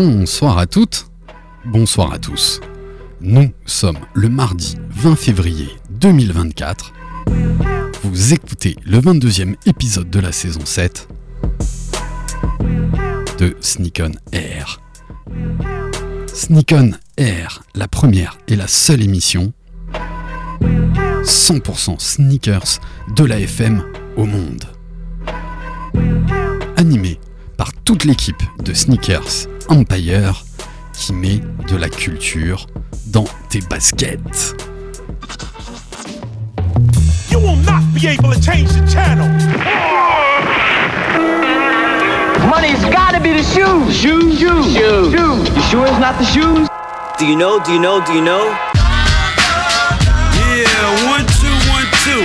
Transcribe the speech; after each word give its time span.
Bonsoir 0.00 0.58
à 0.58 0.66
toutes, 0.68 1.10
bonsoir 1.64 2.12
à 2.12 2.20
tous. 2.20 2.60
Nous 3.20 3.50
sommes 3.66 3.98
le 4.14 4.28
mardi 4.28 4.76
20 4.90 5.16
février 5.16 5.70
2024. 5.90 6.92
Vous 8.04 8.32
écoutez 8.32 8.76
le 8.84 9.00
22e 9.00 9.56
épisode 9.66 10.08
de 10.08 10.20
la 10.20 10.30
saison 10.30 10.64
7 10.64 11.08
de 13.40 13.56
Sneak 13.60 14.00
On 14.04 14.12
Air. 14.30 14.80
Sneak 16.32 16.72
On 16.76 16.92
Air, 17.16 17.64
la 17.74 17.88
première 17.88 18.38
et 18.46 18.54
la 18.54 18.68
seule 18.68 19.02
émission 19.02 19.52
100% 21.24 21.98
sneakers 21.98 22.78
de 23.16 23.24
la 23.24 23.40
FM 23.40 23.82
au 24.16 24.26
monde. 24.26 24.62
Animée 26.76 27.18
par 27.56 27.72
toute 27.82 28.04
l'équipe 28.04 28.44
de 28.62 28.72
Sneakers 28.72 29.48
Empire 29.68 30.44
qui 30.92 31.12
met 31.12 31.40
de 31.68 31.76
la 31.76 31.88
culture 31.88 32.66
dans 33.06 33.26
tes 33.48 33.60
baskets. 33.60 34.54
You 37.30 37.38
will 37.38 37.56
not 37.64 37.82
be 37.94 38.06
able 38.06 38.32
to 38.32 38.40
change 38.40 38.70
the 38.72 38.86
channel. 38.90 39.28
Money's 42.48 42.82
gotta 42.86 43.20
be 43.20 43.32
the 43.32 43.42
shoes. 43.42 43.94
Shoes, 43.94 44.38
shoes, 44.38 44.72
shoes. 44.72 45.12
shoes. 45.12 45.48
You 45.54 45.62
sure 45.70 45.86
it's 45.86 45.98
not 45.98 46.18
the 46.18 46.24
shoes? 46.24 46.68
Do 47.18 47.26
you 47.26 47.36
know? 47.36 47.60
Do 47.62 47.72
you 47.72 47.80
know? 47.80 48.04
Do 48.04 48.14
you 48.14 48.22
know? 48.22 48.56
Yeah, 50.34 51.10
one, 51.10 51.26
two, 51.38 51.54
one, 51.70 51.86
two. 52.04 52.24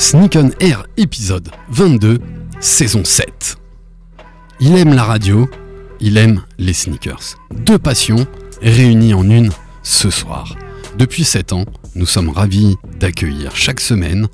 Sneak 0.00 0.34
on 0.36 0.48
Air 0.60 0.86
épisode 0.96 1.50
22, 1.68 2.20
saison 2.58 3.04
7. 3.04 3.58
Il 4.58 4.74
aime 4.74 4.94
la 4.94 5.04
radio, 5.04 5.46
il 6.00 6.16
aime 6.16 6.42
les 6.56 6.72
sneakers. 6.72 7.36
Deux 7.54 7.78
passions 7.78 8.26
réunies 8.62 9.12
en 9.12 9.28
une 9.28 9.50
ce 9.82 10.08
soir. 10.08 10.56
Depuis 10.96 11.22
7 11.22 11.52
ans, 11.52 11.66
nous 11.96 12.06
sommes 12.06 12.30
ravis 12.30 12.76
d'accueillir 12.98 13.54
chaque 13.54 13.78
semaine 13.78 14.28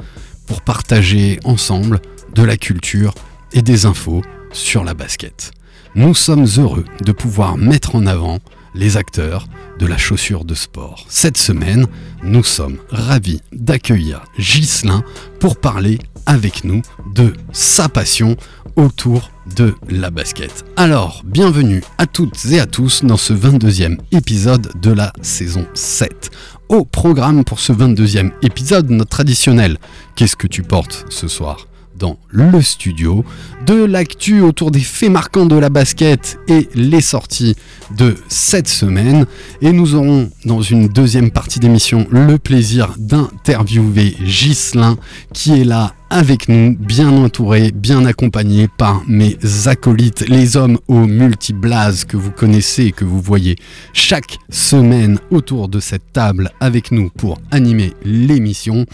pour 0.46 0.62
partager 0.62 1.40
ensemble 1.42 2.00
de 2.32 2.44
la 2.44 2.56
culture 2.56 3.12
et 3.52 3.60
des 3.60 3.86
infos 3.86 4.22
sur 4.52 4.84
la 4.84 4.94
basket. 4.94 5.50
Nous 5.96 6.14
sommes 6.14 6.46
heureux 6.58 6.84
de 7.04 7.10
pouvoir 7.10 7.56
mettre 7.56 7.96
en 7.96 8.06
avant 8.06 8.38
les 8.76 8.96
acteurs 8.96 9.48
de 9.78 9.86
la 9.86 9.98
chaussure 9.98 10.44
de 10.44 10.54
sport. 10.54 11.04
Cette 11.08 11.38
semaine, 11.38 11.86
nous 12.22 12.44
sommes 12.44 12.78
ravis 12.90 13.40
d'accueillir 13.52 14.22
Ghislain 14.38 15.02
pour 15.40 15.56
parler 15.56 15.98
avec 16.26 16.64
nous 16.64 16.82
de 17.14 17.32
sa 17.52 17.88
passion 17.88 18.36
autour 18.76 19.30
de 19.56 19.74
la 19.88 20.10
basket. 20.10 20.64
Alors, 20.76 21.22
bienvenue 21.24 21.82
à 21.98 22.06
toutes 22.06 22.44
et 22.46 22.60
à 22.60 22.66
tous 22.66 23.04
dans 23.04 23.16
ce 23.16 23.32
22e 23.32 23.98
épisode 24.12 24.70
de 24.80 24.90
la 24.90 25.12
saison 25.22 25.66
7. 25.74 26.30
Au 26.68 26.84
programme 26.84 27.44
pour 27.44 27.60
ce 27.60 27.72
22e 27.72 28.32
épisode, 28.42 28.90
notre 28.90 29.10
traditionnel 29.10 29.78
Qu'est-ce 30.16 30.36
que 30.36 30.46
tu 30.46 30.62
portes 30.62 31.06
ce 31.08 31.28
soir? 31.28 31.66
Dans 31.98 32.18
le 32.28 32.60
studio, 32.62 33.24
de 33.66 33.84
l'actu 33.84 34.40
autour 34.40 34.70
des 34.70 34.80
faits 34.80 35.10
marquants 35.10 35.46
de 35.46 35.56
la 35.56 35.68
basket 35.68 36.38
et 36.48 36.68
les 36.74 37.00
sorties 37.00 37.56
de 37.96 38.14
cette 38.28 38.68
semaine. 38.68 39.26
Et 39.60 39.72
nous 39.72 39.94
aurons 39.94 40.30
dans 40.44 40.62
une 40.62 40.88
deuxième 40.88 41.30
partie 41.30 41.60
d'émission 41.60 42.06
le 42.10 42.38
plaisir 42.38 42.94
d'interviewer 42.98 44.16
Ghislain 44.20 44.96
qui 45.32 45.60
est 45.60 45.64
là 45.64 45.94
avec 46.08 46.48
nous, 46.48 46.76
bien 46.78 47.10
entouré, 47.10 47.72
bien 47.72 48.04
accompagné 48.06 48.68
par 48.68 49.02
mes 49.08 49.36
acolytes, 49.66 50.28
les 50.28 50.56
hommes 50.56 50.78
aux 50.86 51.06
multiblases 51.06 52.04
que 52.04 52.16
vous 52.16 52.30
connaissez 52.30 52.84
et 52.84 52.92
que 52.92 53.04
vous 53.04 53.20
voyez 53.20 53.56
chaque 53.92 54.38
semaine 54.48 55.18
autour 55.30 55.68
de 55.68 55.80
cette 55.80 56.12
table 56.12 56.50
avec 56.60 56.92
nous 56.92 57.10
pour 57.10 57.40
animer 57.50 57.92
l'émission. 58.04 58.86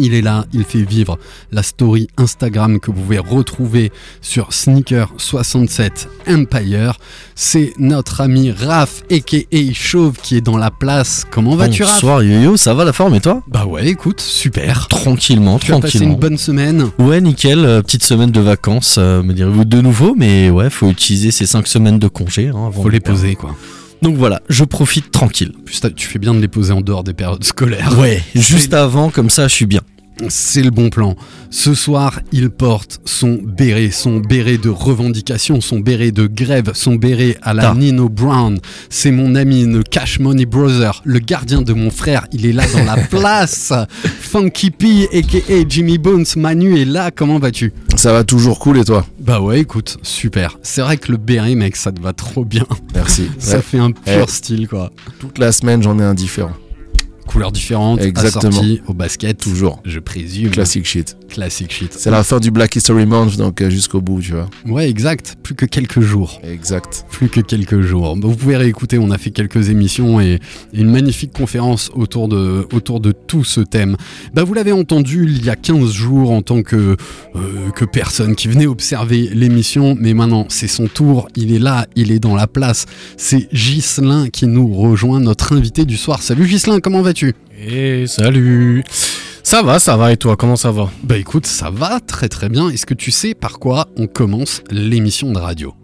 Il 0.00 0.12
est 0.14 0.22
là, 0.22 0.44
il 0.52 0.64
fait 0.64 0.82
vivre 0.82 1.18
la 1.52 1.62
story 1.62 2.08
Instagram 2.16 2.80
que 2.80 2.90
vous 2.90 3.00
pouvez 3.00 3.18
retrouver 3.18 3.92
sur 4.20 4.50
Sneaker67 4.50 6.06
Empire. 6.28 6.98
C'est 7.36 7.72
notre 7.78 8.20
ami 8.20 8.50
Raph, 8.50 9.02
aka 9.10 9.36
Chauve, 9.72 10.16
qui 10.22 10.36
est 10.36 10.40
dans 10.40 10.56
la 10.56 10.70
place. 10.70 11.24
Comment 11.30 11.54
vas-tu, 11.56 11.84
Raph? 11.84 11.94
Bonsoir 11.94 12.22
Yo-Yo, 12.22 12.56
ça 12.56 12.74
va 12.74 12.84
la 12.84 12.92
forme 12.92 13.14
et 13.14 13.20
toi? 13.20 13.42
Bah 13.46 13.66
ouais, 13.66 13.86
écoute, 13.86 14.20
super. 14.20 14.88
Tranquillement, 14.88 15.58
Tu 15.58 15.72
as 15.72 15.78
passé 15.78 15.92
tranquillement. 15.98 16.14
une 16.14 16.20
bonne 16.20 16.38
semaine? 16.38 16.90
Ouais, 16.98 17.20
nickel, 17.20 17.64
euh, 17.64 17.82
petite 17.82 18.02
semaine 18.04 18.30
de 18.32 18.40
vacances, 18.40 18.96
euh, 18.98 19.22
me 19.22 19.32
direz-vous 19.32 19.64
de 19.64 19.80
nouveau, 19.80 20.14
mais 20.16 20.50
ouais, 20.50 20.70
faut 20.70 20.88
utiliser 20.90 21.30
ces 21.30 21.46
5 21.46 21.66
semaines 21.68 21.98
de 21.98 22.08
congé. 22.08 22.48
hein, 22.48 22.66
avant 22.66 22.82
Faut 22.82 22.88
les 22.88 23.00
poser, 23.00 23.36
quoi. 23.36 23.54
Donc 24.04 24.16
voilà, 24.16 24.42
je 24.50 24.64
profite 24.64 25.10
tranquille. 25.10 25.52
Tu 25.96 26.06
fais 26.06 26.18
bien 26.18 26.34
de 26.34 26.38
les 26.38 26.46
poser 26.46 26.74
en 26.74 26.82
dehors 26.82 27.04
des 27.04 27.14
périodes 27.14 27.42
scolaires. 27.42 27.98
Ouais, 27.98 28.22
juste 28.34 28.74
avant, 28.74 29.08
comme 29.08 29.30
ça, 29.30 29.48
je 29.48 29.54
suis 29.54 29.64
bien. 29.64 29.80
C'est 30.28 30.62
le 30.62 30.70
bon 30.70 30.90
plan. 30.90 31.16
Ce 31.50 31.74
soir, 31.74 32.20
il 32.32 32.48
porte 32.50 33.00
son 33.04 33.38
béret, 33.42 33.90
son 33.90 34.18
béret 34.18 34.58
de 34.58 34.68
revendication, 34.68 35.60
son 35.60 35.80
béret 35.80 36.12
de 36.12 36.26
grève, 36.26 36.70
son 36.74 36.94
béret 36.94 37.36
à 37.42 37.52
la. 37.52 37.74
Nino 37.74 38.08
Brown. 38.08 38.58
C'est 38.90 39.10
mon 39.10 39.34
ami, 39.34 39.64
le 39.64 39.82
Cash 39.82 40.20
Money 40.20 40.46
Brother, 40.46 41.02
le 41.04 41.18
gardien 41.18 41.62
de 41.62 41.72
mon 41.72 41.90
frère. 41.90 42.26
Il 42.32 42.46
est 42.46 42.52
là 42.52 42.64
dans 42.72 42.84
la 42.84 42.96
place. 43.10 43.72
Funky 44.20 44.70
P, 44.70 45.08
aka 45.12 45.38
Jimmy 45.68 45.98
Bones. 45.98 46.24
Manu 46.36 46.78
est 46.80 46.84
là. 46.84 47.10
Comment 47.10 47.38
vas-tu? 47.38 47.72
Ça 47.96 48.12
va 48.12 48.22
toujours 48.24 48.58
cool 48.60 48.78
et 48.78 48.84
toi? 48.84 49.04
Bah 49.20 49.40
ouais, 49.40 49.60
écoute, 49.60 49.98
super. 50.02 50.58
C'est 50.62 50.80
vrai 50.82 50.96
que 50.96 51.10
le 51.10 51.18
béret, 51.18 51.54
mec, 51.56 51.74
ça 51.76 51.90
te 51.92 52.00
va 52.00 52.12
trop 52.12 52.44
bien. 52.44 52.66
Merci. 52.94 53.28
Ça 53.38 53.56
Ouais. 53.56 53.62
fait 53.62 53.78
un 53.78 53.90
pur 53.90 54.02
Ouais. 54.06 54.24
style, 54.28 54.68
quoi. 54.68 54.90
Toute 55.18 55.38
la 55.38 55.50
semaine, 55.52 55.82
j'en 55.82 55.98
ai 55.98 56.02
un 56.02 56.14
différent. 56.14 56.52
Couleurs 57.26 57.52
différentes, 57.52 58.00
Exactement. 58.00 58.50
assorties 58.50 58.80
au 58.86 58.94
basket. 58.94 59.38
Toujours. 59.38 59.80
Je 59.84 59.98
présume. 59.98 60.50
Classic 60.50 60.84
shit. 60.84 61.16
Classic 61.28 61.70
shit. 61.72 61.92
C'est 61.92 62.10
la 62.10 62.22
fin 62.22 62.38
du 62.38 62.50
Black 62.50 62.76
History 62.76 63.06
Month, 63.06 63.36
donc 63.36 63.60
euh, 63.60 63.70
jusqu'au 63.70 64.00
bout, 64.00 64.20
tu 64.20 64.32
vois. 64.32 64.48
Ouais, 64.66 64.88
exact. 64.88 65.36
Plus 65.42 65.54
que 65.54 65.66
quelques 65.66 66.00
jours. 66.00 66.40
Exact. 66.44 67.04
Plus 67.10 67.28
que 67.28 67.40
quelques 67.40 67.80
jours. 67.80 68.16
Vous 68.20 68.36
pouvez 68.36 68.56
réécouter, 68.56 68.98
on 68.98 69.10
a 69.10 69.18
fait 69.18 69.30
quelques 69.30 69.68
émissions 69.70 70.20
et 70.20 70.34
et 70.72 70.80
une 70.80 70.90
magnifique 70.90 71.32
conférence 71.32 71.90
autour 71.94 72.28
de, 72.28 72.66
autour 72.72 73.00
de 73.00 73.12
tout 73.12 73.44
ce 73.44 73.60
thème. 73.60 73.96
Bah, 74.32 74.42
vous 74.44 74.54
l'avez 74.54 74.72
entendu 74.72 75.26
il 75.28 75.44
y 75.44 75.50
a 75.50 75.56
15 75.56 75.92
jours 75.92 76.30
en 76.30 76.42
tant 76.42 76.62
que, 76.62 76.96
euh, 77.36 77.70
que 77.74 77.84
personne 77.84 78.34
qui 78.34 78.48
venait 78.48 78.66
observer 78.66 79.30
l'émission, 79.32 79.96
mais 79.98 80.14
maintenant 80.14 80.46
c'est 80.48 80.66
son 80.68 80.86
tour, 80.86 81.28
il 81.36 81.54
est 81.54 81.58
là, 81.58 81.86
il 81.94 82.10
est 82.12 82.18
dans 82.18 82.34
la 82.34 82.46
place. 82.46 82.86
C'est 83.16 83.48
Ghislain 83.52 84.28
qui 84.30 84.46
nous 84.46 84.72
rejoint, 84.74 85.20
notre 85.20 85.54
invité 85.56 85.84
du 85.84 85.96
soir. 85.96 86.22
Salut 86.22 86.46
Ghislain, 86.46 86.80
comment 86.80 87.02
vas-tu? 87.02 87.13
Et 87.58 88.06
salut. 88.06 88.82
Ça 89.42 89.62
va, 89.62 89.78
ça 89.78 89.96
va, 89.96 90.12
et 90.12 90.16
toi, 90.16 90.36
comment 90.36 90.56
ça 90.56 90.70
va? 90.70 90.90
Bah 91.02 91.16
écoute, 91.16 91.46
ça 91.46 91.70
va 91.70 92.00
très 92.00 92.28
très 92.28 92.48
bien. 92.48 92.70
Est-ce 92.70 92.86
que 92.86 92.94
tu 92.94 93.10
sais 93.10 93.34
par 93.34 93.58
quoi 93.58 93.88
on 93.96 94.06
commence 94.06 94.62
l'émission 94.70 95.32
de 95.32 95.38
radio? 95.38 95.74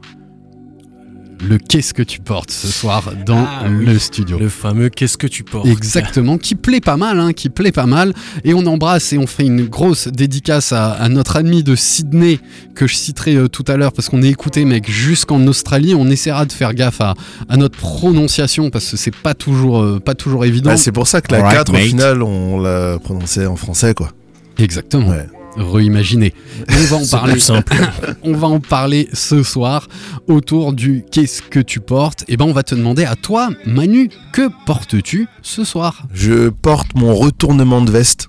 Le 1.42 1.56
qu'est-ce 1.58 1.94
que 1.94 2.02
tu 2.02 2.20
portes 2.20 2.50
ce 2.50 2.66
soir 2.68 3.12
dans 3.24 3.44
Ah 3.46 3.64
oui. 3.70 3.86
le 3.86 3.98
studio 3.98 4.38
Le 4.38 4.48
fameux 4.50 4.90
qu'est-ce 4.90 5.16
que 5.16 5.26
tu 5.26 5.42
portes 5.42 5.66
Exactement, 5.66 6.36
qui 6.36 6.54
plaît 6.54 6.80
pas 6.80 6.96
mal, 6.98 7.18
hein, 7.18 7.32
qui 7.32 7.48
plaît 7.48 7.72
pas 7.72 7.86
mal. 7.86 8.12
Et 8.44 8.52
on 8.52 8.66
embrasse 8.66 9.12
et 9.14 9.18
on 9.18 9.26
fait 9.26 9.44
une 9.46 9.64
grosse 9.66 10.08
dédicace 10.08 10.72
à, 10.72 10.90
à 10.92 11.08
notre 11.08 11.36
ami 11.36 11.62
de 11.62 11.74
Sydney 11.74 12.40
que 12.74 12.86
je 12.86 12.94
citerai 12.94 13.36
euh, 13.36 13.48
tout 13.48 13.64
à 13.68 13.76
l'heure 13.76 13.92
parce 13.92 14.08
qu'on 14.10 14.22
est 14.22 14.28
écouté, 14.28 14.64
mec, 14.66 14.90
jusqu'en 14.90 15.46
Australie. 15.46 15.94
On 15.94 16.08
essaiera 16.08 16.44
de 16.44 16.52
faire 16.52 16.74
gaffe 16.74 17.00
à, 17.00 17.14
à 17.48 17.56
notre 17.56 17.78
prononciation 17.78 18.68
parce 18.70 18.90
que 18.90 18.96
c'est 18.98 19.14
pas 19.16 19.34
toujours, 19.34 19.80
euh, 19.82 19.98
pas 19.98 20.14
toujours 20.14 20.44
évident. 20.44 20.70
Bah, 20.70 20.76
c'est 20.76 20.92
pour 20.92 21.06
ça 21.08 21.20
que 21.22 21.32
la 21.32 21.38
Alright, 21.38 21.56
4, 21.58 21.72
au 21.72 21.76
final, 21.76 22.22
on 22.22 22.60
l'a 22.60 22.98
prononcé 22.98 23.46
en 23.46 23.56
français, 23.56 23.94
quoi. 23.94 24.10
Exactement. 24.58 25.08
Ouais. 25.08 25.26
Reimaginé. 25.56 26.34
On 26.68 26.84
va 26.84 26.96
en 26.96 27.06
parler. 27.06 27.32
plus 27.32 27.40
simple. 27.40 27.74
on 28.22 28.32
va 28.32 28.48
en 28.48 28.60
parler 28.60 29.08
ce 29.12 29.42
soir 29.42 29.88
autour 30.28 30.72
du 30.72 31.04
qu'est-ce 31.10 31.42
que 31.42 31.60
tu 31.60 31.80
portes. 31.80 32.24
Et 32.28 32.36
ben 32.36 32.44
on 32.46 32.52
va 32.52 32.62
te 32.62 32.74
demander 32.74 33.04
à 33.04 33.16
toi, 33.16 33.48
Manu, 33.66 34.10
que 34.32 34.48
portes-tu 34.66 35.26
ce 35.42 35.64
soir? 35.64 36.02
Je 36.12 36.48
porte 36.50 36.94
mon 36.94 37.14
retournement 37.14 37.80
de 37.80 37.90
veste. 37.90 38.28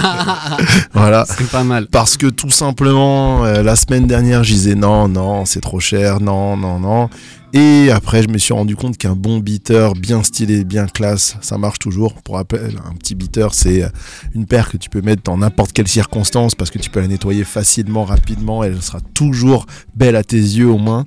voilà. 0.92 1.24
C'est 1.26 1.48
pas 1.50 1.64
mal. 1.64 1.86
Parce 1.86 2.16
que 2.16 2.26
tout 2.26 2.50
simplement, 2.50 3.44
euh, 3.44 3.62
la 3.62 3.76
semaine 3.76 4.06
dernière, 4.06 4.44
je 4.44 4.52
disais 4.52 4.74
non, 4.74 5.08
non, 5.08 5.44
c'est 5.44 5.60
trop 5.60 5.80
cher, 5.80 6.20
non, 6.20 6.56
non, 6.56 6.78
non. 6.78 7.08
Et 7.56 7.90
après, 7.90 8.22
je 8.22 8.28
me 8.28 8.36
suis 8.36 8.52
rendu 8.52 8.76
compte 8.76 8.98
qu'un 8.98 9.14
bon 9.16 9.38
beater, 9.38 9.94
bien 9.94 10.22
stylé, 10.22 10.62
bien 10.62 10.84
classe, 10.84 11.38
ça 11.40 11.56
marche 11.56 11.78
toujours. 11.78 12.12
Pour 12.20 12.34
rappel, 12.34 12.78
un 12.84 12.94
petit 12.96 13.14
beater, 13.14 13.54
c'est 13.54 13.82
euh, 13.82 13.88
une 14.34 14.44
paire 14.44 14.68
que 14.68 14.76
tu 14.76 14.90
peux 14.90 15.00
mettre 15.00 15.22
dans 15.22 15.38
n'importe 15.38 15.72
quelle 15.72 15.88
circonstance 15.88 16.54
parce 16.54 16.70
que 16.70 16.78
tu 16.78 16.90
peux 16.90 17.00
la 17.00 17.08
nettoyer 17.08 17.44
facilement, 17.44 18.04
rapidement. 18.04 18.62
Elle 18.62 18.82
sera 18.82 19.00
toujours 19.14 19.64
belle 19.94 20.16
à 20.16 20.22
tes 20.22 20.36
yeux 20.36 20.68
au 20.68 20.76
moins. 20.76 21.06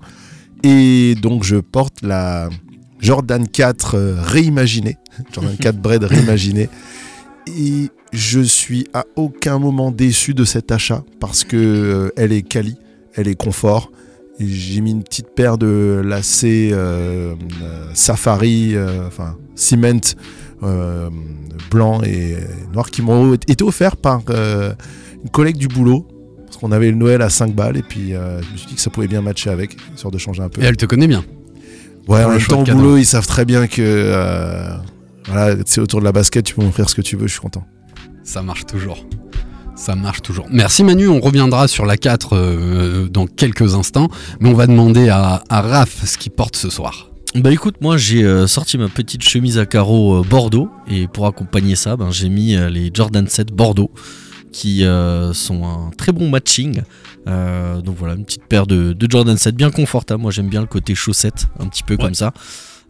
Et 0.63 1.13
donc, 1.21 1.43
je 1.43 1.57
porte 1.57 2.01
la 2.01 2.49
Jordan 2.99 3.47
4 3.47 3.95
euh, 3.95 4.15
réimaginée. 4.19 4.97
Jordan 5.31 5.55
4 5.55 5.77
Bread 5.79 6.03
réimaginée. 6.03 6.69
Et 7.45 7.91
je 8.11 8.39
suis 8.39 8.87
à 8.95 9.05
aucun 9.17 9.59
moment 9.59 9.91
déçu 9.91 10.33
de 10.33 10.45
cet 10.45 10.71
achat 10.71 11.03
parce 11.19 11.43
que 11.43 11.57
euh, 11.57 12.09
elle 12.17 12.31
est 12.31 12.41
quali, 12.41 12.75
elle 13.13 13.27
est 13.27 13.35
confort. 13.35 13.91
J'ai 14.39 14.81
mis 14.81 14.91
une 14.91 15.03
petite 15.03 15.29
paire 15.35 15.57
de 15.57 16.01
lacets 16.03 16.69
euh, 16.71 17.33
euh, 17.61 17.85
Safari, 17.93 18.75
euh, 18.75 19.07
enfin 19.07 19.37
Cement 19.55 19.99
blanc 21.69 22.01
et 22.03 22.37
noir 22.73 22.89
qui 22.89 23.01
m'ont 23.01 23.33
été 23.33 23.63
offerts 23.63 23.97
par 23.97 24.21
une 24.29 25.29
collègue 25.31 25.57
du 25.57 25.67
boulot. 25.67 26.07
Parce 26.45 26.57
qu'on 26.57 26.71
avait 26.71 26.89
le 26.89 26.97
Noël 26.97 27.21
à 27.21 27.29
5 27.29 27.53
balles 27.53 27.77
et 27.77 27.83
puis 27.83 28.11
je 28.11 28.51
me 28.51 28.57
suis 28.57 28.67
dit 28.67 28.75
que 28.75 28.81
ça 28.81 28.89
pouvait 28.89 29.07
bien 29.07 29.21
matcher 29.21 29.49
avec, 29.49 29.77
histoire 29.93 30.11
de 30.11 30.17
changer 30.17 30.41
un 30.41 30.49
peu. 30.49 30.61
Et 30.61 30.65
elle 30.65 30.77
te 30.77 30.85
connaît 30.85 31.07
bien. 31.07 31.23
Ouais, 32.09 32.23
en 32.23 32.29
même 32.29 32.41
temps, 32.41 32.61
au 32.61 32.65
boulot, 32.65 32.97
ils 32.97 33.05
savent 33.05 33.27
très 33.27 33.45
bien 33.45 33.67
que 33.67 33.81
euh, 33.81 34.67
voilà, 35.27 35.55
c'est 35.67 35.79
autour 35.79 35.99
de 35.99 36.05
la 36.05 36.11
basket, 36.11 36.43
tu 36.43 36.55
peux 36.55 36.63
m'offrir 36.63 36.89
ce 36.89 36.95
que 36.95 37.01
tu 37.01 37.15
veux, 37.15 37.27
je 37.27 37.33
suis 37.33 37.41
content. 37.41 37.67
Ça 38.23 38.41
marche 38.41 38.65
toujours. 38.65 39.05
Ça 39.79 39.95
marche 39.95 40.21
toujours. 40.21 40.45
Merci 40.51 40.83
Manu, 40.83 41.07
on 41.07 41.21
reviendra 41.21 41.69
sur 41.69 41.85
la 41.85 41.95
4 41.95 42.35
euh, 42.35 43.07
dans 43.07 43.27
quelques 43.27 43.75
instants, 43.75 44.09
mais 44.41 44.49
on 44.49 44.53
va 44.53 44.67
demander 44.67 45.07
à, 45.07 45.41
à 45.47 45.61
Raph 45.61 46.05
ce 46.05 46.17
qu'il 46.17 46.33
porte 46.33 46.57
ce 46.57 46.69
soir. 46.69 47.09
Bah 47.35 47.49
écoute, 47.51 47.75
moi 47.79 47.95
j'ai 47.95 48.23
euh, 48.23 48.45
sorti 48.45 48.77
ma 48.77 48.89
petite 48.89 49.23
chemise 49.23 49.57
à 49.57 49.65
carreaux 49.65 50.17
euh, 50.17 50.23
Bordeaux 50.23 50.69
et 50.89 51.07
pour 51.07 51.27
accompagner 51.27 51.77
ça, 51.77 51.95
ben, 51.95 52.11
j'ai 52.11 52.27
mis 52.27 52.55
euh, 52.55 52.69
les 52.69 52.91
Jordan 52.93 53.25
7 53.25 53.53
Bordeaux 53.53 53.91
qui 54.51 54.83
sont 55.33 55.63
un 55.63 55.91
très 55.95 56.11
bon 56.11 56.27
matching. 56.27 56.81
Donc 57.27 57.95
voilà, 57.99 58.15
une 58.15 58.25
petite 58.25 58.45
paire 58.45 58.65
de, 58.65 58.93
de 58.93 59.07
Jordan 59.09 59.37
7 59.37 59.55
bien 59.55 59.69
confortable. 59.69 60.23
Moi 60.23 60.31
j'aime 60.31 60.49
bien 60.49 60.61
le 60.61 60.67
côté 60.67 60.95
chaussette, 60.95 61.45
un 61.59 61.67
petit 61.67 61.83
peu 61.83 61.97
comme 61.97 62.15
ça. 62.15 62.33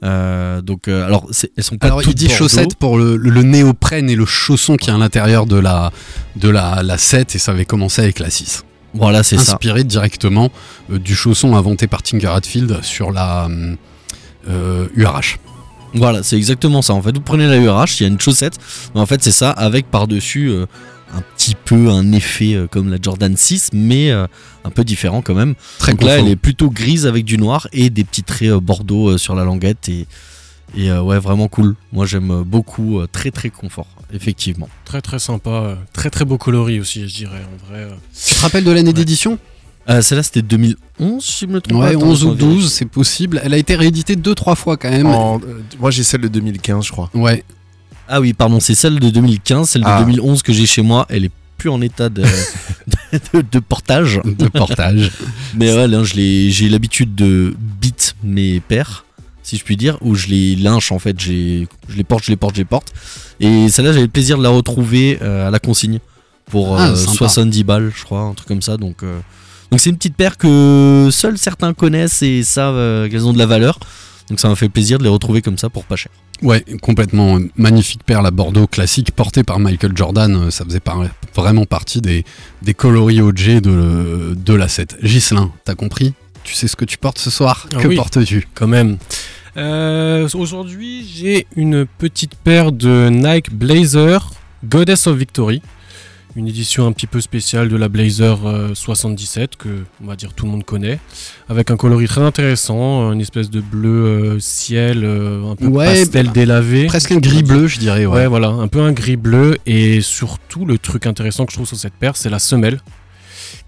Euh, 0.04 0.62
donc 0.62 0.88
euh, 0.88 1.06
alors 1.06 1.28
elles 1.58 1.64
sont 1.64 1.78
pas 1.78 1.88
Alors 1.88 2.02
il 2.02 2.06
toutes 2.06 2.16
dit 2.16 2.28
Bordeaux. 2.28 2.38
chaussettes 2.38 2.76
pour 2.76 2.98
le, 2.98 3.18
le- 3.18 3.30
le 3.30 3.44
néoprène 3.44 4.10
et 4.10 4.16
le 4.16 4.26
chausson 4.26 4.78
qui 4.78 4.90
est 4.90 4.94
à 4.94 4.98
l'intérieur 4.98 5.46
de 5.46 5.58
la, 5.58 5.92
de 6.38 6.48
la, 6.50 6.84
la 6.84 6.98
7 6.98 7.36
et 7.36 7.38
ça 7.40 7.52
avait 7.52 7.66
commencé 7.66 8.02
avec 8.02 8.20
la 8.20 8.30
6. 8.30 8.64
Voilà, 8.94 9.24
c'est 9.24 9.38
ça. 9.38 9.54
Inspiré 9.54 9.84
directement 9.84 10.50
euh, 10.92 11.00
du 11.00 11.16
chausson 11.16 11.56
inventé 11.56 11.88
par 11.88 12.02
Tinker 12.02 12.30
Hatfield 12.34 12.80
sur 12.82 13.12
la 13.12 13.50
URH. 14.96 15.38
Voilà, 15.96 16.22
c'est 16.24 16.38
exactement 16.38 16.82
ça. 16.82 16.94
En 16.94 17.02
fait, 17.02 17.14
vous 17.16 17.22
prenez 17.22 17.48
la 17.48 17.58
URH, 17.58 18.00
il 18.00 18.04
y 18.04 18.06
a 18.06 18.10
une 18.10 18.20
chaussette, 18.20 18.58
mais 18.94 19.02
en 19.02 19.06
fait, 19.06 19.24
c'est 19.24 19.32
ça 19.32 19.50
avec 19.52 19.90
par-dessus 19.90 20.52
un 21.16 21.22
petit 21.36 21.56
peu 21.56 21.90
un 21.90 22.12
effet 22.12 22.54
euh, 22.54 22.68
comme 22.68 22.90
la 22.90 22.98
Jordan 23.02 23.36
6, 23.36 23.70
mais 23.74 24.12
euh, 24.12 24.28
un 24.64 24.70
peu 24.70 24.84
différent 24.84 25.22
quand 25.22 25.34
même. 25.34 25.56
Très 25.80 25.94
Donc 25.94 26.04
là, 26.04 26.20
elle 26.20 26.28
est 26.28 26.36
plutôt 26.36 26.70
grise 26.70 27.06
avec 27.06 27.26
du 27.26 27.38
noir 27.38 27.68
et 27.74 27.90
des 27.90 28.04
petits 28.04 28.24
traits 28.24 28.50
euh, 28.50 28.60
bordeaux 28.60 29.10
euh, 29.10 29.18
sur 29.18 29.36
la 29.36 29.44
languette 29.44 29.90
et, 29.90 30.06
et 30.78 30.92
euh, 30.92 31.02
ouais, 31.02 31.18
vraiment 31.20 31.48
cool. 31.48 31.76
Moi, 31.92 32.06
j'aime 32.06 32.44
beaucoup, 32.44 33.00
euh, 33.00 33.08
très 33.12 33.32
très 33.32 33.50
confort, 33.50 33.88
effectivement. 34.14 34.70
Très 34.86 35.02
très 35.02 35.20
sympa. 35.20 35.50
euh, 35.50 35.76
Très 35.94 36.10
très 36.10 36.26
beau 36.26 36.38
coloris 36.38 36.80
aussi, 36.80 37.08
je 37.10 37.16
dirais. 37.16 37.42
En 37.44 37.72
vrai. 37.72 37.84
euh. 37.84 37.90
Tu 38.28 38.36
te 38.36 38.40
rappelles 38.42 38.64
de 38.64 38.72
l'année 38.72 38.94
d'édition? 38.94 39.40
Euh, 39.90 40.04
Celle-là, 40.04 40.22
c'était 40.22 40.44
2011, 40.44 41.24
si 41.26 41.46
je 41.46 41.52
me 41.52 41.60
trompe 41.62 41.82
Ouais, 41.82 41.94
pas. 41.94 42.06
11 42.06 42.24
ou 42.24 42.28
Attends, 42.28 42.38
je 42.40 42.46
vais 42.46 42.52
12, 42.54 42.72
c'est 42.72 42.86
possible. 42.86 43.42
Elle 43.44 43.56
a 43.56 43.58
été 43.58 43.76
rééditée 43.76 44.16
2-3 44.16 44.56
fois 44.56 44.78
quand 44.78 44.92
même. 44.92 45.08
En- 45.08 45.40
euh, 45.40 45.62
moi, 45.80 45.90
j'ai 45.90 46.04
celle 46.04 46.22
de 46.22 46.28
2015, 46.28 46.86
je 46.86 46.92
crois. 46.92 47.10
Ouais, 47.16 47.44
Ah 48.10 48.20
oui, 48.20 48.34
pardon, 48.34 48.60
c'est 48.60 48.76
celle 48.76 49.00
de 49.00 49.10
2015, 49.10 49.70
celle 49.70 49.84
de 49.84 49.88
Ah. 49.88 50.00
2011 50.04 50.42
que 50.42 50.52
j'ai 50.52 50.66
chez 50.66 50.82
moi. 50.82 51.06
Elle 51.10 51.26
est 51.26 51.32
plus 51.58 51.70
en 51.70 51.82
état 51.82 52.10
de, 52.10 52.24
de, 53.34 53.44
de 53.52 53.60
portage. 53.60 54.20
de 54.26 54.48
portage. 54.48 55.12
Mais 55.56 55.74
ouais, 55.74 55.88
là, 55.88 56.04
j'ai 56.04 56.70
l'habitude 56.70 57.16
de 57.16 57.54
beat 57.82 58.16
mes 58.24 58.60
paires, 58.62 59.06
si 59.44 59.58
je 59.58 59.64
puis 59.64 59.78
dire, 59.78 59.98
où 60.02 60.16
je 60.16 60.28
les 60.28 60.56
lynche 60.56 60.92
en 60.92 61.00
fait, 61.00 61.20
j'ai- 61.20 61.68
je 61.88 61.96
les 61.98 62.04
porte, 62.04 62.24
je 62.26 62.32
les 62.32 62.38
porte, 62.38 62.56
je 62.56 62.62
les 62.62 62.66
porte. 62.66 62.92
Et 63.40 63.70
celle-là, 63.70 63.92
j'avais 63.92 64.06
le 64.06 64.12
plaisir 64.12 64.38
de 64.38 64.44
la 64.44 64.50
retrouver 64.50 65.20
euh, 65.22 65.48
à 65.48 65.52
la 65.52 65.60
consigne 65.60 66.00
pour 66.50 66.78
Ah, 66.80 66.90
euh. 66.90 66.96
70 66.96 67.64
balles, 67.64 67.92
je 67.96 68.04
crois, 68.04 68.22
un 68.22 68.34
truc 68.34 68.48
comme 68.48 68.62
ça. 68.62 68.78
Donc, 68.78 69.04
euh, 69.04 69.20
donc 69.72 69.80
c'est 69.82 69.90
une 69.92 69.98
petite 69.98 70.16
paire 70.16 70.38
que 70.38 71.10
seuls 71.12 71.38
certains 71.38 71.74
connaissent 71.74 72.22
et 72.24 72.42
savent 72.44 73.08
qu'elles 73.10 73.26
ont 73.28 73.34
de 73.34 73.38
la 73.38 73.46
valeur. 73.46 73.80
Donc 74.30 74.40
ça 74.40 74.48
m'a 74.48 74.56
fait 74.56 74.70
plaisir 74.70 74.98
de 75.00 75.04
les 75.04 75.10
retrouver 75.10 75.42
comme 75.42 75.58
ça 75.58 75.70
pour 75.70 75.84
pas 75.86 75.96
cher. 75.96 76.12
Ouais, 76.42 76.64
complètement 76.82 77.40
magnifique 77.58 78.04
perle 78.06 78.26
à 78.28 78.32
Bordeaux 78.32 78.68
classique 78.68 79.12
portée 79.12 79.44
par 79.44 79.60
Michael 79.60 79.92
Jordan. 79.96 80.36
euh, 80.36 80.52
Ça 80.52 80.64
faisait 80.66 80.80
par- 80.80 81.04
vraiment 81.36 81.66
partie 81.66 82.00
des, 82.02 82.24
des 82.62 82.74
coloris 82.74 83.22
OG 83.22 83.60
de, 83.62 84.36
de 84.38 84.54
la 84.54 84.68
7. 84.68 84.98
Gislin, 85.02 85.52
t'as 85.66 85.76
compris? 85.76 86.14
Tu 86.44 86.54
sais 86.54 86.68
ce 86.68 86.76
que 86.76 86.86
tu 86.86 86.98
portes 86.98 87.18
ce 87.20 87.30
soir? 87.30 87.68
Ah 87.74 87.78
Que 87.82 87.88
oui. 87.88 87.96
portes-tu? 87.96 88.48
Quand 88.54 88.68
même. 88.68 88.98
Euh, 89.58 90.28
Aujourd'hui, 90.36 91.06
j'ai 91.12 91.48
une 91.56 91.86
petite 91.86 92.36
paire 92.36 92.72
de 92.72 93.10
Nike 93.10 93.52
Blazer 93.54 94.32
Goddess 94.64 95.08
of 95.08 95.18
Victory. 95.18 95.62
Une 96.40 96.48
édition 96.48 96.88
un 96.88 96.94
petit 96.94 97.06
peu 97.06 97.20
spéciale 97.20 97.68
de 97.68 97.76
la 97.76 97.90
Blazer 97.90 98.40
euh, 98.48 98.74
77 98.74 99.58
que 99.58 99.68
on 100.02 100.08
va 100.08 100.16
dire 100.16 100.32
tout 100.34 100.46
le 100.46 100.52
monde 100.52 100.64
connaît, 100.64 100.98
avec 101.50 101.70
un 101.70 101.76
coloris 101.76 102.08
très 102.08 102.22
intéressant, 102.22 103.12
une 103.12 103.20
espèce 103.20 103.50
de 103.50 103.60
bleu 103.60 103.90
euh, 104.06 104.40
ciel, 104.40 105.02
euh, 105.04 105.52
un 105.52 105.58
peu 105.58 105.66
Ouais, 105.68 105.88
pastel 105.88 106.28
bah, 106.28 106.32
délavé. 106.32 106.86
Presque 106.86 107.12
un 107.12 107.18
gris 107.18 107.44
bleu, 107.44 107.68
je 107.68 107.78
dirais. 107.78 108.06
Ouais. 108.06 108.20
Ouais. 108.20 108.28
voilà, 108.28 108.48
un 108.48 108.70
peu 108.70 108.80
un 108.80 108.94
gris 108.94 109.18
bleu. 109.18 109.58
Et 109.66 110.00
surtout, 110.00 110.64
le 110.66 110.78
truc 110.78 111.08
intéressant 111.08 111.46
que 111.46 111.52
je 111.52 111.58
trouve 111.58 111.68
sur 111.68 111.76
cette 111.76 111.96
paire, 111.96 112.16
c'est 112.16 112.30
la 112.30 112.40
semelle. 112.40 112.80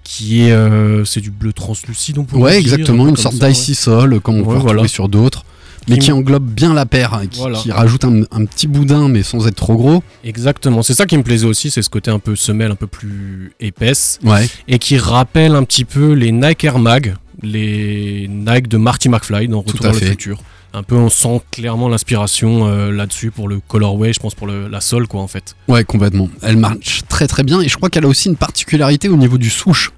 Qui 0.04 0.44
est. 0.44 0.52
euh, 0.54 1.04
c'est 1.04 1.20
du 1.20 1.30
bleu 1.30 1.52
translucide, 1.52 2.20
on 2.20 2.24
pourrait 2.24 2.42
Ouais, 2.42 2.52
dire, 2.52 2.60
exactement, 2.62 3.04
un 3.04 3.08
peu 3.08 3.12
une 3.12 3.18
sorte 3.18 3.36
d'icy 3.36 3.76
sol, 3.76 4.22
comme 4.22 4.40
on 4.40 4.44
peut 4.46 4.58
retrouver 4.58 4.88
sur 4.88 5.10
d'autres, 5.10 5.44
mais 5.90 5.96
Qui- 5.98 6.06
qui 6.06 6.12
englobe 6.12 6.46
bien 6.46 6.74
la 6.74 6.86
paire, 6.86 7.14
hein, 7.14 7.26
qui, 7.28 7.40
Voilà. 7.40 7.58
qui 7.58 7.72
rajoute 7.72 8.06
un, 8.06 8.22
un 8.32 8.46
petit 8.46 8.68
boudin, 8.68 9.08
mais 9.10 9.24
sans 9.24 9.48
être 9.48 9.56
trop 9.56 9.76
gros. 9.76 10.04
Exactement, 10.24 10.84
c'est 10.84 10.94
ça 10.94 11.06
qui 11.06 11.18
me 11.18 11.24
plaisait 11.24 11.48
aussi, 11.48 11.72
c'est 11.72 11.82
ce 11.82 11.90
côté 11.90 12.12
un 12.12 12.20
peu 12.20 12.36
semelle, 12.36 12.72
un 12.72 12.76
peu 12.76 12.88
plus 12.88 13.54
épaisse, 13.60 14.20
Ouais, 14.24 14.48
et 14.68 14.80
qui 14.80 14.98
rappelle 14.98 15.56
un 15.56 15.64
petit 15.64 15.86
peu 15.86 16.14
les 16.14 16.32
Nike 16.32 16.64
Air 16.64 16.80
Mag, 16.80 17.16
les 17.42 18.28
Nike 18.30 18.68
de 18.68 18.78
Marty 18.78 19.10
McFly 19.10 19.48
dans 19.48 19.62
Retour 19.62 19.86
à 19.86 19.92
vers 19.92 20.02
le 20.02 20.08
futur. 20.08 20.40
Un 20.74 20.84
peu, 20.84 20.96
on 20.96 21.10
sent 21.10 21.42
clairement 21.52 21.90
l'inspiration 21.90 22.66
euh, 22.68 22.92
là-dessus 22.92 23.30
pour 23.32 23.50
le 23.50 23.60
colorway, 23.68 24.14
je 24.14 24.20
pense 24.22 24.36
pour 24.36 24.48
le- 24.48 24.70
la 24.70 24.80
sole, 24.80 25.06
quoi, 25.08 25.20
en 25.22 25.28
fait. 25.28 25.56
ouais, 25.68 25.84
complètement. 25.84 26.30
Elle 26.42 26.56
marche 26.58 27.02
très 27.10 27.28
très 27.28 27.44
bien, 27.44 27.60
et 27.60 27.68
je 27.68 27.76
crois 27.76 27.90
qu'elle 27.90 28.06
a 28.06 28.08
aussi 28.08 28.30
une 28.30 28.38
particularité 28.38 29.10
au 29.10 29.18
niveau 29.18 29.38
du 29.38 29.50
souche. 29.50 29.92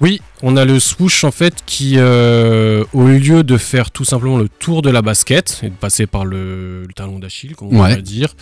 Oui, 0.00 0.20
on 0.42 0.56
a 0.56 0.64
le 0.64 0.80
swoosh 0.80 1.24
en 1.24 1.30
fait 1.30 1.54
qui, 1.66 1.94
euh, 1.98 2.84
au 2.94 3.06
lieu 3.06 3.42
de 3.44 3.56
faire 3.58 3.90
tout 3.90 4.04
simplement 4.04 4.38
le 4.38 4.48
tour 4.48 4.80
de 4.80 4.88
la 4.90 5.02
basket 5.02 5.60
et 5.62 5.68
de 5.68 5.74
passer 5.74 6.06
par 6.06 6.24
le, 6.24 6.82
le 6.86 6.92
talon 6.94 7.18
d'Achille, 7.18 7.54
comme 7.54 7.68
on 7.76 7.82
Ouais. 7.82 7.96
va 7.96 8.00
dire, 8.00 8.34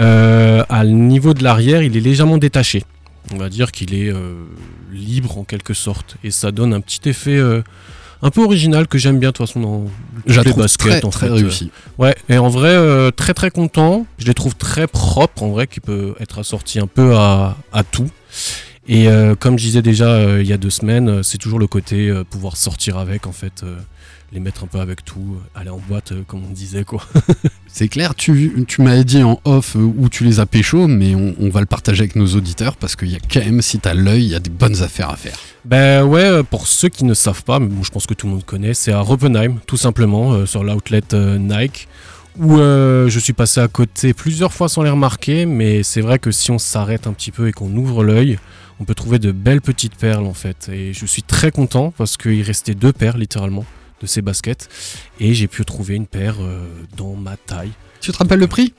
euh, 0.00 0.64
à 0.70 0.84
le 0.84 0.90
niveau 0.90 1.34
de 1.34 1.44
l'arrière, 1.44 1.82
il 1.82 1.96
est 1.96 2.00
légèrement 2.00 2.38
détaché. 2.38 2.82
On 3.32 3.36
va 3.36 3.50
dire 3.50 3.72
qu'il 3.72 3.94
est 3.94 4.08
euh, 4.10 4.44
libre 4.90 5.36
en 5.38 5.44
quelque 5.44 5.74
sorte 5.74 6.16
et 6.24 6.30
ça 6.30 6.50
donne 6.50 6.72
un 6.72 6.80
petit 6.80 7.06
effet 7.08 7.36
euh, 7.36 7.62
un 8.22 8.30
peu 8.30 8.42
original 8.42 8.86
que 8.88 8.96
j'aime 8.98 9.18
bien 9.18 9.30
de 9.30 9.34
toute 9.36 9.46
façon 9.46 9.60
dans 9.60 9.84
toutes 10.26 10.44
les 10.46 10.52
baskets 10.54 10.88
très 11.00 11.04
en 11.04 11.10
très 11.10 11.26
fait. 11.26 11.32
réussie. 11.34 11.70
Ouais, 11.98 12.14
et 12.30 12.38
en 12.38 12.48
vrai, 12.48 13.10
très 13.12 13.34
très 13.34 13.50
content. 13.50 14.06
Je 14.18 14.26
les 14.26 14.34
trouve 14.34 14.54
très 14.56 14.86
propres, 14.86 15.42
en 15.42 15.50
vrai, 15.50 15.66
qui 15.66 15.80
peut 15.80 16.14
être 16.20 16.38
assorti 16.38 16.78
un 16.80 16.86
peu 16.86 17.14
à, 17.16 17.56
à 17.72 17.82
tout. 17.84 18.08
Et 18.88 19.08
euh, 19.08 19.34
comme 19.34 19.58
je 19.58 19.64
disais 19.64 19.82
déjà 19.82 20.08
euh, 20.08 20.42
il 20.42 20.48
y 20.48 20.52
a 20.52 20.56
deux 20.56 20.70
semaines, 20.70 21.08
euh, 21.08 21.22
c'est 21.22 21.38
toujours 21.38 21.58
le 21.58 21.66
côté 21.66 22.12
pouvoir 22.30 22.56
sortir 22.56 22.98
avec, 22.98 23.26
en 23.26 23.32
fait, 23.32 23.64
les 24.32 24.40
mettre 24.40 24.64
un 24.64 24.66
peu 24.66 24.80
avec 24.80 25.04
tout, 25.04 25.36
aller 25.54 25.70
en 25.70 25.78
boîte, 25.78 26.12
comme 26.26 26.42
on 26.48 26.52
disait, 26.52 26.84
quoi. 26.84 27.02
C'est 27.66 27.88
clair, 27.88 28.14
tu, 28.14 28.64
tu 28.68 28.82
m'avais 28.82 29.04
dit 29.04 29.22
en 29.22 29.40
off 29.44 29.76
où 29.76 30.08
tu 30.10 30.24
les 30.24 30.40
as 30.40 30.46
pécho, 30.46 30.88
mais 30.88 31.14
on, 31.14 31.34
on 31.38 31.48
va 31.48 31.60
le 31.60 31.66
partager 31.66 32.00
avec 32.00 32.16
nos 32.16 32.26
auditeurs 32.34 32.76
parce 32.76 32.96
qu'il 32.96 33.10
y 33.10 33.16
a 33.16 33.18
quand 33.32 33.40
même, 33.40 33.62
si 33.62 33.78
t'as 33.78 33.94
l'œil, 33.94 34.24
il 34.24 34.30
y 34.30 34.34
a 34.34 34.40
des 34.40 34.50
bonnes 34.50 34.82
affaires 34.82 35.10
à 35.10 35.16
faire. 35.16 35.36
Ben 35.64 36.04
ouais, 36.04 36.42
pour 36.42 36.66
ceux 36.66 36.88
qui 36.88 37.04
ne 37.04 37.14
savent 37.14 37.44
pas, 37.44 37.60
mais 37.60 37.68
bon, 37.68 37.84
je 37.84 37.90
pense 37.90 38.06
que 38.06 38.14
tout 38.14 38.26
le 38.26 38.32
monde 38.32 38.44
connaît, 38.44 38.74
c'est 38.74 38.92
à 38.92 39.00
Roppenheim, 39.00 39.58
tout 39.66 39.76
simplement, 39.76 40.32
euh, 40.32 40.46
sur 40.46 40.64
l'outlet 40.64 41.02
euh, 41.12 41.38
Nike, 41.38 41.86
où 42.36 42.58
euh, 42.58 43.08
je 43.08 43.18
suis 43.20 43.32
passé 43.32 43.60
à 43.60 43.68
côté 43.68 44.12
plusieurs 44.12 44.52
fois 44.52 44.68
sans 44.68 44.82
les 44.82 44.90
remarquer, 44.90 45.46
mais 45.46 45.84
c'est 45.84 46.00
vrai 46.00 46.18
que 46.18 46.32
si 46.32 46.50
on 46.50 46.58
s'arrête 46.58 47.06
un 47.06 47.12
petit 47.12 47.30
peu 47.30 47.46
et 47.46 47.52
qu'on 47.52 47.74
ouvre 47.76 48.02
l'œil, 48.02 48.38
on 48.80 48.84
peut 48.84 48.94
trouver 48.94 49.18
de 49.18 49.32
belles 49.32 49.60
petites 49.60 49.96
perles 49.96 50.26
en 50.26 50.34
fait. 50.34 50.68
Et 50.72 50.92
je 50.92 51.06
suis 51.06 51.22
très 51.22 51.50
content 51.50 51.92
parce 51.96 52.16
qu'il 52.16 52.42
restait 52.42 52.74
deux 52.74 52.92
paires 52.92 53.16
littéralement 53.16 53.64
de 54.00 54.06
ces 54.06 54.20
baskets, 54.22 54.68
et 55.20 55.32
j'ai 55.32 55.46
pu 55.46 55.64
trouver 55.64 55.94
une 55.94 56.08
paire 56.08 56.36
euh, 56.40 56.66
dans 56.96 57.14
ma 57.14 57.36
taille. 57.36 57.70
Tu 58.00 58.10
te 58.10 58.16
rappelles 58.18 58.40
le 58.40 58.48
prix? 58.48 58.74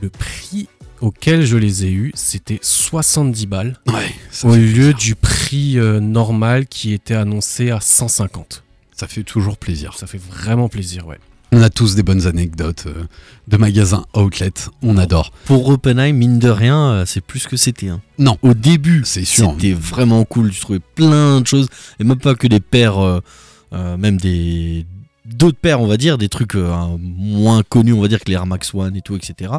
Le 0.00 0.08
prix, 0.08 0.66
auquel 1.02 1.44
je 1.44 1.58
les 1.58 1.84
ai 1.84 1.90
eus, 1.90 2.10
c'était 2.14 2.58
70 2.62 3.46
balles 3.46 3.78
Ouais, 3.88 4.14
au 4.44 4.54
lieu 4.56 4.64
plaisir. 4.72 4.94
du 4.96 5.14
prix 5.14 5.78
euh, 5.78 6.00
normal 6.00 6.66
qui 6.66 6.94
était 6.94 7.14
annoncé 7.14 7.70
à 7.70 7.80
150. 7.80 8.64
Ça 8.96 9.06
fait 9.08 9.24
toujours 9.24 9.58
plaisir. 9.58 9.92
Ça 9.98 10.06
fait 10.06 10.20
vraiment 10.20 10.68
plaisir, 10.70 11.06
ouais. 11.06 11.18
On 11.54 11.60
a 11.62 11.68
tous 11.68 11.94
des 11.94 12.02
bonnes 12.02 12.26
anecdotes 12.26 12.84
euh, 12.86 13.04
de 13.46 13.56
magasins 13.58 14.06
outlet. 14.16 14.52
On 14.82 14.96
adore. 14.96 15.32
Pour 15.44 15.68
Oppenheim, 15.68 16.14
mine 16.16 16.38
de 16.38 16.48
rien, 16.48 16.78
euh, 16.92 17.04
c'est 17.06 17.20
plus 17.20 17.46
que 17.46 17.58
c'était. 17.58 17.88
hein. 17.88 18.00
Non. 18.18 18.38
Au 18.42 18.54
début, 18.54 19.02
C'est 19.04 19.24
sûr. 19.26 19.50
c'était 19.52 19.74
vraiment 19.74 20.24
cool. 20.24 20.50
Tu 20.50 20.60
trouvais 20.60 20.80
plein 20.94 21.42
de 21.42 21.46
choses. 21.46 21.68
Et 22.00 22.04
même 22.04 22.16
pas 22.18 22.34
que 22.34 22.46
des 22.46 22.60
paires, 22.60 22.98
euh, 22.98 23.20
euh, 23.74 23.96
même 23.98 24.16
des. 24.16 24.86
D'autres 25.26 25.58
paires, 25.60 25.80
on 25.80 25.86
va 25.86 25.96
dire, 25.98 26.16
des 26.18 26.28
trucs 26.28 26.54
euh, 26.56 26.72
moins 26.98 27.62
connus, 27.62 27.92
on 27.92 28.00
va 28.00 28.08
dire 28.08 28.18
que 28.20 28.28
les 28.28 28.34
Air 28.34 28.46
Max 28.46 28.72
One 28.74 28.96
et 28.96 29.02
tout, 29.02 29.14
etc. 29.14 29.52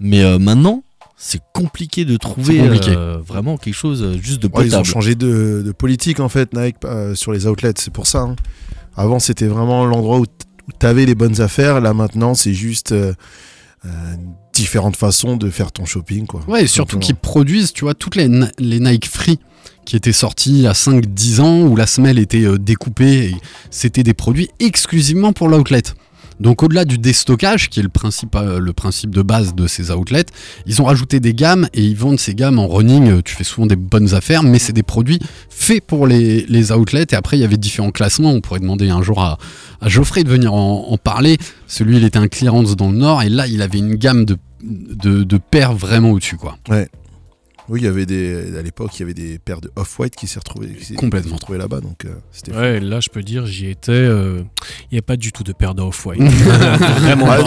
Mais 0.00 0.22
euh, 0.24 0.38
maintenant, 0.38 0.82
c'est 1.16 1.40
compliqué 1.52 2.04
de 2.04 2.16
trouver 2.16 2.58
compliqué. 2.58 2.90
euh, 2.96 3.18
vraiment 3.24 3.56
quelque 3.56 3.74
chose 3.74 4.18
juste 4.20 4.42
de 4.42 4.48
Ouais, 4.48 4.64
ils 4.66 4.74
ont 4.74 4.78
potable. 4.78 4.84
changé 4.86 5.14
de, 5.14 5.62
de 5.64 5.72
politique 5.72 6.18
en 6.18 6.28
fait, 6.28 6.52
Nike, 6.54 6.76
euh, 6.84 7.14
sur 7.14 7.30
les 7.32 7.46
outlets, 7.46 7.72
c'est 7.76 7.92
pour 7.92 8.06
ça. 8.06 8.20
hein. 8.22 8.36
Avant, 8.96 9.18
c'était 9.20 9.46
vraiment 9.46 9.84
l'endroit 9.84 10.18
où 10.18 10.24
tu 10.78 10.86
avais 10.86 11.06
les 11.06 11.14
bonnes 11.14 11.40
affaires. 11.40 11.80
Là, 11.80 11.94
maintenant, 11.94 12.34
c'est 12.34 12.54
juste 12.54 12.92
euh, 12.92 13.14
euh, 13.84 13.88
différentes 14.52 14.96
façons 14.96 15.36
de 15.36 15.50
faire 15.50 15.72
ton 15.72 15.84
shopping. 15.84 16.26
Quoi, 16.26 16.42
Ouais, 16.48 16.62
et 16.62 16.66
Tout 16.66 16.72
surtout 16.72 16.98
qu'ils 16.98 17.16
produisent, 17.16 17.72
tu 17.72 17.84
vois, 17.84 17.94
toutes 17.94 18.16
les, 18.16 18.28
les 18.58 18.80
Nike 18.80 19.06
Free 19.08 19.38
qui 19.84 19.96
étaient 19.96 20.12
sortis 20.12 20.50
il 20.50 20.60
y 20.62 20.66
a 20.66 20.72
5-10 20.72 21.40
ans 21.40 21.60
où 21.62 21.76
la 21.76 21.86
semelle 21.86 22.18
était 22.18 22.44
euh, 22.44 22.58
découpée 22.58 23.30
et 23.30 23.36
c'était 23.70 24.02
des 24.02 24.14
produits 24.14 24.50
exclusivement 24.58 25.32
pour 25.32 25.48
l'outlet. 25.48 25.82
Donc 26.40 26.62
au-delà 26.62 26.84
du 26.84 26.98
déstockage, 26.98 27.70
qui 27.70 27.80
est 27.80 27.82
le 27.82 27.88
principe, 27.88 28.36
de 28.36 29.22
base 29.22 29.54
de 29.54 29.66
ces 29.66 29.90
outlets, 29.90 30.26
ils 30.66 30.82
ont 30.82 30.84
rajouté 30.84 31.20
des 31.20 31.34
gammes 31.34 31.68
et 31.74 31.82
ils 31.82 31.96
vendent 31.96 32.18
ces 32.18 32.34
gammes 32.34 32.58
en 32.58 32.68
running. 32.68 33.22
Tu 33.22 33.34
fais 33.34 33.44
souvent 33.44 33.66
des 33.66 33.76
bonnes 33.76 34.14
affaires, 34.14 34.42
mais 34.42 34.58
c'est 34.58 34.72
des 34.72 34.82
produits 34.82 35.20
faits 35.48 35.84
pour 35.84 36.06
les, 36.06 36.72
outlets. 36.72 37.06
Et 37.10 37.14
après, 37.14 37.38
il 37.38 37.40
y 37.40 37.44
avait 37.44 37.56
différents 37.56 37.90
classements. 37.90 38.32
On 38.32 38.40
pourrait 38.40 38.60
demander 38.60 38.90
un 38.90 39.02
jour 39.02 39.22
à, 39.22 39.38
Geoffrey 39.86 40.24
de 40.24 40.30
venir 40.30 40.52
en, 40.54 40.96
parler. 41.02 41.38
Celui, 41.66 41.98
il 41.98 42.04
était 42.04 42.18
un 42.18 42.28
clearance 42.28 42.76
dans 42.76 42.90
le 42.90 42.96
Nord 42.96 43.22
et 43.22 43.28
là, 43.28 43.46
il 43.46 43.62
avait 43.62 43.78
une 43.78 43.94
gamme 43.94 44.24
de, 44.24 44.36
de, 44.62 45.38
paires 45.38 45.74
vraiment 45.74 46.10
au-dessus, 46.10 46.36
quoi. 46.36 46.58
Oui, 47.68 47.80
il 47.80 47.84
y 47.84 47.88
avait 47.88 48.06
des, 48.06 48.56
à 48.56 48.62
l'époque, 48.62 48.90
il 48.96 49.00
y 49.00 49.02
avait 49.02 49.14
des 49.14 49.38
paires 49.38 49.60
de 49.60 49.70
Off-White 49.76 50.14
qui 50.16 50.26
s'est 50.26 50.40
s'est- 50.80 50.94
Complètement. 50.94 51.34
retrouvées 51.36 51.58
là-bas, 51.58 51.80
donc 51.80 52.04
euh, 52.04 52.10
c'était 52.32 52.52
fou. 52.52 52.58
Ouais, 52.58 52.80
là, 52.80 53.00
je 53.00 53.08
peux 53.08 53.22
dire, 53.22 53.46
j'y 53.46 53.68
étais. 53.70 53.92
euh, 53.92 54.42
Il 54.90 54.94
n'y 54.94 54.98
a 54.98 55.02
pas 55.02 55.16
du 55.16 55.32
tout 55.32 55.42
de 55.42 55.52
paire 55.52 55.74
d'off-white. 55.74 56.20
Vraiment 57.00 57.26
Ah, 57.28 57.38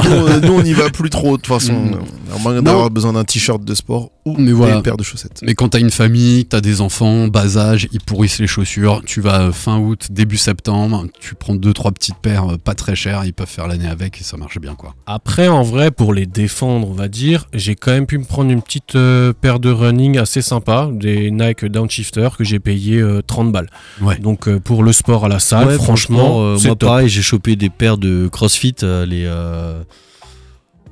nous, 0.41 0.47
nous, 0.47 0.53
on 0.53 0.61
n'y 0.63 0.73
va 0.73 0.89
plus 0.89 1.09
trop, 1.09 1.37
de 1.37 1.41
toute 1.41 1.47
façon. 1.47 1.73
Mm. 1.73 1.99
À 2.35 2.37
moins 2.39 2.53
Non. 2.55 2.61
d'avoir 2.61 2.89
besoin 2.91 3.13
d'un 3.13 3.23
t-shirt 3.23 3.63
de 3.63 3.73
sport 3.73 4.11
ou 4.25 4.35
Mais 4.37 4.51
voilà. 4.51 4.75
une 4.77 4.83
paire 4.83 4.97
de 4.97 5.03
chaussettes. 5.03 5.39
Mais 5.43 5.55
quand 5.55 5.69
t'as 5.69 5.79
une 5.79 5.89
famille, 5.89 6.45
t'as 6.45 6.61
des 6.61 6.81
enfants, 6.81 7.27
bas 7.27 7.57
âge, 7.57 7.87
ils 7.91 8.01
pourrissent 8.01 8.39
les 8.39 8.47
chaussures, 8.47 9.01
tu 9.05 9.21
vas 9.21 9.41
euh, 9.47 9.51
fin 9.51 9.79
août, 9.79 10.07
début 10.11 10.37
septembre, 10.37 11.05
tu 11.19 11.35
prends 11.35 11.55
deux 11.55 11.73
trois 11.73 11.91
petites 11.91 12.17
paires 12.17 12.57
pas 12.63 12.75
très 12.75 12.95
chères, 12.95 13.23
ils 13.25 13.33
peuvent 13.33 13.47
faire 13.47 13.67
l'année 13.67 13.87
avec 13.87 14.19
et 14.21 14.23
ça 14.23 14.37
marche 14.37 14.59
bien 14.59 14.75
quoi. 14.75 14.95
Après, 15.07 15.47
en 15.47 15.63
vrai, 15.63 15.91
pour 15.91 16.13
les 16.13 16.25
défendre, 16.25 16.87
on 16.89 16.93
va 16.93 17.07
dire, 17.07 17.47
j'ai 17.53 17.75
quand 17.75 17.91
même 17.91 18.05
pu 18.05 18.17
me 18.17 18.25
prendre 18.25 18.51
une 18.51 18.61
petite 18.61 18.95
euh, 18.95 19.33
paire 19.33 19.59
de 19.59 19.69
running 19.71 20.08
assez 20.17 20.41
sympa, 20.41 20.89
des 20.91 21.31
Nike 21.31 21.65
Downshifter 21.65 22.29
que 22.37 22.43
j'ai 22.43 22.59
payé 22.59 22.99
euh, 22.99 23.21
30 23.25 23.51
balles. 23.51 23.69
Ouais. 24.01 24.17
Donc 24.17 24.47
euh, 24.47 24.59
pour 24.59 24.83
le 24.83 24.91
sport 24.93 25.25
à 25.25 25.27
la 25.27 25.39
salle, 25.39 25.67
Ouais, 25.67 25.75
franchement, 25.75 26.41
euh, 26.41 26.53
moi 26.53 26.75
top. 26.75 26.79
pareil, 26.79 27.09
j'ai 27.09 27.21
chopé 27.21 27.55
des 27.55 27.69
paires 27.69 27.97
de 27.97 28.27
CrossFit, 28.27 28.75
euh, 28.83 29.05
les 29.05 29.23
euh, 29.25 29.81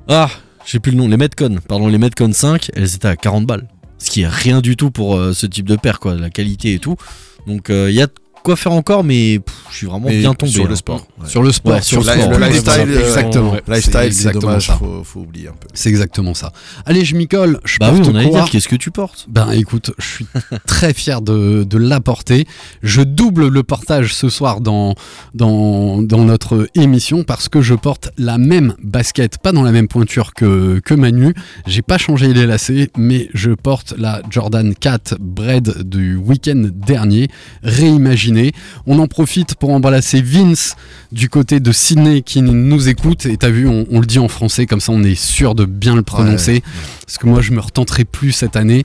ah, 0.08 0.30
j'ai 0.64 0.78
plus 0.78 0.92
le 0.92 0.98
nom, 0.98 1.08
les 1.08 1.16
Metcon, 1.16 1.58
pardon, 1.66 1.88
les 1.88 1.98
Metcon 1.98 2.32
5, 2.32 2.70
elles 2.74 2.94
étaient 2.94 3.08
à 3.08 3.16
40 3.16 3.46
balles, 3.46 3.66
ce 3.98 4.10
qui 4.10 4.22
est 4.22 4.28
rien 4.28 4.60
du 4.60 4.76
tout 4.76 4.90
pour 4.90 5.16
euh, 5.16 5.32
ce 5.32 5.46
type 5.46 5.66
de 5.68 5.76
paire, 5.76 6.00
quoi, 6.00 6.14
la 6.14 6.30
qualité 6.30 6.74
et 6.74 6.78
tout. 6.78 6.96
Donc 7.46 7.68
il 7.70 7.90
y 7.92 8.02
a 8.02 8.06
de 8.06 8.12
quoi 8.42 8.56
faire 8.56 8.72
encore, 8.72 9.04
mais 9.04 9.38
pff, 9.38 9.54
je 9.70 9.76
suis 9.76 9.86
vraiment 9.86 10.08
Mais 10.08 10.18
bien 10.20 10.34
tombé. 10.34 10.52
sur 10.52 10.64
hein. 10.64 10.68
le 10.68 10.76
sport. 10.76 11.06
ouais. 11.20 11.28
Sur 11.28 11.42
le 11.42 11.52
sport, 11.52 11.74
Ouais, 11.74 11.82
sur 11.82 12.02
sur 12.02 12.14
le 12.14 12.20
sport. 12.20 12.38
Le 12.38 12.46
lifestyle, 12.46 12.72
euh, 12.88 13.00
exactement. 13.00 13.52
ouais. 13.52 13.62
lifestyle, 13.68 13.92
c'est 13.94 14.06
exactement 14.06 14.40
dommage, 14.48 14.66
ça. 14.66 14.76
faut, 14.76 15.02
faut 15.04 15.20
oublier 15.20 15.48
un 15.48 15.52
peu. 15.52 15.68
C'est 15.74 15.88
exactement 15.88 16.34
ça. 16.34 16.52
Allez, 16.86 17.04
je 17.04 17.14
m'y 17.16 17.26
colle, 17.28 17.60
je 17.64 17.78
Bah 17.78 17.90
oui, 17.92 17.98
porte 18.00 18.10
on 18.12 18.16
allait 18.16 18.30
quoi 18.30 18.40
dire 18.42 18.50
qu'est-ce 18.50 18.68
que 18.68 18.76
tu 18.76 18.90
portes? 18.90 19.26
Ben 19.28 19.50
écoute, 19.52 19.92
je 19.98 20.06
suis 20.06 20.26
très 20.66 20.92
fier 20.94 21.20
de, 21.20 21.64
de 21.64 21.78
l'apporter. 21.78 22.46
Je 22.82 23.02
double 23.02 23.48
le 23.48 23.62
portage 23.62 24.14
ce 24.14 24.28
soir 24.28 24.60
dans, 24.60 24.94
dans, 25.34 26.00
dans 26.02 26.24
notre 26.24 26.68
émission 26.74 27.24
parce 27.24 27.48
que 27.48 27.60
je 27.60 27.74
porte 27.74 28.10
la 28.18 28.38
même 28.38 28.74
basket, 28.82 29.38
pas 29.38 29.52
dans 29.52 29.62
la 29.62 29.72
même 29.72 29.88
pointure 29.88 30.32
que, 30.34 30.80
que 30.84 30.94
Manu. 30.94 31.34
J'ai 31.66 31.82
pas 31.82 31.98
changé 31.98 32.32
les 32.32 32.46
lacets, 32.46 32.90
mais 32.96 33.28
je 33.34 33.50
porte 33.50 33.94
la 33.98 34.22
Jordan 34.30 34.74
4 34.74 35.16
Bread 35.20 35.82
du 35.82 36.16
week-end 36.16 36.68
dernier, 36.72 37.28
réimaginée. 37.62 38.37
On 38.86 38.98
en 38.98 39.06
profite 39.06 39.54
pour 39.54 39.70
embrasser 39.70 40.22
Vince 40.22 40.76
du 41.12 41.28
côté 41.28 41.60
de 41.60 41.72
Sydney 41.72 42.22
qui 42.22 42.42
nous 42.42 42.88
écoute. 42.88 43.26
Et 43.26 43.36
t'as 43.36 43.50
vu, 43.50 43.66
on, 43.68 43.86
on 43.90 44.00
le 44.00 44.06
dit 44.06 44.18
en 44.18 44.28
français, 44.28 44.66
comme 44.66 44.80
ça 44.80 44.92
on 44.92 45.02
est 45.02 45.14
sûr 45.14 45.54
de 45.54 45.64
bien 45.64 45.94
le 45.94 46.02
prononcer. 46.02 46.62
Parce 47.06 47.18
que 47.18 47.26
moi 47.26 47.40
je 47.40 47.52
me 47.52 47.60
retenterai 47.60 48.04
plus 48.04 48.32
cette 48.32 48.56
année. 48.56 48.84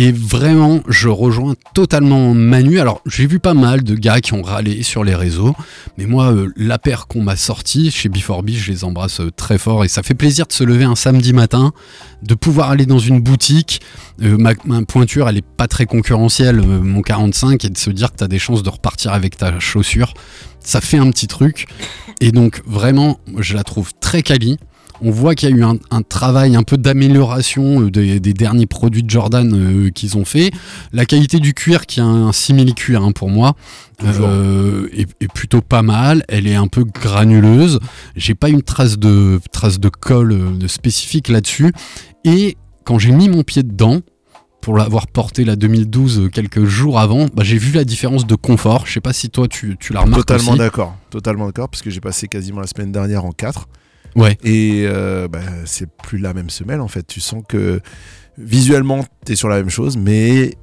Et 0.00 0.12
vraiment, 0.12 0.78
je 0.86 1.08
rejoins 1.08 1.54
totalement 1.74 2.32
Manu. 2.32 2.78
Alors, 2.78 3.02
j'ai 3.04 3.26
vu 3.26 3.40
pas 3.40 3.52
mal 3.52 3.82
de 3.82 3.96
gars 3.96 4.20
qui 4.20 4.32
ont 4.32 4.42
râlé 4.42 4.84
sur 4.84 5.02
les 5.02 5.16
réseaux, 5.16 5.56
mais 5.96 6.06
moi, 6.06 6.32
euh, 6.32 6.52
la 6.56 6.78
paire 6.78 7.08
qu'on 7.08 7.20
m'a 7.20 7.34
sortie 7.34 7.90
chez 7.90 8.08
B4B, 8.08 8.52
je 8.52 8.70
les 8.70 8.84
embrasse 8.84 9.18
euh, 9.18 9.32
très 9.32 9.58
fort 9.58 9.84
et 9.84 9.88
ça 9.88 10.04
fait 10.04 10.14
plaisir 10.14 10.46
de 10.46 10.52
se 10.52 10.62
lever 10.62 10.84
un 10.84 10.94
samedi 10.94 11.32
matin, 11.32 11.72
de 12.22 12.34
pouvoir 12.36 12.70
aller 12.70 12.86
dans 12.86 13.00
une 13.00 13.20
boutique. 13.20 13.80
Euh, 14.22 14.36
ma, 14.38 14.54
pointure, 14.84 15.28
elle 15.28 15.38
est 15.38 15.44
pas 15.56 15.66
très 15.66 15.86
concurrentielle, 15.86 16.60
mon 16.62 17.02
45, 17.02 17.64
et 17.64 17.68
de 17.68 17.76
se 17.76 17.90
dire 17.90 18.12
que 18.12 18.18
tu 18.18 18.24
as 18.24 18.28
des 18.28 18.38
chances 18.38 18.62
de 18.62 18.70
repartir 18.70 19.12
avec 19.12 19.36
ta 19.36 19.58
chaussure. 19.58 20.14
Ça 20.60 20.80
fait 20.80 20.98
un 20.98 21.10
petit 21.10 21.26
truc. 21.26 21.66
Et 22.20 22.30
donc, 22.30 22.62
vraiment, 22.66 23.18
je 23.36 23.56
la 23.56 23.64
trouve 23.64 23.90
très 23.98 24.22
quali. 24.22 24.58
On 25.02 25.10
voit 25.10 25.34
qu'il 25.34 25.50
y 25.50 25.52
a 25.52 25.56
eu 25.56 25.62
un, 25.62 25.76
un 25.90 26.02
travail 26.02 26.56
un 26.56 26.62
peu 26.62 26.76
d'amélioration 26.76 27.82
euh, 27.82 27.90
des, 27.90 28.20
des 28.20 28.34
derniers 28.34 28.66
produits 28.66 29.02
de 29.02 29.10
Jordan 29.10 29.52
euh, 29.52 29.90
qu'ils 29.90 30.16
ont 30.16 30.24
fait. 30.24 30.50
La 30.92 31.06
qualité 31.06 31.38
du 31.38 31.54
cuir, 31.54 31.86
qui 31.86 32.00
est 32.00 32.02
un 32.02 32.32
simili-cuir 32.32 33.02
hein, 33.02 33.12
pour 33.12 33.30
moi, 33.30 33.54
euh, 34.04 34.88
est, 34.92 35.08
est 35.20 35.32
plutôt 35.32 35.60
pas 35.60 35.82
mal. 35.82 36.24
Elle 36.28 36.46
est 36.46 36.54
un 36.54 36.68
peu 36.68 36.84
granuleuse. 36.84 37.80
J'ai 38.16 38.34
pas 38.34 38.48
une 38.48 38.62
trace 38.62 38.98
de, 38.98 39.40
trace 39.52 39.80
de 39.80 39.88
colle 39.88 40.58
de 40.58 40.66
spécifique 40.66 41.28
là-dessus. 41.28 41.72
Et 42.24 42.56
quand 42.84 42.98
j'ai 42.98 43.12
mis 43.12 43.28
mon 43.28 43.42
pied 43.42 43.62
dedans, 43.62 44.00
pour 44.60 44.76
l'avoir 44.76 45.06
porté 45.06 45.44
la 45.44 45.56
2012 45.56 46.18
euh, 46.18 46.28
quelques 46.28 46.64
jours 46.64 46.98
avant, 46.98 47.26
bah, 47.34 47.42
j'ai 47.42 47.58
vu 47.58 47.72
la 47.72 47.84
différence 47.84 48.26
de 48.26 48.34
confort. 48.34 48.86
Je 48.86 48.92
sais 48.92 49.00
pas 49.00 49.12
si 49.12 49.30
toi 49.30 49.48
tu, 49.48 49.76
tu 49.78 49.92
la 49.92 50.00
remarques 50.00 50.26
Totalement 50.26 50.56
d'accord, 50.56 50.96
totalement 51.10 51.46
d'accord, 51.46 51.68
parce 51.68 51.82
que 51.82 51.90
j'ai 51.90 52.00
passé 52.00 52.28
quasiment 52.28 52.60
la 52.60 52.66
semaine 52.66 52.92
dernière 52.92 53.24
en 53.24 53.32
4. 53.32 53.68
Ouais. 54.18 54.36
Et 54.44 54.84
euh, 54.86 55.28
bah, 55.28 55.40
c'est 55.64 55.88
plus 56.02 56.18
la 56.18 56.34
même 56.34 56.50
semelle 56.50 56.80
en 56.80 56.88
fait. 56.88 57.06
Tu 57.06 57.20
sens 57.20 57.42
que 57.48 57.80
visuellement, 58.36 59.04
tu 59.24 59.32
es 59.32 59.36
sur 59.36 59.48
la 59.48 59.56
même 59.56 59.70
chose, 59.70 59.96
mais 59.96 60.54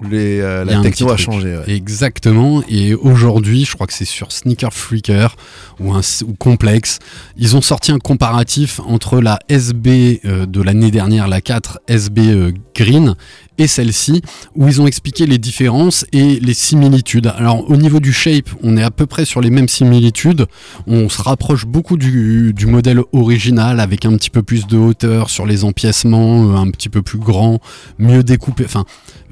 les, 0.00 0.40
euh, 0.40 0.64
la 0.64 0.80
techno 0.80 1.10
a 1.10 1.16
changé. 1.16 1.56
ouais. 1.56 1.74
Exactement. 1.74 2.62
Et 2.68 2.94
aujourd'hui, 2.94 3.64
je 3.64 3.72
crois 3.74 3.86
que 3.86 3.92
c'est 3.92 4.04
sur 4.04 4.30
Sneaker 4.30 4.72
Freaker 4.72 5.36
ou, 5.80 5.92
un, 5.92 6.00
ou 6.26 6.34
Complex, 6.34 6.98
ils 7.36 7.56
ont 7.56 7.62
sorti 7.62 7.92
un 7.92 7.98
comparatif 7.98 8.80
entre 8.80 9.20
la 9.20 9.38
SB 9.48 10.20
euh, 10.24 10.46
de 10.46 10.62
l'année 10.62 10.90
dernière, 10.90 11.28
la 11.28 11.40
4 11.40 11.80
SB 11.88 12.20
euh, 12.28 12.52
Green, 12.74 13.16
et 13.58 13.66
celle-ci, 13.66 14.22
où 14.54 14.68
ils 14.68 14.80
ont 14.80 14.86
expliqué 14.86 15.26
les 15.26 15.38
différences 15.38 16.06
et 16.12 16.38
les 16.40 16.54
similitudes. 16.54 17.32
Alors 17.36 17.68
au 17.70 17.76
niveau 17.76 18.00
du 18.00 18.12
shape, 18.12 18.50
on 18.62 18.76
est 18.76 18.82
à 18.82 18.90
peu 18.90 19.06
près 19.06 19.24
sur 19.24 19.40
les 19.40 19.50
mêmes 19.50 19.68
similitudes. 19.68 20.46
On 20.86 21.08
se 21.08 21.22
rapproche 21.22 21.66
beaucoup 21.66 21.96
du, 21.96 22.54
modèle 22.66 23.00
original 23.12 23.80
avec 23.80 24.04
un 24.04 24.16
petit 24.16 24.30
peu 24.30 24.42
plus 24.42 24.66
de 24.66 24.76
hauteur 24.76 25.30
sur 25.30 25.46
les 25.46 25.64
empiècements, 25.64 26.50
euh, 26.50 26.56
un 26.56 26.70
petit 26.70 26.88
peu 26.88 27.00
plus 27.00 27.18
grand, 27.18 27.60
mieux 27.98 28.22
découpé, 28.22 28.64
enfin 28.64 28.84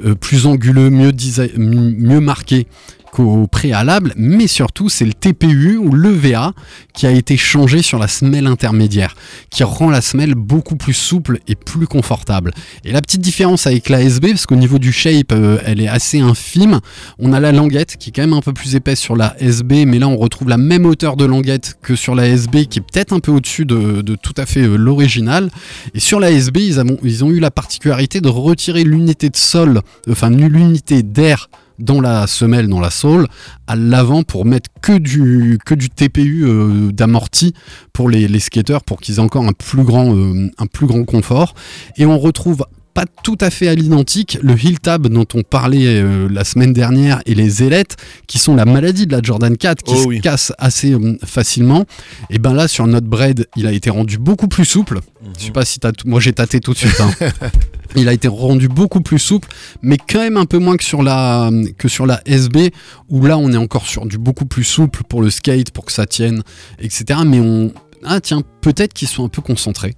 euh, 0.05 0.15
plus 0.15 0.47
anguleux, 0.47 0.91
mieux, 0.91 1.13
mieux 1.57 2.21
marqué 2.21 2.67
qu'au 3.15 3.47
préalable, 3.47 4.13
mais 4.17 4.49
surtout 4.49 4.89
c'est 4.89 5.05
le 5.05 5.13
TPU 5.13 5.77
ou 5.77 5.93
le 5.93 6.11
VA 6.11 6.53
qui 6.93 7.07
a 7.07 7.13
été 7.13 7.37
changé 7.37 7.81
sur 7.81 8.01
la 8.01 8.09
semelle 8.09 8.49
intermédiaire, 8.49 9.15
qui 9.51 9.63
rend 9.63 9.89
la 9.89 10.01
semelle 10.01 10.35
beaucoup 10.35 10.75
plus 10.75 10.95
souple 10.95 11.39
et 11.47 11.55
plus 11.55 11.87
confortable. 11.87 12.53
Et 12.85 12.91
la 12.91 13.01
petite 13.01 13.21
différence 13.21 13.69
avec 13.69 13.89
la 13.89 14.03
SB, 14.03 14.31
parce 14.31 14.47
qu'au 14.47 14.57
niveau 14.57 14.81
du 14.81 14.91
shape, 14.91 15.31
euh, 15.31 15.59
elle 15.65 15.81
est 15.81 15.87
assez 15.87 16.19
infime, 16.19 16.81
on 17.21 17.33
a 17.33 17.39
la 17.39 17.53
languette 17.53 17.97
qui 17.99 18.11
est 18.11 18.13
quand 18.13 18.23
même 18.23 18.33
un 18.33 18.41
peu 18.41 18.53
plus 18.53 18.75
épaisse 18.75 18.99
sur 18.99 19.15
la 19.15 19.37
SB, 19.41 19.87
mais 19.87 20.01
là 20.01 20.09
on 20.09 20.17
retrouve 20.17 20.49
la 20.49 20.59
même 20.59 20.85
hauteur 20.85 21.17
de 21.17 21.25
languette 21.25 21.77
que 21.83 21.95
sur 21.95 22.17
la 22.17 22.27
SB, 22.27 22.67
qui 22.67 22.81
est 22.81 22.83
peut-être 22.83 23.13
un 23.13 23.21
peu 23.21 23.31
au-dessus 23.31 23.65
de, 23.65 24.03
tout 24.17 24.35
à 24.37 24.45
fait 24.45 24.63
euh, 24.63 24.75
l'original. 24.75 25.51
Et 25.95 26.01
sur 26.01 26.19
la 26.19 26.33
SB, 26.33 26.67
ils 27.05 27.25
ont 27.25 27.31
eu 27.31 27.39
la 27.39 27.53
particularité 27.53 28.21
de 28.21 28.29
retirer 28.29 28.83
l'unité 28.83 29.31
de 29.31 29.37
sol, 29.37 29.83
enfin 30.11 30.31
l'unité 30.31 31.05
d'air 31.05 31.49
dans 31.79 32.01
la 32.01 32.27
semelle, 32.27 32.69
dans 32.69 32.81
la 32.81 32.91
sole, 32.91 33.27
à 33.67 33.77
l'avant 33.77 34.23
pour 34.23 34.45
mettre 34.45 34.71
que 34.81 34.97
du, 34.99 35.59
que 35.65 35.75
du 35.75 35.91
TPU 35.91 36.45
euh, 36.45 36.93
d'amorti 36.93 37.55
pour 37.93 38.09
les, 38.09 38.29
les 38.29 38.41
skateurs 38.41 38.85
pour 38.85 39.01
qu'ils 39.01 39.17
aient 39.17 39.21
encore 39.21 39.45
un 39.45 39.53
plus 39.53 39.85
grand, 39.85 40.15
euh, 40.15 40.51
un 40.59 40.67
plus 40.67 40.87
grand 40.87 41.05
confort. 41.05 41.55
Et 41.97 42.07
on 42.07 42.19
retrouve 42.19 42.65
pas 42.95 43.07
tout 43.25 43.37
à 43.41 43.51
fait 43.51 43.67
à 43.69 43.75
l'identique 43.75 44.39
le 44.41 44.53
heel 44.55 44.79
tab 44.79 45.09
dont 45.09 45.27
on 45.35 45.43
parlait 45.43 45.87
euh, 45.87 46.29
la 46.31 46.45
semaine 46.45 46.73
dernière 46.73 47.21
et 47.27 47.35
les 47.35 47.63
ailettes 47.65 47.97
qui 48.29 48.39
sont 48.39 48.55
la 48.55 48.65
maladie 48.65 49.07
de 49.07 49.13
la 49.13 49.21
Jordan 49.21 49.57
4 49.57 49.83
qui 49.83 49.95
Oh 49.97 50.03
se 50.03 50.07
oui. 50.07 50.21
casse 50.21 50.53
assez 50.59 50.93
euh, 50.93 51.19
facilement. 51.25 51.85
Et 52.31 52.39
ben 52.39 52.55
là 52.55 52.69
sur 52.69 52.87
notre 52.87 53.09
bread, 53.09 53.47
il 53.57 53.67
a 53.67 53.73
été 53.73 53.91
rendu 53.91 54.17
beaucoup 54.19 54.47
plus 54.49 54.65
souple. 54.65 55.01
Je 55.39 55.47
sais 55.47 55.51
pas 55.51 55.65
si 55.65 55.81
t'as 55.81 55.91
moi 56.07 56.21
j'ai 56.21 56.33
tâté 56.33 56.61
tout 56.61 56.73
de 56.73 56.79
suite. 56.79 57.01
hein. 57.01 57.11
Il 57.97 58.09
a 58.09 58.13
été 58.13 58.27
rendu 58.27 58.67
beaucoup 58.69 59.01
plus 59.01 59.21
souple, 59.21 59.49
mais 59.81 59.99
quand 59.99 60.19
même 60.19 60.37
un 60.37 60.47
peu 60.47 60.59
moins 60.59 60.77
que 60.77 60.83
sur 60.83 61.03
la 61.03 61.49
que 61.79 61.87
sur 61.87 62.07
la 62.07 62.21
SB 62.27 62.73
où 63.09 63.25
là 63.25 63.39
on 63.39 63.53
est 63.53 63.57
encore 63.57 63.87
sur 63.87 64.07
du 64.07 64.19
beaucoup 64.19 64.47
plus 64.47 64.65
souple 64.65 65.03
pour 65.09 65.23
le 65.23 65.31
skate 65.31 65.71
pour 65.71 65.85
que 65.85 65.93
ça 65.93 66.05
tienne, 66.07 66.43
etc. 66.81 67.21
Mais 67.25 67.39
on 67.39 67.73
ah 68.05 68.21
tiens 68.21 68.43
peut-être 68.63 68.93
qu'ils 68.95 69.07
sont 69.09 69.25
un 69.25 69.29
peu 69.29 69.43
concentrés. 69.43 69.95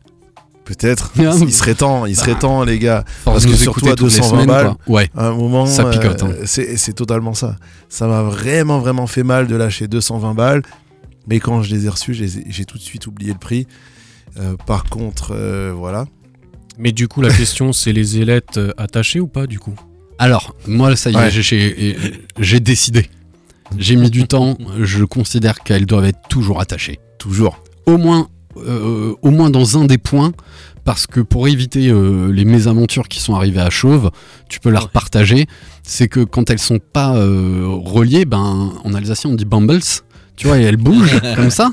Peut-être. 0.67 1.13
Il 1.17 1.53
serait 1.55 1.75
temps, 1.77 2.05
il 2.07 2.17
serait 2.17 2.35
bah, 2.35 2.41
temps, 2.41 2.65
les 2.65 2.79
gars. 2.79 3.05
Parce 3.25 3.47
que 3.47 3.55
surtout 3.55 3.87
à 3.89 3.95
toutes 3.95 4.13
les 4.13 4.19
220 4.19 4.29
semaines, 4.29 4.47
balles, 4.47 4.67
quoi. 4.85 4.95
Ouais. 4.97 5.09
À 5.17 5.29
un 5.29 5.35
moment, 5.35 5.65
Ça 5.65 5.85
picote, 5.85 6.23
hein. 6.25 6.31
euh, 6.33 6.43
c'est 6.45 6.93
totalement 6.93 7.35
ça. 7.35 7.57
Ça 7.89 8.07
m'a 8.09 8.23
vraiment, 8.25 8.81
vraiment 8.81 9.07
fait 9.07 9.23
mal 9.23 9.47
de 9.47 9.55
lâcher 9.57 9.87
220 9.87 10.35
balles. 10.35 10.63
Mais 11.29 11.39
quand 11.41 11.63
je 11.63 11.75
les 11.75 11.87
ai 11.87 11.89
reçus, 11.89 12.15
j'ai 12.15 12.65
tout 12.65 12.79
de 12.79 12.83
suite 12.83 13.07
oublié 13.07 13.33
le 13.33 13.39
prix. 13.39 13.67
Euh, 14.39 14.57
par 14.67 14.85
contre, 14.85 15.33
euh, 15.35 15.73
voilà. 15.75 16.07
Mais 16.79 16.93
du 16.93 17.09
coup, 17.09 17.23
la 17.23 17.33
question, 17.37 17.73
c'est 17.73 17.93
les 17.93 18.19
ailettes 18.19 18.59
euh, 18.59 18.73
attachées 18.77 19.21
ou 19.21 19.29
pas, 19.29 19.47
du 19.47 19.59
coup? 19.59 19.75
Alors, 20.19 20.55
moi, 20.67 20.97
ça 20.97 21.11
y 21.11 21.15
est, 21.15 21.19
Ouais. 21.19 21.97
j'ai 22.41 22.61
décidé. 22.61 23.07
J'ai 23.79 23.97
mis 23.97 24.11
du 24.11 24.27
temps. 24.27 24.57
Je 24.81 25.05
considère 25.05 25.61
qu'elles 25.61 25.87
doivent 25.87 26.07
être 26.07 26.21
toujours 26.29 26.61
attachées. 26.61 26.99
Toujours. 27.19 27.63
Au 27.87 27.99
moins, 27.99 28.29
euh, 28.59 29.15
au 29.23 29.31
moins 29.31 29.51
dans 29.51 29.79
un 29.79 29.85
des 29.85 29.99
points, 29.99 30.33
parce 30.85 31.07
que 31.07 31.21
pour 31.21 31.49
éviter 31.49 31.89
euh, 31.89 32.33
les 32.33 32.45
mésaventures 32.45 33.09
qui 33.09 33.21
sont 33.21 33.35
arrivées 33.35 33.61
à 33.61 33.71
Chauve, 33.71 34.11
tu 34.49 34.61
peux 34.61 34.71
la 34.71 34.81
repartager. 34.81 35.47
C'est 35.83 36.09
que 36.09 36.21
quand 36.21 36.51
elles 36.51 36.59
sont 36.59 36.79
pas 36.79 37.17
euh, 37.17 37.67
reliées, 37.67 38.25
ben, 38.25 38.73
en 38.85 38.95
alsacien 38.95 39.31
on 39.31 39.35
dit 39.35 39.45
bumbles, 39.45 39.81
tu 40.37 40.47
vois, 40.47 40.59
et 40.59 40.63
elles 40.63 40.77
bougent 40.77 41.21
comme 41.37 41.51
ça. 41.51 41.73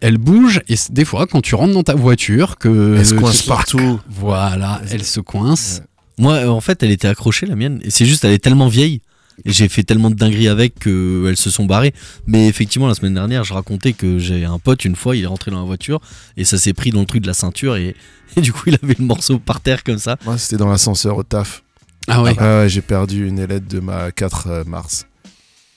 Elles 0.00 0.18
bougent 0.18 0.60
et 0.68 0.76
des 0.90 1.04
fois, 1.04 1.26
quand 1.26 1.42
tu 1.42 1.54
rentres 1.54 1.74
dans 1.74 1.82
ta 1.82 1.94
voiture, 1.94 2.56
que 2.56 2.96
Elles 2.96 3.06
se 3.06 3.14
coincent 3.14 3.46
partout. 3.46 4.00
Voilà, 4.08 4.80
elles 4.90 5.04
se 5.04 5.20
coincent. 5.20 5.82
Moi, 6.18 6.46
en 6.48 6.60
fait, 6.60 6.82
elle 6.82 6.90
était 6.90 7.08
accrochée, 7.08 7.46
la 7.46 7.56
mienne. 7.56 7.80
Et 7.82 7.90
c'est 7.90 8.04
juste, 8.06 8.24
elle 8.24 8.32
est 8.32 8.38
tellement 8.38 8.68
vieille. 8.68 9.00
Et 9.44 9.52
j'ai 9.52 9.68
fait 9.68 9.82
tellement 9.82 10.10
de 10.10 10.14
dingueries 10.16 10.48
avec 10.48 10.78
qu'elles 10.78 11.36
se 11.36 11.50
sont 11.50 11.64
barrées. 11.64 11.94
Mais 12.26 12.46
effectivement, 12.48 12.86
la 12.88 12.94
semaine 12.94 13.14
dernière, 13.14 13.44
je 13.44 13.54
racontais 13.54 13.92
que 13.92 14.18
j'ai 14.18 14.44
un 14.44 14.58
pote, 14.58 14.84
une 14.84 14.96
fois, 14.96 15.16
il 15.16 15.24
est 15.24 15.26
rentré 15.26 15.50
dans 15.50 15.58
la 15.60 15.64
voiture 15.66 16.00
et 16.36 16.44
ça 16.44 16.58
s'est 16.58 16.72
pris 16.74 16.90
dans 16.90 17.00
le 17.00 17.06
truc 17.06 17.22
de 17.22 17.26
la 17.26 17.34
ceinture. 17.34 17.76
Et, 17.76 17.94
et 18.36 18.40
du 18.40 18.52
coup, 18.52 18.64
il 18.66 18.78
avait 18.82 18.96
le 18.98 19.04
morceau 19.04 19.38
par 19.38 19.60
terre 19.60 19.82
comme 19.84 19.98
ça. 19.98 20.16
Moi, 20.24 20.38
c'était 20.38 20.56
dans 20.58 20.68
l'ascenseur 20.68 21.16
au 21.16 21.22
taf. 21.22 21.62
Ah 22.08 22.22
ouais, 22.22 22.34
Ah 22.38 22.60
ouais, 22.60 22.68
j'ai 22.68 22.80
perdu 22.80 23.26
une 23.28 23.38
ailette 23.38 23.68
de 23.68 23.80
ma 23.80 24.10
4 24.10 24.64
mars. 24.66 25.06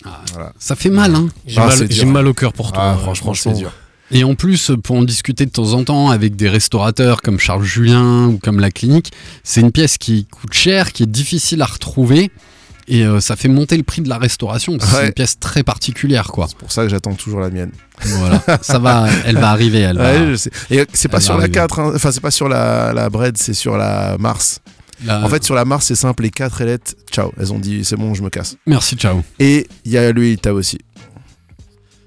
Ah, 0.05 0.21
Voilà. 0.33 0.53
ça 0.59 0.75
fait 0.75 0.89
mal, 0.89 1.15
hein. 1.15 1.27
J'ai 1.45 1.59
Ah, 1.59 1.67
mal, 1.67 2.05
mal 2.07 2.27
au 2.27 2.33
cœur 2.33 2.53
pour 2.53 2.71
toi. 2.71 2.81
Ah, 2.83 2.93
euh, 2.93 2.97
franchement, 2.97 3.33
c'est 3.33 3.53
dur. 3.53 3.71
Et 4.11 4.23
en 4.23 4.35
plus, 4.35 4.71
pour 4.83 4.97
en 4.97 5.03
discuter 5.03 5.45
de 5.45 5.51
temps 5.51 5.73
en 5.73 5.83
temps 5.83 6.09
avec 6.09 6.35
des 6.35 6.49
restaurateurs 6.49 7.21
comme 7.21 7.39
Charles 7.39 7.63
Julien 7.63 8.27
ou 8.27 8.37
comme 8.37 8.59
la 8.59 8.69
clinique, 8.69 9.11
c'est 9.43 9.61
une 9.61 9.71
pièce 9.71 9.97
qui 9.97 10.25
coûte 10.25 10.53
cher, 10.53 10.91
qui 10.91 11.03
est 11.03 11.07
difficile 11.11 11.61
à 11.61 11.65
retrouver. 11.65 12.29
Et 12.87 13.05
euh, 13.05 13.19
ça 13.21 13.35
fait 13.35 13.47
monter 13.47 13.77
le 13.77 13.83
prix 13.83 14.01
de 14.01 14.09
la 14.09 14.17
restauration. 14.17 14.77
C'est 14.81 14.95
Ouais. 14.97 15.05
une 15.07 15.13
pièce 15.13 15.39
très 15.39 15.63
particulière, 15.63 16.27
quoi. 16.27 16.47
C'est 16.49 16.57
pour 16.57 16.71
ça 16.71 16.83
que 16.83 16.89
j'attends 16.89 17.13
toujours 17.15 17.39
la 17.39 17.49
mienne. 17.49 17.71
Voilà, 18.01 18.43
ça 18.61 18.79
va, 18.79 19.07
elle 19.25 19.37
va 19.37 19.49
arriver, 19.51 19.79
elle 19.79 19.97
va. 19.97 20.11
Ouais, 20.11 20.31
je 20.31 20.35
sais. 20.35 20.51
Et 20.69 20.85
c'est 20.93 21.07
pas 21.07 21.21
sur 21.21 21.33
la 21.33 21.39
arriver. 21.43 21.53
4, 21.53 21.79
hein. 21.79 21.91
enfin, 21.95 22.11
c'est 22.11 22.19
pas 22.21 22.31
sur 22.31 22.49
la, 22.49 22.91
la 22.93 23.09
bread, 23.09 23.37
c'est 23.37 23.53
sur 23.53 23.77
la 23.77 24.17
Mars. 24.19 24.59
la- 25.05 25.23
En 25.23 25.29
fait, 25.29 25.43
sur 25.45 25.55
la 25.55 25.63
Mars, 25.63 25.85
c'est 25.85 25.95
simple, 25.95 26.23
les 26.23 26.29
4 26.29 26.61
ailettes, 26.61 26.95
ciao. 27.11 27.31
Elles 27.39 27.53
ont 27.53 27.59
dit, 27.59 27.85
c'est 27.85 27.95
bon, 27.95 28.13
je 28.13 28.21
me 28.23 28.29
casse. 28.29 28.57
merci, 28.67 28.95
ciao. 28.97 29.23
Et 29.39 29.67
il 29.85 29.91
y 29.91 29.97
a 29.97 30.11
le 30.11 30.25
Ita 30.27 30.53
aussi. 30.53 30.77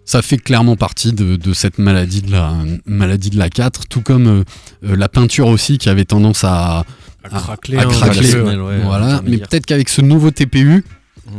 Ça 0.04 0.22
fait 0.22 0.38
clairement 0.38 0.76
partie 0.76 1.12
de, 1.12 1.34
de 1.34 1.52
cette 1.52 1.78
maladie 1.78 2.22
de 2.22 2.30
la 2.30 2.54
maladie 2.84 3.30
de 3.30 3.38
la 3.38 3.50
4, 3.50 3.88
tout 3.88 4.02
comme 4.02 4.26
euh, 4.28 4.44
euh, 4.84 4.94
la 4.94 5.08
peinture 5.08 5.48
aussi 5.48 5.78
qui 5.78 5.88
avait 5.88 6.04
tendance 6.04 6.44
à, 6.44 6.84
À 7.32 7.82
hein, 7.82 7.88
craquer. 7.88 8.22
semelle, 8.22 8.60
ouais, 8.60 8.78
voilà, 8.82 9.20
mais 9.26 9.38
peut-être 9.38 9.66
qu'avec 9.66 9.88
ce 9.88 10.00
nouveau 10.02 10.30
TPU, 10.30 10.84
Mhm. 11.26 11.32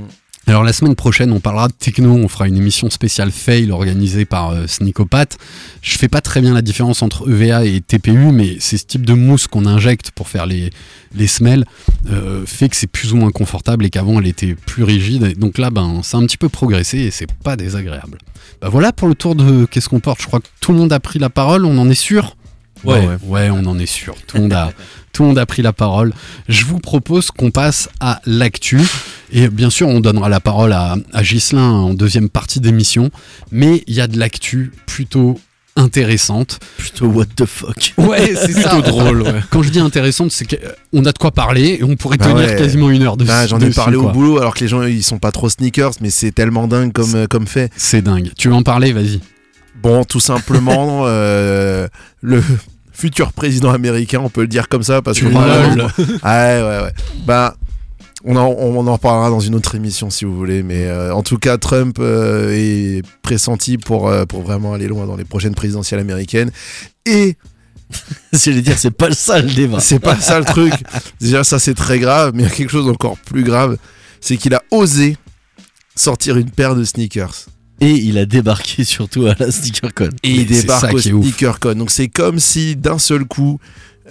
alors 0.47 0.63
la 0.63 0.73
semaine 0.73 0.95
prochaine, 0.95 1.31
on 1.31 1.39
parlera 1.39 1.67
de 1.69 1.73
techno, 1.73 2.13
on 2.13 2.27
fera 2.27 2.47
une 2.47 2.57
émission 2.57 2.89
spéciale 2.89 3.31
fail 3.31 3.71
organisée 3.71 4.25
par 4.25 4.49
euh, 4.49 4.67
Sneakopath. 4.67 5.37
Je 5.81 5.97
fais 5.97 6.07
pas 6.09 6.19
très 6.21 6.41
bien 6.41 6.53
la 6.53 6.61
différence 6.61 7.01
entre 7.01 7.29
EVA 7.29 7.63
et 7.65 7.79
TPU, 7.81 8.31
mais 8.33 8.57
c'est 8.59 8.77
ce 8.77 8.85
type 8.85 9.05
de 9.05 9.13
mousse 9.13 9.47
qu'on 9.47 9.65
injecte 9.65 10.11
pour 10.11 10.27
faire 10.27 10.45
les, 10.45 10.71
les 11.15 11.27
semelles 11.27 11.63
euh, 12.11 12.45
fait 12.45 12.67
que 12.69 12.75
c'est 12.75 12.87
plus 12.87 13.13
ou 13.13 13.17
moins 13.17 13.31
confortable 13.31 13.85
et 13.85 13.89
qu'avant 13.89 14.19
elle 14.19 14.27
était 14.27 14.55
plus 14.55 14.83
rigide. 14.83 15.23
Et 15.23 15.33
donc 15.35 15.57
là, 15.57 15.69
ben, 15.69 16.01
ça 16.03 16.17
a 16.17 16.21
un 16.21 16.25
petit 16.25 16.37
peu 16.37 16.49
progressé 16.49 16.97
et 16.99 17.11
c'est 17.11 17.31
pas 17.31 17.55
désagréable. 17.55 18.17
Bah 18.61 18.69
voilà 18.69 18.91
pour 18.91 19.07
le 19.07 19.15
tour 19.15 19.35
de 19.35 19.65
qu'est-ce 19.65 19.87
qu'on 19.89 19.99
porte. 20.01 20.21
Je 20.21 20.27
crois 20.27 20.39
que 20.39 20.47
tout 20.59 20.71
le 20.73 20.79
monde 20.79 20.91
a 20.91 20.99
pris 20.99 21.19
la 21.19 21.29
parole, 21.29 21.63
on 21.65 21.77
en 21.77 21.89
est 21.89 21.93
sûr? 21.95 22.35
Ouais, 22.83 22.99
ouais, 22.99 23.05
ouais. 23.07 23.17
ouais, 23.23 23.49
on 23.49 23.65
en 23.65 23.79
est 23.79 23.85
sûr. 23.87 24.15
Tout 24.27 24.37
le 24.37 24.43
monde 24.43 24.53
a, 24.53 24.71
tout 25.17 25.23
le 25.23 25.29
monde 25.29 25.39
a 25.39 25.47
pris 25.47 25.63
la 25.63 25.73
parole. 25.73 26.13
Je 26.47 26.63
vous 26.65 26.77
propose 26.77 27.31
qu'on 27.31 27.49
passe 27.49 27.89
à 27.99 28.21
l'actu. 28.27 28.79
Et 29.31 29.47
bien 29.47 29.71
sûr, 29.71 29.87
on 29.87 29.99
donnera 29.99 30.29
la 30.29 30.39
parole 30.39 30.73
à, 30.73 30.95
à 31.11 31.23
Ghislain 31.23 31.71
en 31.71 31.95
deuxième 31.95 32.29
partie 32.29 32.59
d'émission. 32.59 33.09
Mais 33.51 33.83
il 33.87 33.95
y 33.95 34.01
a 34.01 34.05
de 34.05 34.19
l'actu 34.19 34.71
plutôt 34.85 35.39
intéressante. 35.75 36.59
Plutôt 36.77 37.07
what 37.07 37.25
the 37.35 37.45
fuck. 37.45 37.95
Ouais, 37.97 38.35
c'est 38.35 38.53
Plutôt 38.53 38.81
drôle, 38.83 39.23
ouais. 39.23 39.41
Quand 39.49 39.63
je 39.63 39.69
dis 39.69 39.79
intéressante, 39.79 40.31
c'est 40.31 40.45
qu'on 40.45 41.03
a 41.03 41.11
de 41.11 41.17
quoi 41.17 41.31
parler 41.31 41.77
et 41.79 41.83
on 41.83 41.95
pourrait 41.95 42.17
Bah 42.17 42.25
tenir 42.25 42.49
ouais. 42.49 42.55
quasiment 42.55 42.91
une 42.91 43.01
heure 43.01 43.17
dessus. 43.17 43.31
Ah, 43.33 43.47
J'en 43.47 43.59
ai 43.59 43.71
parlé 43.71 43.97
quoi. 43.97 44.09
au 44.09 44.13
boulot 44.13 44.37
alors 44.37 44.53
que 44.53 44.59
les 44.59 44.67
gens 44.67 44.83
ils 44.83 45.01
sont 45.03 45.17
pas 45.17 45.31
trop 45.31 45.49
sneakers, 45.49 45.93
mais 45.99 46.11
c'est 46.11 46.31
tellement 46.31 46.67
dingue 46.67 46.93
comme, 46.93 47.15
euh, 47.15 47.25
comme 47.27 47.47
fait. 47.47 47.71
C'est 47.75 48.03
dingue. 48.03 48.29
Tu 48.37 48.49
veux 48.49 48.53
en 48.53 48.61
parler? 48.61 48.93
Vas-y. 48.93 49.19
Bon, 49.81 50.03
tout 50.03 50.19
simplement, 50.19 51.01
euh, 51.05 51.87
le 52.21 52.43
futur 52.97 53.31
président 53.31 53.71
américain, 53.71 54.19
on 54.23 54.29
peut 54.29 54.41
le 54.41 54.47
dire 54.47 54.67
comme 54.69 54.81
ça, 54.81 55.01
parce 55.01 55.19
que 55.19 55.25
lol. 55.25 55.35
Ouais, 56.23 56.61
ouais, 56.61 56.81
ouais. 56.83 56.91
Bah, 57.25 57.55
on 58.25 58.35
en, 58.35 58.47
on 58.47 58.87
en 58.87 58.93
reparlera 58.93 59.29
dans 59.29 59.39
une 59.39 59.53
autre 59.53 59.75
émission 59.75 60.09
si 60.09 60.25
vous 60.25 60.35
voulez, 60.35 60.63
mais 60.63 60.85
euh, 60.85 61.13
en 61.13 61.21
tout 61.21 61.37
cas, 61.37 61.57
Trump 61.59 61.97
euh, 61.99 62.51
est 62.51 63.03
pressenti 63.21 63.77
pour, 63.77 64.09
euh, 64.09 64.25
pour 64.25 64.41
vraiment 64.41 64.73
aller 64.73 64.87
loin 64.87 65.05
dans 65.05 65.15
les 65.15 65.25
prochaines 65.25 65.53
présidentielles 65.53 65.99
américaines. 65.99 66.51
Et 67.05 67.37
J'allais 68.33 68.61
dire, 68.61 68.77
c'est 68.77 68.91
pas 68.91 69.11
ça 69.11 69.41
le 69.41 69.49
débat. 69.53 69.79
c'est 69.79 69.99
pas 69.99 70.17
ça 70.17 70.39
le 70.39 70.45
truc. 70.45 70.73
Déjà, 71.21 71.43
ça 71.43 71.59
c'est 71.59 71.75
très 71.75 71.99
grave, 71.99 72.31
mais 72.33 72.43
il 72.43 72.49
y 72.49 72.51
a 72.51 72.53
quelque 72.53 72.71
chose 72.71 72.87
d'encore 72.87 73.17
plus 73.17 73.43
grave, 73.43 73.77
c'est 74.19 74.37
qu'il 74.37 74.53
a 74.55 74.63
osé 74.71 75.15
sortir 75.95 76.37
une 76.37 76.49
paire 76.49 76.75
de 76.75 76.83
sneakers. 76.83 77.45
Et 77.79 77.91
il 77.91 78.17
a 78.17 78.25
débarqué 78.25 78.83
surtout 78.83 79.25
à 79.27 79.35
la 79.39 79.51
SneakerCon. 79.51 80.09
Et 80.23 80.31
il 80.31 80.37
Mais 80.39 80.45
débarque 80.45 80.93
au. 80.93 80.99
SneakerCon. 80.99 81.75
Donc 81.75 81.91
c'est 81.91 82.07
comme 82.07 82.39
si 82.39 82.75
d'un 82.75 82.97
seul 82.97 83.25
coup, 83.25 83.59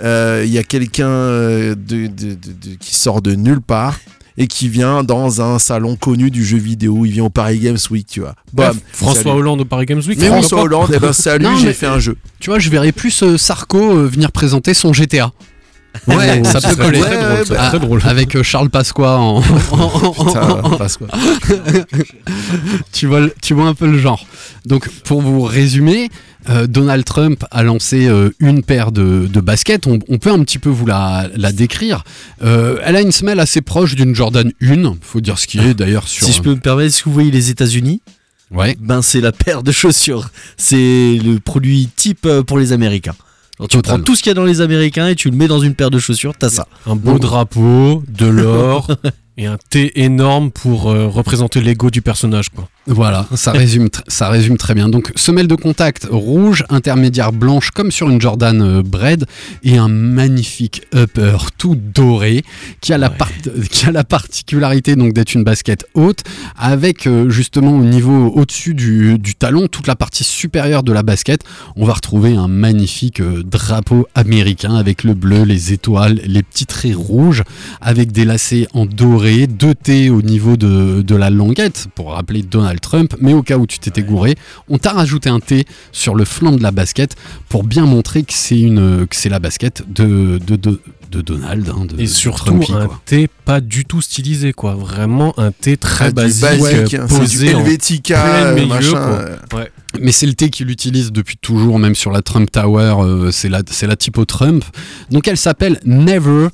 euh, 0.02 0.42
il 0.46 0.52
y 0.52 0.58
a 0.58 0.62
quelqu'un 0.62 1.08
euh, 1.08 1.74
de- 1.74 2.06
de- 2.06 2.34
de- 2.34 2.34
de- 2.34 2.74
qui 2.78 2.94
sort 2.94 3.22
de 3.22 3.34
nulle 3.34 3.60
part 3.60 3.98
et 4.38 4.46
qui 4.46 4.68
vient 4.68 5.02
dans 5.02 5.40
un 5.40 5.58
salon 5.58 5.96
connu 5.96 6.30
du 6.30 6.44
jeu 6.44 6.58
vidéo. 6.58 7.06
Il 7.06 7.12
vient 7.12 7.24
au 7.24 7.30
Paris 7.30 7.58
Games 7.58 7.78
Week, 7.90 8.06
tu 8.06 8.20
vois. 8.20 8.34
Bam, 8.52 8.76
François 8.92 9.22
salut. 9.22 9.36
Hollande 9.36 9.62
au 9.62 9.64
Paris 9.64 9.86
Games 9.86 10.02
Week. 10.06 10.18
Mais 10.20 10.26
François 10.28 10.62
Hollande, 10.62 10.92
et 10.92 10.98
ben 10.98 11.12
salut, 11.14 11.46
j'ai 11.60 11.72
fait 11.72 11.86
un 11.86 11.98
jeu. 11.98 12.16
Tu 12.38 12.50
vois, 12.50 12.58
je 12.58 12.68
verrais 12.68 12.92
plus 12.92 13.22
euh, 13.22 13.38
Sarko 13.38 13.78
euh, 13.96 14.06
venir 14.06 14.30
présenter 14.32 14.74
son 14.74 14.92
GTA. 14.92 15.32
Ouais, 16.06 16.42
ça 16.44 16.60
peut 16.60 16.76
coller. 16.76 17.00
très 17.00 17.16
drôle, 17.22 17.46
ça, 17.46 17.54
Ah, 17.58 17.68
très 17.68 17.78
drôle. 17.78 18.00
Avec 18.04 18.34
euh, 18.36 18.42
Charles 18.42 18.70
Pasqua 18.70 19.18
en, 19.18 19.40
Putain, 19.42 20.62
quoi. 20.98 21.08
tu 22.92 23.06
vois, 23.06 23.28
tu 23.42 23.54
vois 23.54 23.66
un 23.66 23.74
peu 23.74 23.86
le 23.90 23.98
genre. 23.98 24.26
Donc, 24.64 24.88
pour 25.04 25.22
vous 25.22 25.42
résumer, 25.42 26.08
euh, 26.48 26.66
Donald 26.66 27.04
Trump 27.04 27.44
a 27.50 27.62
lancé 27.62 28.06
euh, 28.06 28.30
une 28.40 28.62
paire 28.62 28.92
de, 28.92 29.26
de 29.26 29.40
baskets. 29.40 29.86
On, 29.86 29.98
on 30.08 30.18
peut 30.18 30.30
un 30.30 30.40
petit 30.42 30.58
peu 30.58 30.68
vous 30.70 30.86
la, 30.86 31.28
la 31.36 31.52
décrire. 31.52 32.04
Euh, 32.42 32.78
elle 32.84 32.96
a 32.96 33.00
une 33.00 33.12
semelle 33.12 33.40
assez 33.40 33.60
proche 33.60 33.94
d'une 33.94 34.14
Jordan 34.14 34.50
1. 34.62 34.94
Faut 35.00 35.20
dire 35.20 35.38
ce 35.38 35.46
qui 35.46 35.58
est 35.58 35.74
d'ailleurs 35.74 36.08
sur. 36.08 36.26
Si 36.26 36.32
je 36.32 36.42
peux 36.42 36.50
me 36.50 36.60
permettre, 36.60 36.94
si 36.94 37.02
vous 37.04 37.12
voyez 37.12 37.30
les 37.30 37.50
États-Unis, 37.50 38.00
Ouais. 38.52 38.76
ben 38.80 39.02
c'est 39.02 39.20
la 39.20 39.32
paire 39.32 39.64
de 39.64 39.72
chaussures. 39.72 40.30
C'est 40.56 41.18
le 41.24 41.38
produit 41.40 41.88
type 41.96 42.28
pour 42.46 42.58
les 42.58 42.72
Américains. 42.72 43.16
Alors, 43.58 43.68
tu 43.68 43.80
prends 43.80 43.98
tout 44.00 44.14
ce 44.14 44.22
qu'il 44.22 44.30
y 44.30 44.32
a 44.32 44.34
dans 44.34 44.44
les 44.44 44.60
Américains 44.60 45.08
et 45.08 45.14
tu 45.14 45.30
le 45.30 45.36
mets 45.36 45.48
dans 45.48 45.60
une 45.60 45.74
paire 45.74 45.90
de 45.90 45.98
chaussures, 45.98 46.34
t'as 46.38 46.50
ça. 46.50 46.68
Un 46.86 46.94
beau 46.94 47.18
drapeau, 47.18 48.02
de 48.06 48.26
l'or, 48.26 48.90
et 49.38 49.46
un 49.46 49.58
T 49.70 50.02
énorme 50.02 50.50
pour 50.50 50.90
euh, 50.90 51.08
représenter 51.08 51.60
l'ego 51.60 51.90
du 51.90 52.02
personnage, 52.02 52.48
quoi. 52.48 52.68
Voilà, 52.88 53.26
ça 53.34 53.50
résume, 53.50 53.86
tr- 53.86 54.02
ça 54.06 54.28
résume 54.28 54.56
très 54.56 54.72
bien. 54.74 54.88
Donc, 54.88 55.10
semelle 55.16 55.48
de 55.48 55.56
contact 55.56 56.06
rouge, 56.08 56.64
intermédiaire 56.70 57.32
blanche 57.32 57.70
comme 57.72 57.90
sur 57.90 58.08
une 58.08 58.20
Jordan 58.20 58.62
euh, 58.62 58.82
Bread 58.82 59.24
et 59.64 59.76
un 59.76 59.88
magnifique 59.88 60.82
upper 60.94 61.36
tout 61.58 61.74
doré 61.74 62.44
qui 62.80 62.92
a 62.92 62.98
la, 62.98 63.10
part- 63.10 63.28
qui 63.70 63.86
a 63.86 63.90
la 63.90 64.04
particularité 64.04 64.94
donc 64.94 65.14
d'être 65.14 65.34
une 65.34 65.42
basket 65.42 65.84
haute 65.94 66.20
avec 66.56 67.08
euh, 67.08 67.28
justement 67.28 67.72
au 67.76 67.82
niveau 67.82 68.28
au-dessus 68.28 68.72
du, 68.74 69.18
du 69.18 69.34
talon, 69.34 69.66
toute 69.66 69.88
la 69.88 69.96
partie 69.96 70.22
supérieure 70.22 70.84
de 70.84 70.92
la 70.92 71.02
basket, 71.02 71.42
on 71.74 71.84
va 71.86 71.94
retrouver 71.94 72.36
un 72.36 72.46
magnifique 72.48 73.20
drapeau 73.20 74.06
américain 74.14 74.76
avec 74.76 75.02
le 75.02 75.14
bleu, 75.14 75.42
les 75.42 75.72
étoiles, 75.72 76.20
les 76.24 76.44
petits 76.44 76.66
traits 76.66 76.94
rouges 76.94 77.42
avec 77.80 78.12
des 78.12 78.24
lacets 78.24 78.68
en 78.74 78.86
doré, 78.86 79.25
deux 79.46 79.74
T 79.74 80.10
au 80.10 80.22
niveau 80.22 80.56
de, 80.56 81.02
de 81.02 81.16
la 81.16 81.30
languette 81.30 81.88
pour 81.94 82.12
rappeler 82.12 82.42
Donald 82.42 82.80
Trump, 82.80 83.14
mais 83.20 83.32
au 83.32 83.42
cas 83.42 83.56
où 83.58 83.66
tu 83.66 83.78
t'étais 83.78 84.02
gouré, 84.02 84.34
on 84.68 84.78
t'a 84.78 84.92
rajouté 84.92 85.28
un 85.28 85.40
T 85.40 85.64
sur 85.92 86.14
le 86.14 86.24
flanc 86.24 86.52
de 86.52 86.62
la 86.62 86.70
basket 86.70 87.16
pour 87.48 87.64
bien 87.64 87.86
montrer 87.86 88.22
que 88.22 88.32
c'est 88.32 88.60
une 88.60 89.06
que 89.06 89.16
c'est 89.16 89.28
la 89.28 89.38
basket 89.38 89.84
de, 89.92 90.38
de, 90.46 90.56
de, 90.56 90.80
de 91.10 91.20
Donald. 91.22 91.68
hein, 91.68 91.86
de- 91.86 92.00
Et 92.00 92.06
surtout 92.06 92.44
Trumpy, 92.46 92.72
un 92.72 92.86
quoi. 92.86 93.00
T 93.04 93.28
pas 93.44 93.60
du 93.60 93.84
tout 93.84 94.00
stylisé, 94.00 94.52
quoi. 94.52 94.74
Vraiment 94.74 95.34
un 95.38 95.50
T 95.52 95.76
très 95.76 96.06
Ah, 96.06 96.10
basique, 96.12 96.42
basique, 96.42 96.94
euh, 96.94 97.06
posé 97.06 97.54
en 97.54 97.60
Helvetica, 97.60 98.22
plein 98.22 98.52
milieu, 98.54 98.66
machin, 98.66 98.90
quoi. 98.92 99.00
euh. 99.00 99.36
Ouais. 99.54 99.70
Mais 100.00 100.12
c'est 100.12 100.26
le 100.26 100.34
T 100.34 100.50
qu'il 100.50 100.70
utilise 100.70 101.10
depuis 101.12 101.36
toujours, 101.36 101.78
même 101.78 101.94
sur 101.94 102.10
la 102.10 102.22
Trump 102.22 102.50
Tower, 102.50 102.96
euh, 103.00 103.30
c'est 103.30 103.48
la, 103.48 103.62
c'est 103.70 103.86
la 103.86 103.96
typo 103.96 104.24
Trump. 104.24 104.64
Donc 105.10 105.26
elle 105.28 105.36
s'appelle 105.38 105.80
Never. 105.84 106.48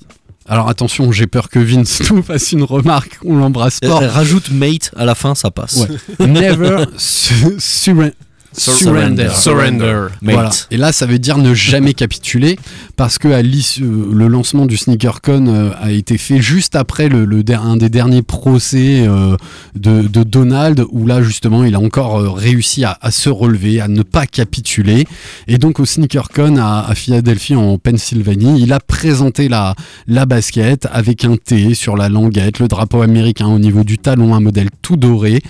Alors 0.48 0.68
attention, 0.68 1.12
j'ai 1.12 1.26
peur 1.26 1.48
que 1.48 1.59
Vince 1.59 2.02
nous 2.11 2.22
fasse 2.22 2.52
une 2.52 2.64
remarque, 2.64 3.18
on 3.24 3.37
l'embrasse 3.37 3.78
euh, 3.85 3.88
rajoute 4.09 4.50
mate 4.50 4.90
à 4.96 5.05
la 5.05 5.14
fin, 5.14 5.35
ça 5.35 5.50
passe. 5.50 5.76
Ouais. 6.18 6.26
Never 6.26 6.85
su- 6.96 7.57
surre- 7.59 8.12
surrender. 8.52 9.28
Surrender. 9.34 10.06
Mate. 10.20 10.34
Voilà. 10.34 10.50
Et 10.70 10.76
là, 10.76 10.92
ça 10.92 11.06
veut 11.06 11.18
dire 11.18 11.38
ne 11.38 11.54
jamais 11.54 11.94
capituler, 11.94 12.58
parce 12.96 13.18
que 13.18 13.28
à 13.28 13.38
euh, 13.38 14.12
le 14.12 14.28
lancement 14.28 14.66
du 14.66 14.76
SneakerCon 14.76 15.46
euh, 15.46 15.70
a 15.80 15.90
été 15.90 16.18
fait 16.18 16.40
juste 16.40 16.76
après 16.76 17.08
le, 17.08 17.24
le 17.24 17.42
un 17.52 17.76
des 17.76 17.90
derniers 17.90 18.22
procès 18.22 19.04
euh, 19.06 19.36
de, 19.74 20.02
de 20.02 20.22
Donald, 20.22 20.84
où 20.90 21.06
là 21.06 21.22
justement, 21.22 21.64
il 21.64 21.74
a 21.74 21.80
encore 21.80 22.34
réussi 22.34 22.84
à, 22.84 22.96
à 23.00 23.10
se 23.10 23.28
relever, 23.28 23.80
à 23.80 23.88
ne 23.88 24.02
pas 24.02 24.26
capituler. 24.26 25.06
Et 25.48 25.58
donc 25.58 25.80
au 25.80 25.84
SneakerCon 25.84 26.56
à, 26.56 26.86
à 26.88 26.94
Philadelphie 26.94 27.54
en 27.54 27.78
Pennsylvanie, 27.78 28.62
il 28.62 28.72
a 28.72 28.80
présenté 28.80 29.48
la, 29.48 29.74
la 30.06 30.24
basket 30.24 30.88
avec 30.92 31.24
un 31.24 31.36
T 31.36 31.74
sur 31.74 31.96
la 31.96 32.08
languette, 32.08 32.58
le 32.58 32.68
drapeau 32.68 33.02
américain 33.02 33.46
au 33.46 33.58
niveau 33.58 33.84
du 33.84 33.98
talon, 33.98 34.34
un 34.34 34.40
modèle 34.40 34.68
tout 34.80 34.96
doré, 34.96 35.42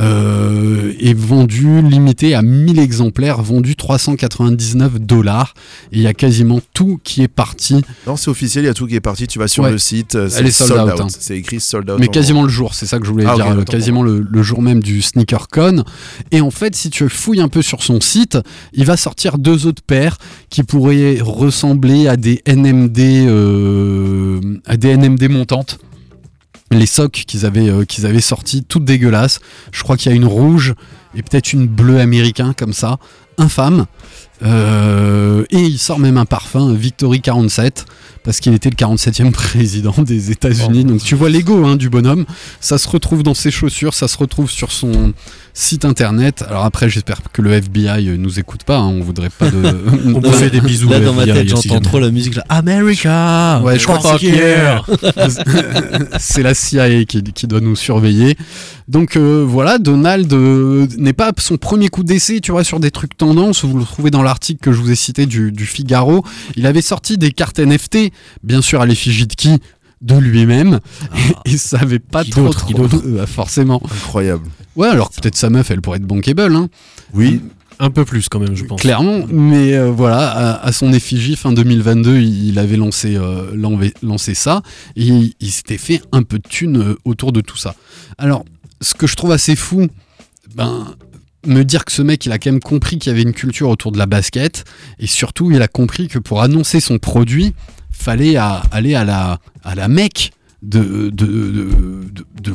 euh, 0.00 0.92
et 1.00 1.14
vendu, 1.14 1.82
limité 1.82 2.34
à 2.34 2.42
1000 2.48 2.78
exemplaires, 2.78 3.42
vendu 3.42 3.76
399 3.76 5.00
dollars. 5.00 5.54
Et 5.92 5.96
il 5.98 6.02
y 6.02 6.06
a 6.06 6.14
quasiment 6.14 6.60
tout 6.74 6.98
qui 7.04 7.22
est 7.22 7.28
parti, 7.28 7.82
Non, 8.06 8.16
c'est 8.16 8.30
officiel, 8.30 8.64
il 8.64 8.68
y 8.68 8.70
a 8.70 8.74
tout 8.74 8.86
qui 8.86 8.94
est 8.94 9.00
parti. 9.00 9.26
Tu 9.26 9.38
vas 9.38 9.48
sur 9.48 9.64
Ouais. 9.64 9.70
le 9.70 9.78
site, 9.78 10.14
euh, 10.14 10.28
c'est 10.28 10.48
sold 10.50 10.70
sold 10.70 10.80
out, 10.88 10.94
out. 10.94 11.00
hein. 11.02 11.06
C'est 11.18 11.36
écrit 11.36 11.60
sold 11.60 11.90
out. 11.90 11.98
mais 12.00 12.08
en 12.08 12.10
quasiment 12.10 12.42
le 12.42 12.48
jour, 12.48 12.74
c'est 12.74 12.86
ça 12.86 12.98
que 12.98 13.06
je 13.06 13.10
voulais 13.10 13.24
Ah, 13.28 13.34
dire, 13.34 13.46
euh, 13.50 13.64
quasiment 13.64 14.02
le, 14.02 14.20
le 14.28 14.42
jour 14.42 14.62
même 14.62 14.82
du 14.82 15.02
SneakerCon. 15.02 15.84
Et 16.30 16.40
en 16.40 16.50
fait, 16.50 16.74
si 16.74 16.90
tu 16.90 17.08
fouilles 17.08 17.40
un 17.40 17.48
peu 17.48 17.62
sur 17.62 17.82
son 17.82 18.00
site, 18.00 18.38
il 18.72 18.84
va 18.84 18.96
sortir 18.96 19.38
deux 19.38 19.66
autres 19.66 19.82
paires 19.82 20.16
qui 20.50 20.62
pourraient 20.62 21.18
ressembler 21.20 22.08
à 22.08 22.16
des 22.16 22.42
NMD, 22.46 22.98
euh, 22.98 24.40
à 24.66 24.76
des 24.76 24.96
NMD 24.96 25.28
montantes. 25.28 25.78
Les 26.70 26.86
socks 26.86 27.24
qu'ils 27.26 27.46
avaient, 27.46 27.68
euh, 27.70 27.84
qu'ils 27.84 28.04
avaient 28.04 28.20
sortis, 28.20 28.62
toutes 28.62 28.84
dégueulasses. 28.84 29.40
Je 29.72 29.82
crois 29.82 29.96
qu'il 29.96 30.10
y 30.10 30.12
a 30.12 30.16
une 30.16 30.26
rouge 30.26 30.74
et 31.14 31.22
peut-être 31.22 31.52
une 31.52 31.66
bleue 31.66 32.00
américain 32.00 32.52
comme 32.56 32.72
ça, 32.72 32.98
infâme. 33.38 33.86
Euh, 34.42 35.44
et 35.50 35.58
il 35.58 35.78
sort 35.78 35.98
même 35.98 36.16
un 36.16 36.24
parfum 36.24 36.72
Victory 36.72 37.20
47 37.20 37.86
parce 38.22 38.38
qu'il 38.38 38.54
était 38.54 38.70
le 38.70 38.76
47e 38.76 39.30
président 39.32 39.94
des 39.98 40.30
États-Unis. 40.30 40.84
Donc 40.84 41.02
tu 41.02 41.14
vois 41.14 41.28
l'ego 41.28 41.64
hein, 41.64 41.76
du 41.76 41.90
bonhomme. 41.90 42.24
Ça 42.60 42.78
se 42.78 42.88
retrouve 42.88 43.22
dans 43.22 43.34
ses 43.34 43.50
chaussures, 43.50 43.94
ça 43.94 44.06
se 44.06 44.16
retrouve 44.18 44.50
sur 44.50 44.70
son 44.70 45.12
site 45.60 45.84
internet. 45.84 46.44
Alors 46.48 46.64
après, 46.64 46.88
j'espère 46.88 47.20
que 47.32 47.42
le 47.42 47.52
FBI 47.52 48.16
nous 48.16 48.38
écoute 48.38 48.62
pas. 48.62 48.76
hein, 48.78 48.86
on 48.86 49.00
voudrait 49.02 49.28
pas 49.30 49.50
de. 49.50 49.56
On 50.14 50.20
vous 50.20 50.32
fait 50.32 50.50
des 50.50 50.60
bisous. 50.60 50.88
Là, 50.88 51.00
dans 51.00 51.12
ma 51.14 51.24
tête, 51.24 51.48
j'entends 51.48 51.80
trop 51.80 51.98
la 51.98 52.10
musique 52.12 52.36
là. 52.36 52.44
America 52.48 53.60
Ouais, 53.64 53.76
je 53.78 53.84
crois 53.84 54.16
yeah. 54.22 54.82
c'est 56.18 56.42
la 56.42 56.54
CIA 56.54 57.04
qui, 57.04 57.22
qui 57.22 57.46
doit 57.46 57.60
nous 57.60 57.74
surveiller. 57.76 58.36
Donc 58.86 59.16
euh, 59.16 59.44
voilà, 59.46 59.78
Donald 59.78 60.32
euh, 60.32 60.86
n'est 60.96 61.12
pas 61.12 61.32
son 61.38 61.56
premier 61.56 61.88
coup 61.88 62.04
d'essai, 62.04 62.40
tu 62.40 62.52
vois, 62.52 62.64
sur 62.64 62.78
des 62.80 62.90
trucs 62.90 63.16
tendance. 63.16 63.64
Vous 63.64 63.78
le 63.78 63.84
trouvez 63.84 64.10
dans 64.10 64.22
l'article 64.22 64.60
que 64.60 64.72
je 64.72 64.80
vous 64.80 64.90
ai 64.90 64.94
cité 64.94 65.26
du, 65.26 65.50
du 65.52 65.66
Figaro. 65.66 66.24
Il 66.56 66.66
avait 66.66 66.82
sorti 66.82 67.18
des 67.18 67.32
cartes 67.32 67.58
NFT, 67.58 68.12
bien 68.44 68.62
sûr 68.62 68.80
à 68.80 68.86
l'effigie 68.86 69.26
de 69.26 69.34
qui? 69.34 69.58
De 70.00 70.16
lui-même 70.16 70.78
et 71.44 71.56
ça 71.56 71.78
avait 71.80 71.98
pas 71.98 72.20
Ah. 72.20 72.24
Qui 72.24 72.30
trop, 72.30 72.48
trop- 72.50 73.00
euh, 73.04 73.26
forcément 73.26 73.82
Incroyable. 73.92 74.44
Ouais 74.78 74.88
alors 74.88 75.10
peut-être 75.10 75.36
sa 75.36 75.50
meuf 75.50 75.70
elle 75.70 75.82
pourrait 75.82 75.98
être 75.98 76.06
bankable 76.06 76.54
hein, 76.56 76.68
Oui, 77.12 77.40
Un 77.78 77.90
peu 77.90 78.04
plus 78.04 78.28
quand 78.30 78.40
même, 78.40 78.54
je 78.56 78.64
pense. 78.64 78.80
clairement 78.80 79.26
mais 79.30 79.74
euh, 79.74 79.90
voilà 79.90 80.28
à, 80.30 80.66
à 80.66 80.72
son 80.72 80.92
effigie 80.92 81.36
fin 81.36 81.52
2022 81.52 82.16
il, 82.18 82.48
il 82.48 82.58
avait 82.58 82.76
lancé 82.76 83.16
euh, 83.16 83.52
lancé 84.02 84.34
ça 84.34 84.62
et 84.96 85.02
il, 85.04 85.34
il 85.40 85.50
s'était 85.50 85.78
fait 85.78 86.00
un 86.12 86.22
peu 86.22 86.38
de 86.38 86.48
thune 86.48 86.78
euh, 86.80 86.96
autour 87.04 87.32
de 87.32 87.40
tout 87.42 87.56
ça. 87.58 87.74
Alors 88.16 88.44
ce 88.80 88.94
que 88.94 89.06
je 89.06 89.14
trouve 89.16 89.32
assez 89.32 89.54
fou 89.56 89.88
ben 90.54 90.94
me 91.46 91.62
dire 91.62 91.84
que 91.84 91.92
ce 91.92 92.02
mec 92.02 92.26
il 92.26 92.32
a 92.32 92.38
quand 92.38 92.50
même 92.50 92.60
compris 92.60 92.98
qu'il 92.98 93.10
y 93.10 93.14
avait 93.14 93.22
une 93.22 93.32
culture 93.32 93.68
autour 93.68 93.92
de 93.92 93.98
la 93.98 94.06
basket 94.06 94.64
et 94.98 95.06
surtout 95.06 95.50
il 95.52 95.62
a 95.62 95.68
compris 95.68 96.08
que 96.08 96.18
pour 96.18 96.42
annoncer 96.42 96.80
son 96.80 96.98
produit 96.98 97.54
fallait 97.90 98.36
à- 98.36 98.62
aller 98.72 98.94
à 98.94 99.04
la 99.04 99.38
à 99.64 99.74
la 99.74 99.88
mecque 99.88 100.30
de, 100.62 101.12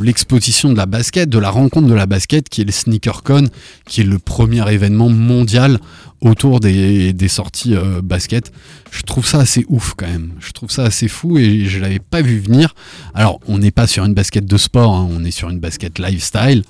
l'exposition 0.01 0.71
de 0.71 0.77
la 0.77 0.85
basket, 0.85 1.29
de 1.29 1.39
la 1.39 1.49
rencontre 1.49 1.87
de 1.87 1.93
la 1.93 2.05
basket, 2.05 2.49
qui 2.49 2.61
est 2.61 2.65
le 2.65 2.71
SneakerCon, 2.71 3.49
qui 3.87 4.01
est 4.01 4.05
le 4.05 4.19
premier 4.19 4.69
événement 4.71 5.09
mondial 5.09 5.79
autour 6.21 6.59
des, 6.59 7.13
sorties 7.27 7.75
euh, 7.75 8.01
basket. 8.01 8.51
Je 8.91 9.01
trouve 9.03 9.25
ça 9.25 9.39
assez 9.39 9.65
ouf 9.69 9.93
quand 9.97 10.07
même. 10.07 10.33
Je 10.39 10.51
trouve 10.51 10.69
ça 10.69 10.83
assez 10.83 11.07
fou 11.07 11.37
et 11.37 11.65
je 11.65 11.79
l'avais 11.79 11.99
pas 11.99 12.21
vu 12.21 12.39
venir. 12.39 12.75
Alors, 13.13 13.39
on 13.47 13.57
n'est 13.57 13.71
pas 13.71 13.87
sur 13.87 14.05
une 14.05 14.13
basket 14.13 14.45
de 14.45 14.57
sport, 14.57 14.93
hein, 14.93 15.07
on 15.11 15.23
est 15.23 15.31
sur 15.31 15.49
une 15.49 15.59
basket 15.59 15.99
lifestyle 15.99 16.63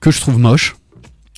que 0.00 0.10
je 0.10 0.20
trouve 0.20 0.38
moche. 0.38 0.76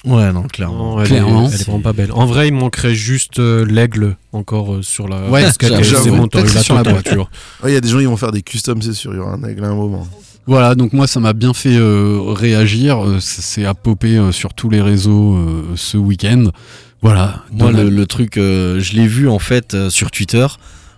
Ouais, 0.08 0.32
non, 0.32 0.42
clairement. 0.44 0.96
Non, 0.96 1.00
elle, 1.00 1.06
Clairement. 1.08 1.44
est, 1.48 1.54
elle 1.54 1.60
est 1.60 1.64
vraiment 1.64 1.80
pas 1.80 1.92
belle. 1.92 2.12
En 2.12 2.26
vrai, 2.26 2.48
il 2.48 2.54
manquerait 2.54 2.94
juste 2.94 3.38
euh, 3.38 3.64
l'aigle 3.66 4.16
encore 4.32 4.74
euh, 4.74 4.82
sur 4.82 5.06
la. 5.08 5.28
Ouais, 5.28 5.42
parce 5.42 5.58
qu'elle 5.58 5.72
la 5.72 5.82
sur 5.84 6.74
la. 6.74 6.82
Ouais, 7.62 7.70
il 7.70 7.74
y 7.74 7.76
a 7.76 7.80
des 7.80 7.88
gens 7.88 7.98
qui 7.98 8.04
vont 8.06 8.16
faire 8.16 8.32
des 8.32 8.42
customs, 8.42 8.80
c'est 8.80 8.92
sûr. 8.94 9.12
Il 9.12 9.16
y 9.16 9.20
aura 9.20 9.32
un 9.34 9.44
aigle 9.44 9.64
à 9.64 9.68
un 9.68 9.74
moment. 9.74 10.06
Voilà, 10.46 10.74
donc 10.74 10.94
moi 10.94 11.06
ça 11.06 11.20
m'a 11.20 11.34
bien 11.34 11.52
fait 11.52 11.76
euh, 11.76 12.20
réagir. 12.28 12.98
C'est 13.20 13.66
à 13.66 13.74
popper 13.74 14.16
euh, 14.16 14.32
sur 14.32 14.54
tous 14.54 14.70
les 14.70 14.80
réseaux 14.80 15.34
euh, 15.34 15.62
ce 15.76 15.98
week-end. 15.98 16.44
Voilà. 17.02 17.42
Moi, 17.52 17.70
le, 17.70 18.06
truc, 18.06 18.38
euh, 18.38 18.80
je 18.80 18.94
l'ai 18.94 19.06
vu 19.06 19.28
en 19.28 19.38
fait 19.38 19.74
euh, 19.74 19.90
sur 19.90 20.10
Twitter 20.10 20.46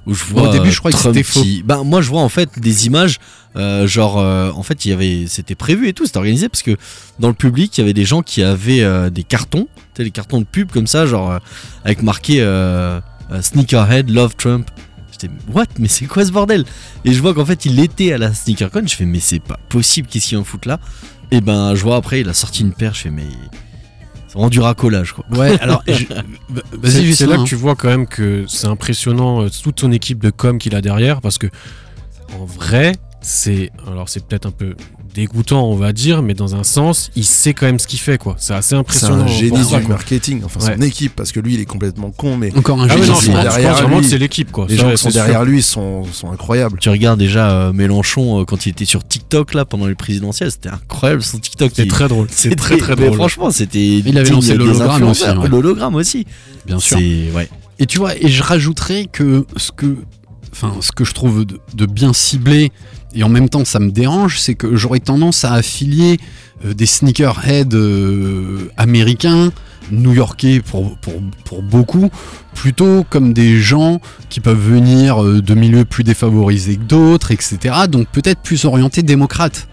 où 0.07 0.15
je 0.15 0.25
vois. 0.25 0.49
Au 0.49 0.53
début, 0.53 0.71
je 0.71 0.79
croyais 0.79 0.97
que 0.97 1.03
c'était 1.03 1.23
faux. 1.23 1.43
qui- 1.43 1.63
Ben, 1.63 1.83
moi, 1.85 2.01
je 2.01 2.09
vois 2.09 2.23
en 2.23 2.29
fait 2.31 2.59
des 2.59 2.87
images, 2.87 3.19
euh, 3.57 3.87
genre, 3.87 4.19
euh, 4.19 4.51
en 4.53 4.63
fait, 4.63 4.85
il 4.85 4.91
y 4.91 4.93
avait, 4.93 5.25
c'était 5.27 5.55
prévu 5.55 5.89
et 5.89 5.93
tout, 5.93 6.07
c'était 6.07 6.19
organisé 6.19 6.49
parce 6.49 6.63
que 6.63 6.77
dans 7.19 7.29
le 7.29 7.35
public, 7.35 7.77
il 7.77 7.81
y 7.81 7.85
avait 7.85 7.93
des 7.95 8.05
gens 8.05 8.23
qui 8.23 8.43
avaient 8.43 8.83
euh, 8.83 9.11
des 9.11 9.25
cartons, 9.25 9.67
les 9.99 10.11
cartons 10.11 10.39
de 10.41 10.47
pub 10.47 10.71
comme 10.71 10.87
ça, 10.87 11.05
genre, 11.07 11.31
euh, 11.33 11.39
avec 11.85 12.03
marqué 12.03 12.37
euh, 12.41 13.01
euh, 13.33 13.43
Sneakerhead, 13.43 14.09
Love 14.11 14.35
Trump. 14.37 14.71
J'étais, 15.13 15.29
what? 15.53 15.67
Mais 15.79 15.89
c'est 15.89 16.07
quoi 16.07 16.25
ce 16.25 16.33
bordel? 16.33 16.65
Et 17.05 17.13
je 17.13 17.21
vois 17.21 17.35
qu'en 17.35 17.45
fait, 17.45 17.67
il 17.67 17.79
était 17.81 18.13
à 18.13 18.19
la 18.19 18.33
SneakerCon, 18.33 18.83
je 18.87 18.95
fais, 18.95 19.05
mais 19.05 19.21
c'est 19.21 19.41
pas 19.41 19.59
possible, 19.69 20.09
qu'est-ce 20.09 20.29
qu'il 20.29 20.39
en 20.39 20.45
fout 20.45 20.65
là? 20.67 20.79
Et 21.33 21.41
ben, 21.41 21.75
je 21.75 21.83
vois 21.83 21.97
après, 21.97 22.21
il 22.21 22.29
a 22.29 22.35
sorti 22.35 22.63
une 22.63 22.73
paire, 22.73 22.95
je 22.95 23.01
fais, 23.03 23.11
mais. 23.11 23.27
C'est 24.29 24.35
vraiment 24.35 24.49
du 24.49 24.61
racolage, 24.61 25.13
quoi. 25.13 25.25
Ouais, 25.33 25.59
alors 25.61 25.83
je- 25.89 26.05
vas-y, 26.73 26.93
C'est- 27.09 27.13
C'est 27.15 27.27
là 27.27 27.35
hein. 27.35 27.43
que 27.45 27.49
tu 27.49 27.57
vois 27.57 27.75
quand 27.75 27.89
même 27.89 28.07
que 28.07 28.45
c'est 28.49 28.69
impressionnant 28.69 29.43
euh, 29.43 29.49
toute 29.63 29.81
son 29.81 29.91
équipe 29.91 30.21
de 30.21 30.31
com 30.31 30.59
qu'il 30.59 30.75
a 30.77 30.81
derrière 30.81 31.21
parce 31.21 31.37
que 31.37 31.49
en 32.39 32.45
vrai, 32.45 32.93
c'est 33.23 33.71
alors 33.87 34.09
c'est 34.09 34.25
peut-être 34.25 34.47
un 34.47 34.51
peu 34.51 34.75
dégoûtant, 35.15 35.65
on 35.67 35.75
va 35.75 35.93
dire, 35.93 36.23
mais 36.23 36.35
dans 36.35 36.55
un 36.55 36.63
sens, 36.63 37.11
il 37.17 37.25
sait 37.25 37.53
quand 37.53 37.67
même 37.67 37.81
ce 37.81 37.89
qu'il 37.89 37.99
fait 37.99 38.17
quoi. 38.17 38.37
C'est 38.39 38.55
assez 38.55 38.69
C'est 38.71 38.75
impressionnant. 38.77 39.25
un 39.25 39.27
génie 39.27 39.59
du 39.59 39.65
quoi. 39.67 39.81
marketing. 39.89 40.43
Enfin, 40.45 40.61
son 40.61 40.79
Ouais. 40.81 40.87
équipe, 40.87 41.17
parce 41.17 41.33
que 41.33 41.41
lui, 41.41 41.55
il 41.55 41.61
est 41.61 41.65
complètement 41.65 42.11
con, 42.13 42.37
mais 42.37 42.57
Encore 42.57 42.81
un 42.81 42.85
Ah 42.89 42.89
génie. 42.95 43.01
ouais, 43.03 43.09
pense, 43.09 43.25
je 43.25 43.31
derrière 43.33 43.89
lui. 43.89 43.97
que 43.97 44.03
c'est 44.05 44.19
l'équipe 44.19 44.53
quoi. 44.53 44.67
les 44.69 44.77
Ça, 44.77 44.83
gens 44.83 44.87
ouais, 44.89 44.95
qui 44.95 44.99
sont 45.03 45.09
c'est 45.09 45.15
sûr. 45.15 45.23
derrière 45.25 45.45
lui 45.45 45.63
sont, 45.63 46.05
sont 46.13 46.31
incroyables. 46.31 46.79
Tu 46.79 46.89
regardes 46.91 47.19
déjà 47.19 47.51
euh, 47.51 47.73
Mélenchon 47.73 48.41
euh, 48.41 48.45
quand 48.45 48.67
il 48.67 48.71
était 48.71 48.85
sur 48.85 49.05
TikTok 49.07 49.55
là 49.55 49.65
pendant 49.65 49.87
les 49.87 49.97
présidentielles, 49.97 50.53
c'était 50.53 50.69
incroyable 50.69 51.23
son 51.23 51.39
TikTok. 51.39 51.73
C'est 51.75 51.83
Il- 51.83 51.89
très 51.89 52.07
drôle. 52.07 52.29
C'est 52.31 52.51
c'était- 52.51 52.57
très 52.57 52.77
très 52.77 52.95
mais 52.95 53.07
drôle. 53.07 53.17
Franchement, 53.17 53.51
c'était. 53.51 53.81
Il 53.85 54.17
avait 54.17 54.31
lancé 54.31 54.53
des 54.53 54.59
l'hologramme 54.59 55.03
aussi, 55.03 55.25
influenceurs. 55.25 55.43
ouais. 55.43 55.49
L'hologramme 55.49 55.95
aussi. 55.97 56.27
bien 56.67 56.79
sûr. 56.79 56.99
C'est 56.99 57.33
ouais. 57.37 57.49
Et 57.81 57.87
tu 57.87 57.99
vois, 57.99 58.17
et 58.17 58.29
je 58.29 58.43
rajouterais 58.45 59.07
que 59.11 59.45
ce 59.57 59.73
que 59.73 59.97
enfin, 60.53 60.75
ce 60.81 60.93
que 60.93 61.05
je 61.05 61.15
trouve 61.15 61.45
de, 61.45 61.59
de 61.75 61.87
bien 61.87 62.13
ciblé 62.13 62.71
et 63.15 63.23
en 63.23 63.29
même 63.29 63.49
temps 63.49 63.65
ça 63.65 63.79
me 63.81 63.91
dérange, 63.91 64.39
c'est 64.39 64.55
que 64.55 64.77
j'aurais 64.77 65.01
tendance 65.01 65.45
à 65.45 65.55
affilier 65.55 66.19
euh, 66.65 66.75
des 66.75 66.87
sneakerheads 66.87 67.75
euh, 67.75 68.71
américains, 68.77 69.53
new-yorkais 69.91 70.61
pour, 70.61 70.97
pour, 71.45 71.63
beaucoup, 71.63 72.11
plutôt 72.55 73.05
comme 73.09 73.33
des 73.33 73.59
gens 73.59 74.01
qui 74.29 74.41
peuvent 74.41 74.61
venir 74.61 75.23
euh, 75.23 75.43
de 75.43 75.55
milieux 75.55 75.85
plus 75.85 76.05
défavorisés 76.05 76.77
que 76.77 76.83
d'autres, 76.83 77.33
etc. 77.33 77.59
Donc 77.89 78.09
peut-être 78.09 78.41
plus 78.41 78.65
orientés 78.65 79.03
démocrates. 79.03 79.69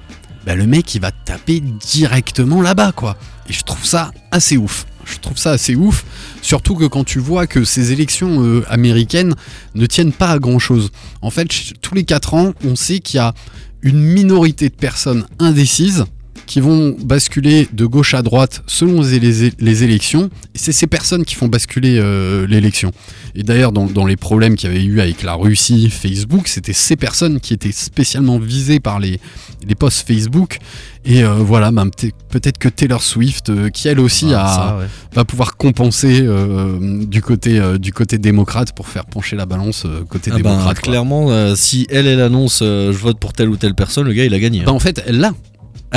Bah, 0.45 0.55
le 0.55 0.65
mec 0.65 0.95
il 0.95 1.01
va 1.01 1.11
taper 1.11 1.59
directement 1.59 2.61
là-bas 2.61 2.93
quoi. 2.93 3.17
Et 3.49 3.53
je 3.53 3.63
trouve 3.63 3.85
ça 3.85 4.11
assez 4.31 4.57
ouf. 4.57 4.85
Je 5.07 5.19
trouve 5.19 5.37
ça 5.37 5.51
assez 5.51 5.75
ouf, 5.75 6.05
surtout 6.41 6.75
que 6.75 6.85
quand 6.85 7.03
tu 7.03 7.19
vois 7.19 7.47
que 7.47 7.63
ces 7.63 7.91
élections 7.91 8.43
euh, 8.43 8.65
américaines 8.69 9.35
ne 9.73 9.85
tiennent 9.85 10.11
pas 10.11 10.31
à 10.31 10.39
grand 10.39 10.59
chose. 10.59 10.91
En 11.21 11.31
fait, 11.31 11.47
tous 11.81 11.95
les 11.95 12.03
4 12.03 12.33
ans, 12.33 12.53
on 12.65 12.75
sait 12.75 12.99
qu'il 12.99 13.17
y 13.17 13.21
a 13.21 13.33
une 13.81 13.99
minorité 13.99 14.69
de 14.69 14.75
personnes 14.75 15.25
indécises 15.39 16.05
qui 16.47 16.61
vont 16.61 16.95
basculer 17.03 17.67
de 17.73 17.85
gauche 17.85 18.13
à 18.15 18.21
droite 18.23 18.63
selon 18.65 19.01
les, 19.01 19.19
les- 19.59 19.83
élections. 19.83 20.29
Et 20.55 20.57
c'est 20.57 20.71
ces 20.71 20.87
personnes 20.87 21.25
qui 21.25 21.35
font 21.35 21.47
basculer 21.47 21.97
euh, 21.99 22.47
l'élection. 22.47 22.91
Et 23.35 23.43
d'ailleurs, 23.43 23.71
dans, 23.71 23.85
dans 23.85 24.05
les 24.05 24.15
problèmes 24.15 24.55
qu'il 24.55 24.71
y 24.71 24.73
avait 24.75 24.83
eu 24.83 24.99
avec 25.01 25.21
la 25.23 25.33
Russie, 25.35 25.89
Facebook, 25.91 26.47
c'était 26.47 26.73
ces 26.73 26.95
personnes 26.95 27.39
qui 27.39 27.53
étaient 27.53 27.71
spécialement 27.73 28.39
visées 28.39 28.79
par 28.79 28.99
les, 28.99 29.19
les 29.67 29.75
posts 29.75 30.07
Facebook. 30.07 30.57
Et 31.05 31.23
euh, 31.23 31.33
voilà, 31.35 31.71
ben, 31.71 31.89
peut- 31.89 32.11
peut-être 32.29 32.57
que 32.57 32.69
Taylor 32.69 33.03
Swift, 33.03 33.49
euh, 33.49 33.69
qui 33.69 33.87
elle 33.89 33.99
aussi 33.99 34.27
Ah, 34.33 34.45
a, 34.45 34.55
ça, 34.55 34.77
ouais. 34.77 34.85
va 35.13 35.25
pouvoir 35.25 35.57
compenser 35.57 36.21
euh, 36.23 37.05
du, 37.05 37.21
côté, 37.21 37.61
du 37.79 37.91
côté 37.93 38.17
démocrate 38.17 38.73
pour 38.73 38.87
faire 38.87 39.05
pencher 39.05 39.35
la 39.35 39.45
balance 39.45 39.85
côté 40.09 40.31
Ah 40.33 40.37
ben, 40.39 40.51
démocrate. 40.51 40.79
clairement, 40.79 41.55
si 41.55 41.85
elle, 41.89 42.07
elle 42.07 42.21
annonce 42.21 42.59
je 42.63 42.91
vote 42.97 43.19
pour 43.19 43.33
telle 43.33 43.49
ou 43.49 43.57
telle 43.57 43.75
personne, 43.75 44.07
le 44.07 44.13
gars 44.13 44.25
il 44.25 44.33
a 44.33 44.39
gagné. 44.39 44.61
hein. 44.61 44.65
Bah, 44.65 44.71
en 44.73 44.79
fait, 44.79 45.03
elle 45.05 45.19
l'a. 45.19 45.33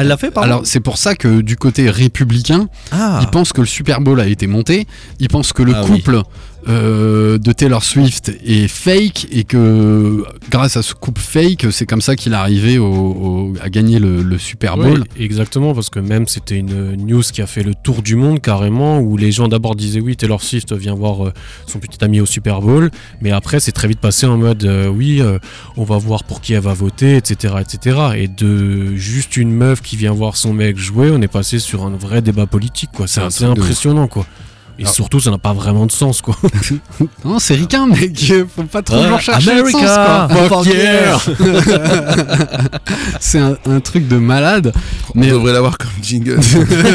Elle 0.00 0.08
l'a 0.08 0.16
fait, 0.16 0.30
pardon 0.30 0.46
Alors, 0.50 0.60
c'est 0.64 0.80
pour 0.80 0.96
ça 0.96 1.14
que 1.14 1.42
du 1.42 1.56
côté 1.56 1.90
républicain, 1.90 2.68
Ah, 2.90 3.18
ils 3.22 3.28
pensent 3.28 3.52
que 3.52 3.60
le 3.60 3.66
Super 3.66 4.00
Bowl 4.00 4.18
a 4.18 4.26
été 4.26 4.46
monté, 4.46 4.86
ils 5.18 5.28
pensent 5.28 5.52
que 5.52 5.62
le 5.62 5.74
Ah 5.74 5.82
oui. 5.84 6.02
Euh, 6.68 7.38
de 7.38 7.52
Taylor 7.52 7.82
Swift 7.82 8.32
est 8.44 8.68
fake 8.68 9.26
et 9.32 9.44
que 9.44 10.24
grâce 10.50 10.76
à 10.76 10.82
ce 10.82 10.94
couple 10.94 11.20
fake, 11.20 11.66
c'est 11.70 11.86
comme 11.86 12.00
ça 12.02 12.16
qu'il 12.16 12.32
est 12.32 12.36
arrivé 12.36 12.78
au- 12.78 12.86
au- 12.86 13.54
à 13.62 13.70
gagner 13.70 13.98
le, 13.98 14.22
le 14.22 14.38
Super 14.38 14.76
Bowl. 14.76 15.04
Oui, 15.16 15.24
exactement, 15.24 15.74
parce 15.74 15.88
que 15.90 15.98
même 16.00 16.28
c'était 16.28 16.56
une 16.56 16.96
news 16.96 17.22
qui 17.22 17.40
a 17.42 17.46
fait 17.46 17.62
le 17.62 17.74
tour 17.74 18.02
du 18.02 18.14
monde 18.16 18.40
carrément, 18.40 19.00
où 19.00 19.16
les 19.16 19.32
gens 19.32 19.48
d'abord 19.48 19.74
disaient 19.74 20.00
oui, 20.00 20.16
Taylor 20.16 20.42
Swift 20.42 20.72
vient 20.74 20.94
voir 20.94 21.26
euh, 21.28 21.32
son 21.66 21.78
petit 21.78 22.02
ami 22.04 22.20
au 22.20 22.26
Super 22.26 22.60
Bowl, 22.60 22.90
mais 23.20 23.30
après 23.30 23.58
c'est 23.60 23.72
très 23.72 23.88
vite 23.88 24.00
passé 24.00 24.26
en 24.26 24.36
mode 24.36 24.64
euh, 24.64 24.88
oui, 24.88 25.20
euh, 25.22 25.38
on 25.76 25.84
va 25.84 25.96
voir 25.98 26.24
pour 26.24 26.40
qui 26.40 26.52
elle 26.52 26.60
va 26.62 26.74
voter, 26.74 27.16
etc., 27.16 27.54
etc. 27.60 27.98
Et 28.16 28.28
de 28.28 28.94
juste 28.96 29.36
une 29.36 29.50
meuf 29.52 29.80
qui 29.80 29.96
vient 29.96 30.12
voir 30.12 30.36
son 30.36 30.52
mec 30.52 30.76
jouer, 30.76 31.10
on 31.10 31.22
est 31.22 31.28
passé 31.28 31.58
sur 31.58 31.84
un 31.84 31.90
vrai 31.90 32.20
débat 32.22 32.46
politique, 32.46 32.90
quoi. 32.94 33.06
C'est 33.06 33.20
assez 33.26 33.44
impressionnant, 33.62 34.08
quoi. 34.08 34.26
Et 34.80 34.84
Alors- 34.84 34.94
surtout, 34.94 35.20
ça 35.20 35.30
n'a 35.30 35.36
pas 35.36 35.52
vraiment 35.52 35.84
de 35.84 35.92
sens, 35.92 36.22
quoi. 36.22 36.34
Non, 37.24 37.38
c'est 37.38 37.54
ricain, 37.54 37.86
mec. 37.86 38.32
Faut 38.56 38.62
pas 38.62 38.80
trop 38.80 38.96
Ah, 38.96 39.10
le 39.10 39.20
sens, 39.22 39.46
America, 39.46 40.26
quoi. 40.32 40.48
fuck 40.48 40.66
yeah. 40.66 41.18
c'est 43.20 43.38
un, 43.38 43.56
un 43.66 43.80
truc 43.80 44.08
de 44.08 44.16
malade. 44.16 44.72
On 45.14 45.20
Mais, 45.20 45.28
devrait 45.28 45.52
l'avoir 45.52 45.76
comme 45.78 45.90
jingle. 46.02 46.38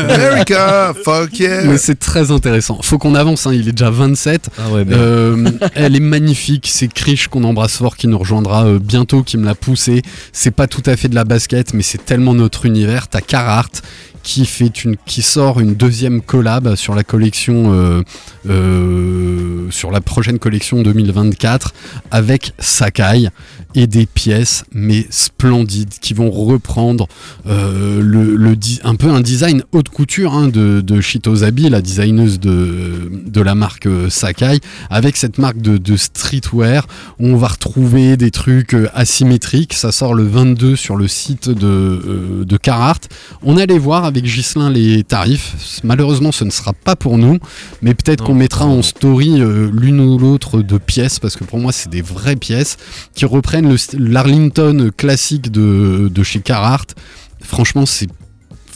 America, 0.10 0.94
fuck 1.04 1.38
yeah. 1.40 1.64
mais 1.66 1.78
c'est 1.78 2.00
très 2.00 2.32
intéressant. 2.32 2.80
Faut 2.82 2.98
qu'on 2.98 3.14
avance, 3.16 3.46
hein, 3.48 3.54
il 3.54 3.68
est 3.70 3.74
déjà 3.74 3.90
27. 3.92 4.50
Ah 4.58 4.70
ouais, 4.72 4.84
mais 4.86 4.96
Euh, 4.96 5.52
elle 5.76 5.96
est 5.96 6.00
magnifique, 6.00 6.68
c'est 6.72 6.88
Krish 6.88 7.28
qu'on 7.28 7.44
embrasse 7.44 7.78
fort 7.78 7.98
qui 7.98 8.08
nous 8.08 8.18
rejoindra 8.18 8.66
euh, 8.66 8.80
bientôt, 8.80 9.22
qui 9.24 9.38
me 9.38 9.46
l'a 9.46 9.54
poussé. 9.56 10.02
C'est 10.34 10.52
pas 10.52 10.66
tout 10.68 10.84
à 10.88 10.96
fait 10.96 11.08
de 11.10 11.16
la 11.16 11.24
basket, 11.24 11.74
mais 11.74 11.84
c'est 11.84 12.04
tellement 12.04 12.34
notre 12.34 12.66
univers. 12.66 13.08
T'as 13.10 13.22
Carhartt 13.22 13.82
qui 14.26 14.48
fait 14.48 14.84
une, 14.84 14.98
qui 15.06 15.22
sort 15.22 15.60
une 15.60 15.76
deuxième 15.76 16.20
collab 16.20 16.74
sur 16.76 16.96
la 16.96 17.04
collection, 17.04 17.72
euh, 17.74 18.02
euh, 18.50 19.68
sur 19.70 19.92
la 19.92 20.02
prochaine 20.02 20.40
collection 20.40 20.82
2024 20.82 21.74
avec 22.10 22.54
Sakai 22.58 23.30
et 23.76 23.86
des 23.86 24.08
pièces 24.08 24.64
mais 24.74 25.06
splendides 25.12 25.94
qui 26.02 26.16
vont 26.16 26.32
reprendre 26.32 27.08
euh, 27.46 28.02
le, 28.02 28.58
un 28.84 28.96
peu 28.96 29.12
un 29.12 29.22
design 29.22 29.62
haute 29.74 29.90
couture 29.90 30.34
hein, 30.34 30.48
de, 30.48 30.82
de 30.82 31.02
Shitozabi, 31.02 31.70
la 31.70 31.84
designeuse 31.84 32.40
de, 32.40 33.12
de 33.28 33.42
la 33.42 33.54
marque 33.54 33.88
Sakai, 34.10 34.60
avec 34.90 35.18
cette 35.18 35.38
marque 35.38 35.62
de, 35.62 35.96
streetwear 35.96 36.88
on 37.20 37.36
va 37.36 37.48
retrouver 37.48 38.18
des 38.18 38.32
trucs 38.32 38.76
asymétriques. 38.96 39.74
Ça 39.74 39.92
sort 39.92 40.16
le 40.16 40.24
22 40.24 40.76
sur 40.76 40.96
le 40.96 41.08
site 41.08 41.50
de, 41.50 42.44
de 42.44 42.58
Carhartt. 42.58 43.08
On 43.44 43.58
allait 43.58 43.78
voir 43.78 44.04
avec 44.16 44.26
Gislin 44.26 44.70
les 44.70 45.04
tarifs. 45.04 45.82
Malheureusement, 45.84 46.32
ce 46.32 46.46
ne 46.46 46.50
sera 46.50 46.72
pas 46.72 46.96
pour 46.96 47.18
nous, 47.18 47.38
mais 47.82 47.94
peut-être 47.94 48.24
qu'on 48.24 48.34
mettra 48.34 48.66
en 48.66 48.82
story 48.82 49.42
euh, 49.42 49.70
l'une 49.74 50.00
ou 50.00 50.18
l'autre 50.18 50.62
de 50.62 50.78
pièces 50.78 51.20
parce 51.20 51.36
que 51.36 51.44
pour 51.44 51.60
moi, 51.60 51.74
c'est 51.74 51.90
des 51.90 52.02
vraies 52.02 52.38
pièces 52.38 52.78
qui 53.14 53.26
reprennent 53.26 53.76
l'Arlington 53.98 54.90
classique 54.96 55.52
de, 55.52 56.10
de 56.10 56.24
chez 56.24 56.40
Carhartt. 56.40 56.96
Franchement, 57.42 57.86
c'est 57.86 58.08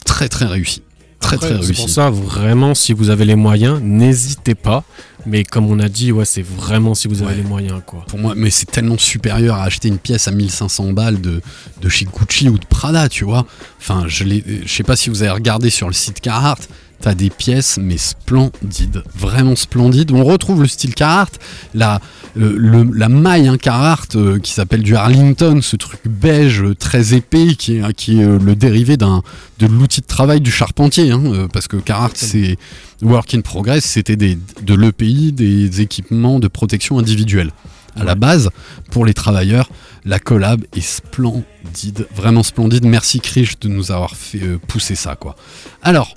très 0.06 0.28
très 0.28 0.46
réussi. 0.46 0.82
Très 1.20 1.36
Après, 1.36 1.48
très 1.50 1.58
C'est 1.60 1.66
réussi. 1.66 1.82
pour 1.82 1.90
ça, 1.90 2.10
vraiment, 2.10 2.74
si 2.74 2.94
vous 2.94 3.10
avez 3.10 3.26
les 3.26 3.36
moyens, 3.36 3.80
n'hésitez 3.84 4.56
pas. 4.56 4.84
Mais 5.26 5.44
comme 5.44 5.70
on 5.70 5.78
a 5.80 5.90
dit, 5.90 6.12
ouais, 6.14 6.24
c'est 6.24 6.42
vraiment 6.42 6.96
si 6.96 7.08
vous 7.10 7.22
avez 7.22 7.32
Ouais. 7.32 7.38
les 7.38 7.44
moyens, 7.44 7.82
quoi. 7.86 8.06
Pour 8.08 8.20
moi, 8.20 8.34
mais 8.38 8.50
c'est 8.50 8.66
tellement 8.72 8.98
supérieur 8.98 9.58
à 9.58 9.64
acheter 9.64 9.90
une 9.90 9.98
pièce 9.98 10.30
à 10.30 10.32
1500 10.32 10.94
balles 10.94 11.20
de, 11.20 11.42
de 11.82 11.90
chez 11.90 12.06
Gucci 12.06 12.48
ou 12.48 12.58
de 12.58 12.66
Prada, 12.66 13.10
tu 13.10 13.26
vois. 13.26 13.46
Enfin, 13.82 14.06
je 14.08 14.24
je 14.66 14.72
sais 14.74 14.84
pas 14.84 14.96
si 14.96 15.10
vous 15.10 15.22
avez 15.22 15.32
regardé 15.32 15.70
sur 15.70 15.88
le 15.88 15.94
site 15.94 16.22
Carhartt. 16.22 16.70
T'as 17.02 17.16
des 17.16 17.30
pièces, 17.30 17.80
mais 17.82 17.98
splendides, 17.98 19.04
vraiment 19.16 19.56
splendides. 19.56 20.12
On 20.12 20.26
retrouve 20.26 20.62
le 20.64 20.68
style 20.68 20.94
Carhartt, 20.94 21.40
la, 21.74 22.02
le- 22.36 22.84
la 22.94 23.08
maille 23.08 23.48
hein, 23.48 23.58
Carhartt 23.58 24.16
euh, 24.18 24.38
qui 24.40 24.52
s'appelle 24.52 24.84
du 24.84 24.98
Arlington, 24.98 25.60
ce 25.62 25.78
truc 25.78 26.02
beige 26.06 26.62
euh, 26.62 26.76
très 26.76 27.14
épais 27.14 27.56
qui 27.56 27.78
est, 27.78 27.94
qui 27.94 28.20
est 28.20 28.24
euh, 28.26 28.38
le 28.38 28.54
dérivé 28.56 28.98
d'un 28.98 29.24
de 29.60 29.66
l'outil 29.68 30.02
de 30.02 30.08
travail 30.08 30.42
du 30.42 30.52
charpentier, 30.52 31.12
hein, 31.12 31.22
euh, 31.26 31.48
parce 31.48 31.70
que 31.70 31.78
Carhartt 31.78 32.18
c'est 32.18 32.58
Work 33.02 33.34
in 33.34 33.42
Progress, 33.42 33.86
c'était 33.86 34.18
des, 34.18 34.38
de 34.62 34.74
l'EPI, 34.74 35.32
des 35.32 35.80
équipements 35.80 36.40
de 36.40 36.50
protection 36.50 37.00
individuelle. 37.00 37.52
À 37.96 38.04
la 38.04 38.16
base, 38.16 38.50
pour 38.92 39.06
les 39.06 39.14
travailleurs, 39.14 39.70
la 40.06 40.20
collab 40.20 40.64
est 40.76 40.82
splendide, 40.82 42.08
vraiment 42.16 42.44
splendide. 42.44 42.86
Merci 42.86 43.20
Krish 43.20 43.58
de 43.60 43.68
nous 43.70 43.92
avoir 43.92 44.16
fait 44.16 44.42
euh, 44.44 44.58
pousser 44.68 44.96
ça, 44.96 45.16
quoi. 45.16 45.36
Alors, 45.82 46.14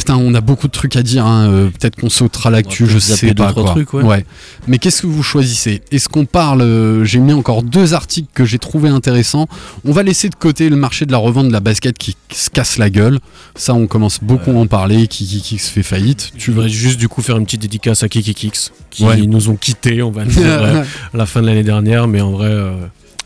putain, 0.00 0.16
on 0.16 0.34
a 0.34 0.40
beaucoup 0.40 0.66
de 0.66 0.72
trucs 0.72 0.96
à 0.96 1.02
dire. 1.02 1.26
hein, 1.26 1.48
euh, 1.50 1.68
Peut-être 1.68 1.96
qu'on 1.96 2.08
sautera 2.10 2.50
l'actu, 2.50 2.86
je 2.86 2.98
sais 2.98 3.34
pas 3.34 3.52
quoi. 3.52 3.64
trucs, 3.64 3.92
ouais. 3.94 4.24
Mais 4.66 4.78
qu'est-ce 4.78 5.02
que 5.02 5.06
vous 5.06 5.22
choisissez? 5.22 5.82
Est-ce 5.92 6.08
qu'on 6.08 6.24
parle 6.24 6.62
euh, 6.62 7.04
J'ai 7.04 7.18
mis 7.18 7.32
encore 7.32 7.62
deux 7.62 7.94
articles 7.94 8.28
que 8.34 8.44
j'ai 8.44 8.58
trouvé 8.58 8.88
intéressants. 8.88 9.46
On 9.84 9.92
va 9.92 10.02
laisser 10.02 10.28
de 10.30 10.34
côté 10.34 10.68
le 10.70 10.76
marché 10.76 11.06
de 11.06 11.12
la 11.12 11.18
revente 11.18 11.48
de 11.48 11.52
la 11.52 11.60
basket 11.60 11.96
qui 11.98 12.16
se 12.32 12.48
casse 12.50 12.78
la 12.78 12.88
gueule. 12.90 13.18
Ça, 13.54 13.74
on 13.74 13.86
commence 13.86 14.18
beaucoup 14.22 14.50
à 14.50 14.54
en 14.54 14.66
parler. 14.66 15.06
Qui, 15.06 15.26
qui, 15.26 15.40
qui 15.42 15.58
se 15.58 15.70
fait 15.70 15.82
faillite. 15.82 16.30
Tu 16.38 16.50
voudrais 16.50 16.68
juste 16.68 16.98
du 16.98 17.08
coup 17.08 17.20
faire 17.22 17.36
une 17.36 17.44
petite 17.44 17.62
dédicace 17.62 18.02
à 18.02 18.08
Kiki 18.08 18.34
Kix, 18.34 18.72
qui 18.90 19.04
Ouais. 19.04 19.16
nous 19.26 19.48
ont 19.50 19.56
quittés, 19.56 20.02
on 20.02 20.10
va 20.10 20.24
dire, 20.24 20.42
euh, 20.46 20.82
à 21.12 21.16
la 21.16 21.26
fin 21.26 21.42
de 21.42 21.46
l'année 21.46 21.62
dernière, 21.62 22.08
mais 22.08 22.20
en 22.20 22.30
vrai, 22.32 22.48
euh, 22.50 22.72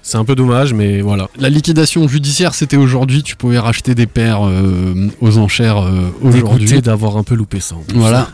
c'est 0.05 0.19
un 0.19 0.25
peu 0.25 0.35
dommage, 0.35 0.75
mais 0.75 1.01
voilà. 1.01 1.29
La 1.39 1.49
liquidation 1.49 2.07
judiciaire, 2.07 2.55
c'était 2.55 2.77
aujourd'hui. 2.77 3.23
Tu 3.23 3.37
pouvais 3.37 3.59
racheter 3.59 3.95
des 3.95 4.07
paires 4.07 4.47
euh, 4.47 5.09
aux 5.23 5.39
enchères 5.39 5.79
euh, 5.79 6.11
aujourd'hui. 6.21 6.83
D'avoir 6.83 7.17
un 7.17 7.23
peu 7.23 7.35
loupé 7.35 7.59
ça. 7.59 7.75
Voilà. 7.95 8.29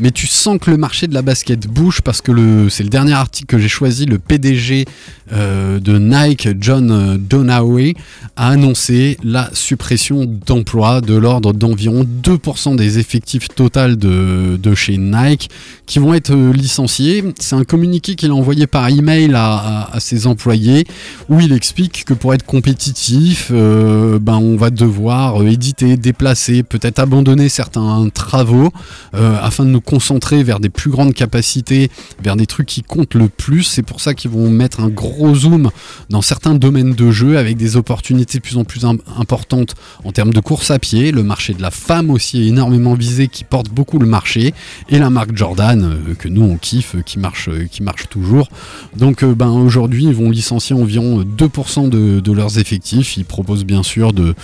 Mais 0.00 0.10
tu 0.10 0.26
sens 0.26 0.58
que 0.58 0.70
le 0.70 0.76
marché 0.76 1.06
de 1.06 1.14
la 1.14 1.22
basket 1.22 1.66
bouge 1.66 2.00
parce 2.00 2.22
que 2.22 2.68
c'est 2.70 2.82
le 2.82 2.88
dernier 2.88 3.12
article 3.12 3.46
que 3.46 3.58
j'ai 3.58 3.68
choisi. 3.68 4.06
Le 4.06 4.18
PDG 4.18 4.86
euh, 5.32 5.78
de 5.78 5.98
Nike, 5.98 6.48
John 6.60 6.90
euh, 6.90 7.16
Donahue, 7.16 7.94
a 8.36 8.48
annoncé 8.48 9.16
la 9.22 9.48
suppression 9.52 10.24
d'emplois 10.24 11.00
de 11.00 11.14
l'ordre 11.14 11.52
d'environ 11.52 12.04
2% 12.04 12.74
des 12.74 12.98
effectifs 12.98 13.48
total 13.48 13.96
de, 13.96 14.74
chez 14.74 14.96
Nike 14.96 15.50
qui 15.86 15.98
vont 15.98 16.14
être 16.14 16.32
euh, 16.32 16.52
licenciés. 16.52 17.22
C'est 17.38 17.54
un 17.54 17.64
communiqué 17.64 18.16
qu'il 18.16 18.30
a 18.30 18.34
envoyé 18.34 18.66
par 18.66 18.88
email 18.88 19.34
à, 19.34 19.88
à, 19.92 20.00
ses 20.00 20.26
employés 20.26 20.84
où 21.28 21.38
il 21.38 21.52
explique 21.52 22.04
que 22.04 22.14
pour 22.14 22.34
être 22.34 22.44
compétitif, 22.44 23.52
ben 23.52 24.36
on 24.36 24.56
va 24.56 24.70
devoir 24.70 25.42
éditer, 25.42 25.96
déplacer, 25.96 26.62
peut-être 26.62 26.98
abandonner 26.98 27.48
certains 27.48 28.08
travaux 28.12 28.72
afin 29.12 29.64
de 29.64 29.70
nous 29.70 29.80
concentrer 29.90 30.44
vers 30.44 30.60
des 30.60 30.68
plus 30.68 30.88
grandes 30.88 31.14
capacités, 31.14 31.90
vers 32.22 32.36
des 32.36 32.46
trucs 32.46 32.68
qui 32.68 32.82
comptent 32.82 33.14
le 33.14 33.28
plus. 33.28 33.64
C'est 33.64 33.82
pour 33.82 34.00
ça 34.00 34.14
qu'ils 34.14 34.30
vont 34.30 34.48
mettre 34.48 34.78
un 34.78 34.88
gros 34.88 35.34
zoom 35.34 35.70
dans 36.10 36.22
certains 36.22 36.54
domaines 36.54 36.94
de 36.94 37.10
jeu 37.10 37.38
avec 37.38 37.56
des 37.56 37.76
opportunités 37.76 38.38
de 38.38 38.42
plus 38.44 38.56
en 38.56 38.62
plus 38.62 38.84
im- 38.84 38.98
importantes 39.18 39.74
en 40.04 40.12
termes 40.12 40.32
de 40.32 40.38
course 40.38 40.70
à 40.70 40.78
pied. 40.78 41.10
Le 41.10 41.24
marché 41.24 41.54
de 41.54 41.62
la 41.62 41.72
femme 41.72 42.10
aussi 42.10 42.40
est 42.40 42.46
énormément 42.46 42.94
visé, 42.94 43.26
qui 43.26 43.42
porte 43.42 43.68
beaucoup 43.70 43.98
le 43.98 44.06
marché. 44.06 44.54
Et 44.90 45.00
la 45.00 45.10
marque 45.10 45.36
Jordan, 45.36 45.82
euh, 45.82 46.14
que 46.14 46.28
nous 46.28 46.42
on 46.42 46.56
kiffe, 46.56 46.94
qui 47.04 47.18
marche, 47.18 47.48
euh, 47.48 47.66
qui 47.68 47.82
marche 47.82 48.08
toujours. 48.08 48.48
Donc 48.96 49.24
euh, 49.24 49.34
ben, 49.34 49.48
aujourd'hui, 49.48 50.04
ils 50.04 50.14
vont 50.14 50.30
licencier 50.30 50.76
environ 50.76 51.24
2% 51.24 51.88
de, 51.88 52.32
leurs 52.32 52.58
effectifs. 52.58 53.16
Ils 53.16 53.24
proposent 53.24 53.64
bien 53.64 53.82
sûr 53.82 54.12
de, 54.12 54.34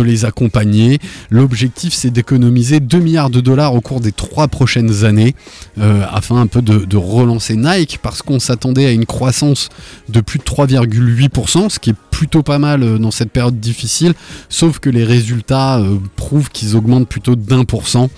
les 0.00 0.24
accompagner. 0.24 0.98
L'objectif, 1.28 1.92
c'est 1.92 2.10
d'économiser 2.10 2.80
2 2.80 2.98
milliards 2.98 3.28
de 3.28 3.42
dollars 3.42 3.74
au 3.74 3.82
cours 3.82 4.00
des 4.00 4.12
trois 4.12 4.48
prochaines 4.48 4.83
années 5.04 5.34
euh, 5.78 6.04
afin 6.10 6.36
un 6.36 6.46
peu 6.46 6.62
de, 6.62 6.78
de 6.84 6.96
relancer 6.96 7.56
Nike 7.56 7.98
parce 8.02 8.22
qu'on 8.22 8.38
s'attendait 8.38 8.86
à 8.86 8.92
une 8.92 9.06
croissance 9.06 9.68
de 10.08 10.20
plus 10.20 10.38
de 10.38 10.44
3,8%, 10.44 11.70
ce 11.70 11.78
qui 11.78 11.90
est 11.90 11.96
plutôt 12.10 12.42
pas 12.42 12.58
mal 12.58 12.82
euh, 12.82 12.98
dans 12.98 13.10
cette 13.10 13.30
période 13.30 13.58
difficile, 13.58 14.14
sauf 14.48 14.78
que 14.78 14.90
les 14.90 15.04
résultats 15.04 15.78
euh, 15.78 15.98
prouvent 16.16 16.50
qu'ils 16.50 16.76
augmentent 16.76 17.08
plutôt 17.08 17.36
d'un 17.36 17.64
pour 17.64 17.88
cent, 17.88 18.10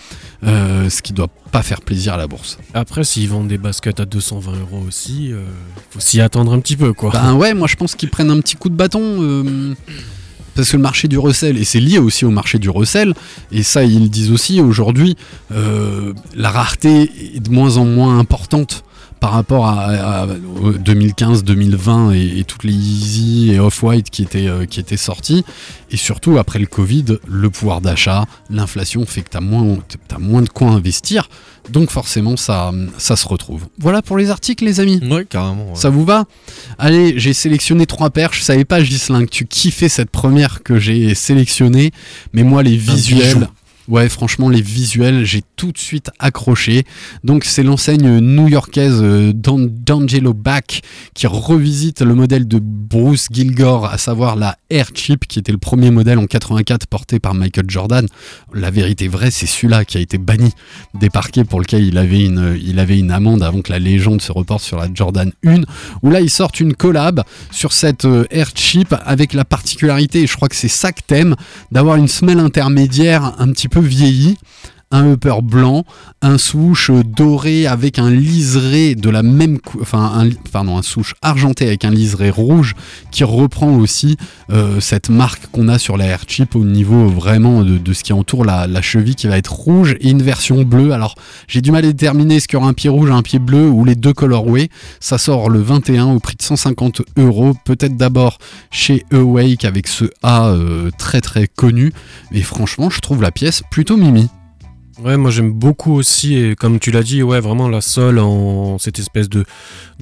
ce 0.42 1.02
qui 1.02 1.12
doit 1.12 1.30
pas 1.50 1.62
faire 1.62 1.80
plaisir 1.80 2.14
à 2.14 2.16
la 2.16 2.28
bourse. 2.28 2.58
Après, 2.72 3.02
s'ils 3.02 3.28
vendent 3.28 3.48
des 3.48 3.58
baskets 3.58 3.98
à 3.98 4.04
220 4.04 4.52
euros 4.60 4.84
aussi, 4.86 5.32
faut 5.90 5.98
s'y 5.98 6.20
attendre 6.20 6.52
un 6.52 6.60
petit 6.60 6.76
peu, 6.76 6.92
quoi. 6.92 7.10
Ben 7.10 7.34
ouais, 7.34 7.52
moi 7.52 7.66
je 7.66 7.74
pense 7.74 7.96
qu'ils 7.96 8.10
prennent 8.10 8.30
un 8.30 8.40
petit 8.40 8.54
coup 8.54 8.68
de 8.68 8.76
bâton. 8.76 9.74
Parce 10.56 10.70
que 10.70 10.76
le 10.76 10.82
marché 10.82 11.06
du 11.06 11.18
recel, 11.18 11.58
et 11.58 11.64
c'est 11.64 11.80
lié 11.80 11.98
aussi 11.98 12.24
au 12.24 12.30
marché 12.30 12.58
du 12.58 12.70
recel, 12.70 13.14
et 13.52 13.62
ça 13.62 13.84
ils 13.84 14.10
disent 14.10 14.32
aussi 14.32 14.60
aujourd'hui, 14.60 15.16
euh, 15.52 16.14
la 16.34 16.50
rareté 16.50 17.10
est 17.36 17.40
de 17.40 17.50
moins 17.50 17.76
en 17.76 17.84
moins 17.84 18.18
importante 18.18 18.82
par 19.20 19.32
rapport 19.32 19.66
à, 19.66 19.84
à- 19.84 20.22
à 20.22 20.26
2015, 20.26 21.44
2020 21.44 22.12
et, 22.12 22.38
et 22.38 22.44
toutes 22.44 22.64
les 22.64 22.72
Easy 22.72 23.50
et 23.52 23.58
Off-White 23.60 24.10
qui 24.10 24.22
étaient, 24.22 24.46
euh, 24.48 24.66
qui 24.66 24.80
étaient 24.80 24.96
sortis. 24.96 25.44
Et 25.90 25.96
surtout 25.96 26.38
après 26.38 26.58
le 26.58 26.66
Covid, 26.66 27.04
le 27.26 27.50
pouvoir 27.50 27.80
d'achat, 27.80 28.26
l'inflation 28.50 29.06
fait 29.06 29.22
que 29.22 29.30
tu 29.30 29.36
as 29.36 29.40
moins, 29.40 30.42
de 30.42 30.48
quoi 30.48 30.68
investir. 30.68 31.28
Donc 31.70 31.90
forcément 31.90 32.36
ça, 32.36 32.72
ça 32.98 33.16
se 33.16 33.26
retrouve. 33.26 33.66
Voilà 33.78 34.00
pour 34.02 34.16
les 34.18 34.30
articles 34.30 34.64
les 34.64 34.78
amis. 34.80 35.00
Ouais, 35.10 35.24
carrément. 35.24 35.70
ouais. 35.70 35.74
Ça 35.76 35.90
vous 35.90 36.04
va? 36.04 36.24
Allez, 36.78 37.18
j'ai 37.18 37.32
sélectionné 37.32 37.86
trois 37.86 38.10
paires. 38.10 38.30
Je 38.32 38.40
savais 38.42 38.64
pas, 38.64 38.84
Gislin, 38.84 39.24
que 39.24 39.30
tu 39.30 39.46
kiffais 39.46 39.88
cette 39.88 40.10
première 40.10 40.62
que 40.62 40.78
j'ai 40.78 41.14
sélectionnée. 41.16 41.90
Mais 42.32 42.44
moi, 42.44 42.62
les 42.62 42.76
visuels. 42.76 43.48
Ouais, 43.88 44.08
franchement, 44.08 44.48
les 44.48 44.60
visuels, 44.62 45.24
j'ai 45.24 45.42
tout 45.56 45.70
de 45.72 45.78
suite 45.78 46.10
accroché. 46.18 46.84
Donc, 47.24 47.44
c'est 47.44 47.62
l'enseigne 47.62 48.18
new-yorkaise 48.18 48.98
euh, 49.00 49.32
Dan- 49.32 49.68
d'Angelo 49.68 50.34
Back 50.34 50.82
qui 51.14 51.26
revisite 51.26 52.00
le 52.02 52.14
modèle 52.14 52.48
de 52.48 52.58
Bruce 52.60 53.28
Gilgore, 53.30 53.86
à 53.86 53.98
savoir 53.98 54.34
la 54.36 54.56
Air 54.70 54.88
Chip, 54.94 55.26
qui 55.26 55.38
était 55.38 55.52
le 55.52 55.58
premier 55.58 55.90
modèle 55.90 56.18
en 56.18 56.26
84 56.26 56.86
porté 56.86 57.20
par 57.20 57.34
Michael 57.34 57.66
Jordan. 57.68 58.06
La 58.52 58.70
vérité 58.70 59.06
vraie, 59.08 59.30
c'est 59.30 59.46
celui-là 59.46 59.84
qui 59.84 59.98
a 59.98 60.00
été 60.00 60.18
banni 60.18 60.50
des 60.94 61.10
parquets 61.10 61.44
pour 61.44 61.60
lequel 61.60 61.84
il 61.84 61.96
avait 61.98 62.24
une, 62.24 62.58
il 62.60 62.78
avait 62.80 62.98
une 62.98 63.10
amende 63.12 63.42
avant 63.42 63.60
que 63.62 63.70
la 63.70 63.78
légende 63.78 64.20
se 64.20 64.32
reporte 64.32 64.62
sur 64.62 64.78
la 64.78 64.88
Jordan 64.92 65.30
1 65.44 65.62
où 66.02 66.10
là 66.10 66.20
ils 66.20 66.30
sortent 66.30 66.60
une 66.60 66.74
collab 66.74 67.22
sur 67.50 67.72
cette 67.72 68.04
euh, 68.04 68.24
Air 68.30 68.50
Chip 68.54 68.94
avec 69.04 69.32
la 69.32 69.44
particularité, 69.44 70.22
et 70.22 70.26
je 70.26 70.34
crois 70.36 70.48
que 70.48 70.56
c'est 70.56 70.68
ça 70.68 70.92
que 70.92 71.00
t'aimes, 71.06 71.36
d'avoir 71.70 71.96
une 71.96 72.08
semelle 72.08 72.40
intermédiaire 72.40 73.34
un 73.38 73.48
petit 73.52 73.68
peu 73.68 73.75
vieillie, 73.80 74.38
un 74.90 75.12
upper 75.12 75.42
blanc, 75.42 75.84
un 76.22 76.38
euh, 76.90 77.02
doré 77.02 77.66
avec 77.66 77.98
un 77.98 78.10
liseré 78.10 78.94
de 78.94 79.10
la 79.10 79.22
même 79.22 79.58
cou- 79.58 79.78
enfin 79.80 80.12
un, 80.14 80.30
pardon 80.52 80.78
un 80.78 80.82
argenté 81.22 81.66
avec 81.66 81.84
un 81.84 81.90
liseré 81.90 82.30
rouge 82.30 82.74
qui 83.10 83.24
reprend 83.24 83.76
aussi 83.76 84.16
euh, 84.50 84.80
cette 84.80 85.08
marque 85.10 85.46
qu'on 85.50 85.68
a 85.68 85.78
sur 85.78 85.96
la 85.96 86.06
Air 86.06 86.22
Chip 86.26 86.54
au 86.54 86.64
niveau 86.64 87.08
vraiment 87.08 87.62
de, 87.62 87.92
ce 87.92 88.04
qui 88.04 88.12
entoure 88.12 88.44
la, 88.44 88.66
la 88.66 88.82
cheville 88.82 89.14
qui 89.16 89.26
va 89.26 89.38
être 89.38 89.52
rouge 89.52 89.96
et 90.00 90.10
une 90.10 90.22
version 90.22 90.62
bleue. 90.62 90.92
Alors 90.92 91.16
j'ai 91.48 91.60
du 91.60 91.72
mal 91.72 91.84
à 91.84 91.88
déterminer 91.88 92.38
ce 92.40 92.46
qu'il 92.48 92.56
y 92.58 92.60
aura 92.60 92.68
un 92.68 92.74
pied 92.74 92.90
rouge, 92.90 93.10
un 93.10 93.22
pied 93.22 93.38
bleu 93.38 93.68
ou 93.68 93.84
les 93.84 93.96
deux 93.96 94.12
colorways. 94.12 94.68
Ça 95.00 95.18
sort 95.18 95.50
le 95.50 95.60
21 95.60 96.06
au 96.14 96.20
prix 96.20 96.36
de 96.36 96.42
150 96.42 97.02
euros. 97.16 97.54
Peut-être 97.64 97.96
d'abord 97.96 98.38
chez 98.70 99.04
Awake 99.12 99.64
avec 99.64 99.88
ce 99.88 100.04
A 100.22 100.48
euh, 100.48 100.90
très 100.96 101.20
très 101.20 101.48
connu. 101.48 101.92
Mais 102.30 102.42
franchement, 102.42 102.90
je 102.90 103.00
trouve 103.00 103.22
la 103.22 103.30
pièce 103.32 103.62
plutôt 103.70 103.96
mimi. 103.96 104.28
Ouais, 104.98 105.18
moi 105.18 105.30
j'aime 105.30 105.52
beaucoup 105.52 105.92
aussi, 105.92 106.36
et 106.36 106.54
comme 106.56 106.78
tu 106.78 106.90
l'as 106.90 107.02
dit, 107.02 107.22
ouais, 107.22 107.38
vraiment 107.38 107.68
la 107.68 107.82
sole 107.82 108.18
en 108.18 108.78
cette 108.78 108.98
espèce 108.98 109.28
de, 109.28 109.44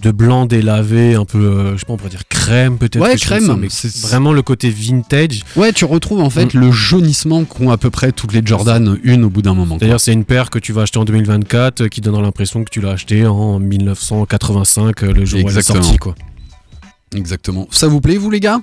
de 0.00 0.10
blanc 0.12 0.46
délavé, 0.46 1.14
un 1.16 1.24
peu, 1.24 1.38
euh, 1.38 1.72
je 1.74 1.78
sais 1.80 1.84
pas, 1.86 1.94
on 1.94 1.96
pourrait 1.96 2.10
dire 2.10 2.28
crème 2.28 2.78
peut-être. 2.78 3.02
Ouais, 3.02 3.16
crème, 3.16 3.44
ça, 3.44 3.56
mais 3.56 3.66
c'est- 3.70 3.98
vraiment 4.06 4.32
le 4.32 4.42
côté 4.42 4.70
vintage. 4.70 5.42
Ouais, 5.56 5.72
tu 5.72 5.84
retrouves 5.84 6.20
en 6.20 6.30
fait 6.30 6.54
Mm. 6.54 6.60
le 6.60 6.70
jaunissement 6.70 7.44
qu'ont 7.44 7.70
à 7.72 7.76
peu 7.76 7.90
près 7.90 8.12
toutes 8.12 8.32
les 8.32 8.42
Jordan 8.46 8.96
une 9.02 9.24
au 9.24 9.30
bout 9.30 9.42
d'un 9.42 9.54
moment. 9.54 9.78
D'ailleurs, 9.78 9.98
c'est 10.00 10.12
une 10.12 10.24
paire 10.24 10.48
que 10.50 10.60
tu 10.60 10.72
vas 10.72 10.82
acheter 10.82 10.98
en 11.00 11.04
2024 11.04 11.80
euh, 11.80 11.88
qui 11.88 12.00
donnera 12.00 12.22
l'impression 12.22 12.62
que 12.62 12.70
tu 12.70 12.80
l'as 12.80 12.90
acheté 12.92 13.26
en 13.26 13.58
1985, 13.58 15.02
euh, 15.02 15.12
le 15.12 15.24
jour 15.24 15.40
où 15.44 15.48
elle 15.50 15.58
est 15.58 15.62
sortie, 15.62 15.96
quoi. 15.98 16.14
Exactement. 17.16 17.66
Ça 17.72 17.88
vous 17.88 18.00
plaît, 18.00 18.16
vous 18.16 18.30
les 18.30 18.40
gars? 18.40 18.60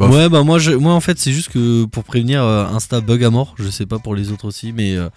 Bof. 0.00 0.14
Ouais, 0.14 0.28
bah 0.28 0.42
moi, 0.42 0.58
je, 0.58 0.72
moi 0.72 0.94
en 0.94 1.00
fait, 1.00 1.18
c'est 1.18 1.32
juste 1.32 1.50
que 1.50 1.84
pour 1.84 2.04
prévenir 2.04 2.42
euh, 2.42 2.64
Insta 2.66 3.00
bug 3.00 3.22
à 3.22 3.30
mort, 3.30 3.54
je 3.58 3.68
sais 3.70 3.86
pas 3.86 3.98
pour 3.98 4.14
les 4.14 4.32
autres 4.32 4.46
aussi, 4.46 4.72
mais 4.72 4.96
euh, 4.96 5.08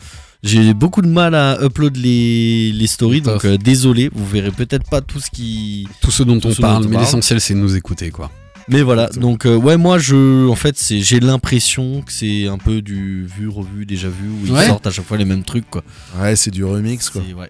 j'ai 0.44 0.74
beaucoup 0.74 1.02
de 1.02 1.08
mal 1.08 1.34
à 1.36 1.58
upload 1.64 1.96
les, 1.96 2.72
les 2.74 2.88
stories, 2.88 3.22
donc 3.22 3.46
euh, 3.46 3.58
désolé, 3.58 4.10
vous 4.14 4.26
verrez 4.28 4.52
peut-être 4.52 4.90
pas 4.90 5.02
tout 5.02 5.20
ce 5.20 5.32
qui. 5.32 5.88
Tout 6.02 6.12
ce 6.12 6.22
dont 6.24 6.40
Tout 6.40 6.48
on 6.50 6.52
ce 6.52 6.58
dont 6.58 6.68
parle, 6.68 6.86
on 6.86 6.90
mais 6.90 6.98
l'essentiel 6.98 7.40
c'est 7.40 7.54
de 7.54 7.60
nous 7.60 7.76
écouter 7.76 8.12
quoi. 8.12 8.30
Mais 8.70 8.82
voilà, 8.82 9.08
donc 9.10 9.46
euh, 9.46 9.56
ouais, 9.58 9.76
moi 9.76 9.98
je, 10.00 10.48
en 10.48 10.56
fait, 10.56 10.78
c'est, 10.78 11.02
j'ai 11.02 11.20
l'impression 11.20 12.02
que 12.02 12.12
c'est 12.14 12.48
un 12.48 12.58
peu 12.58 12.82
du 12.82 13.26
vu, 13.26 13.50
revu, 13.50 13.86
déjà 13.86 14.08
vu, 14.08 14.30
où 14.30 14.46
ils 14.46 14.52
Ouais. 14.54 14.68
sortent 14.68 14.88
à 14.88 14.92
chaque 14.92 15.06
fois 15.06 15.18
les 15.18 15.26
mêmes 15.26 15.44
trucs, 15.44 15.70
quoi. 15.70 15.84
Ouais, 16.18 16.36
c'est 16.38 16.52
du 16.52 16.64
remix 16.64 17.10
quoi. 17.10 17.22
Ouais. 17.38 17.50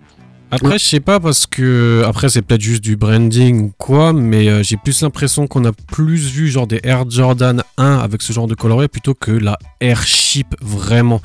Après, 0.55 0.77
je 0.77 0.85
sais 0.85 0.99
pas 0.99 1.19
parce 1.19 1.47
que 1.47 2.03
après 2.05 2.29
c'est 2.29 2.41
peut-être 2.41 2.61
juste 2.61 2.83
du 2.83 2.95
branding 2.95 3.61
ou 3.61 3.73
quoi, 3.77 4.13
mais 4.13 4.47
euh, 4.47 4.63
j'ai 4.63 4.77
plus 4.77 5.01
l'impression 5.01 5.47
qu'on 5.47 5.65
a 5.65 5.71
plus 5.71 6.27
vu 6.27 6.49
genre 6.49 6.67
des 6.67 6.79
Air 6.83 7.09
Jordan 7.09 7.63
1 7.77 7.97
avec 7.97 8.21
ce 8.21 8.33
genre 8.33 8.47
de 8.47 8.55
coloré 8.55 8.87
plutôt 8.87 9.13
que 9.13 9.31
la 9.31 9.57
Air 9.81 10.03
Chip 10.03 10.55
vraiment, 10.61 11.21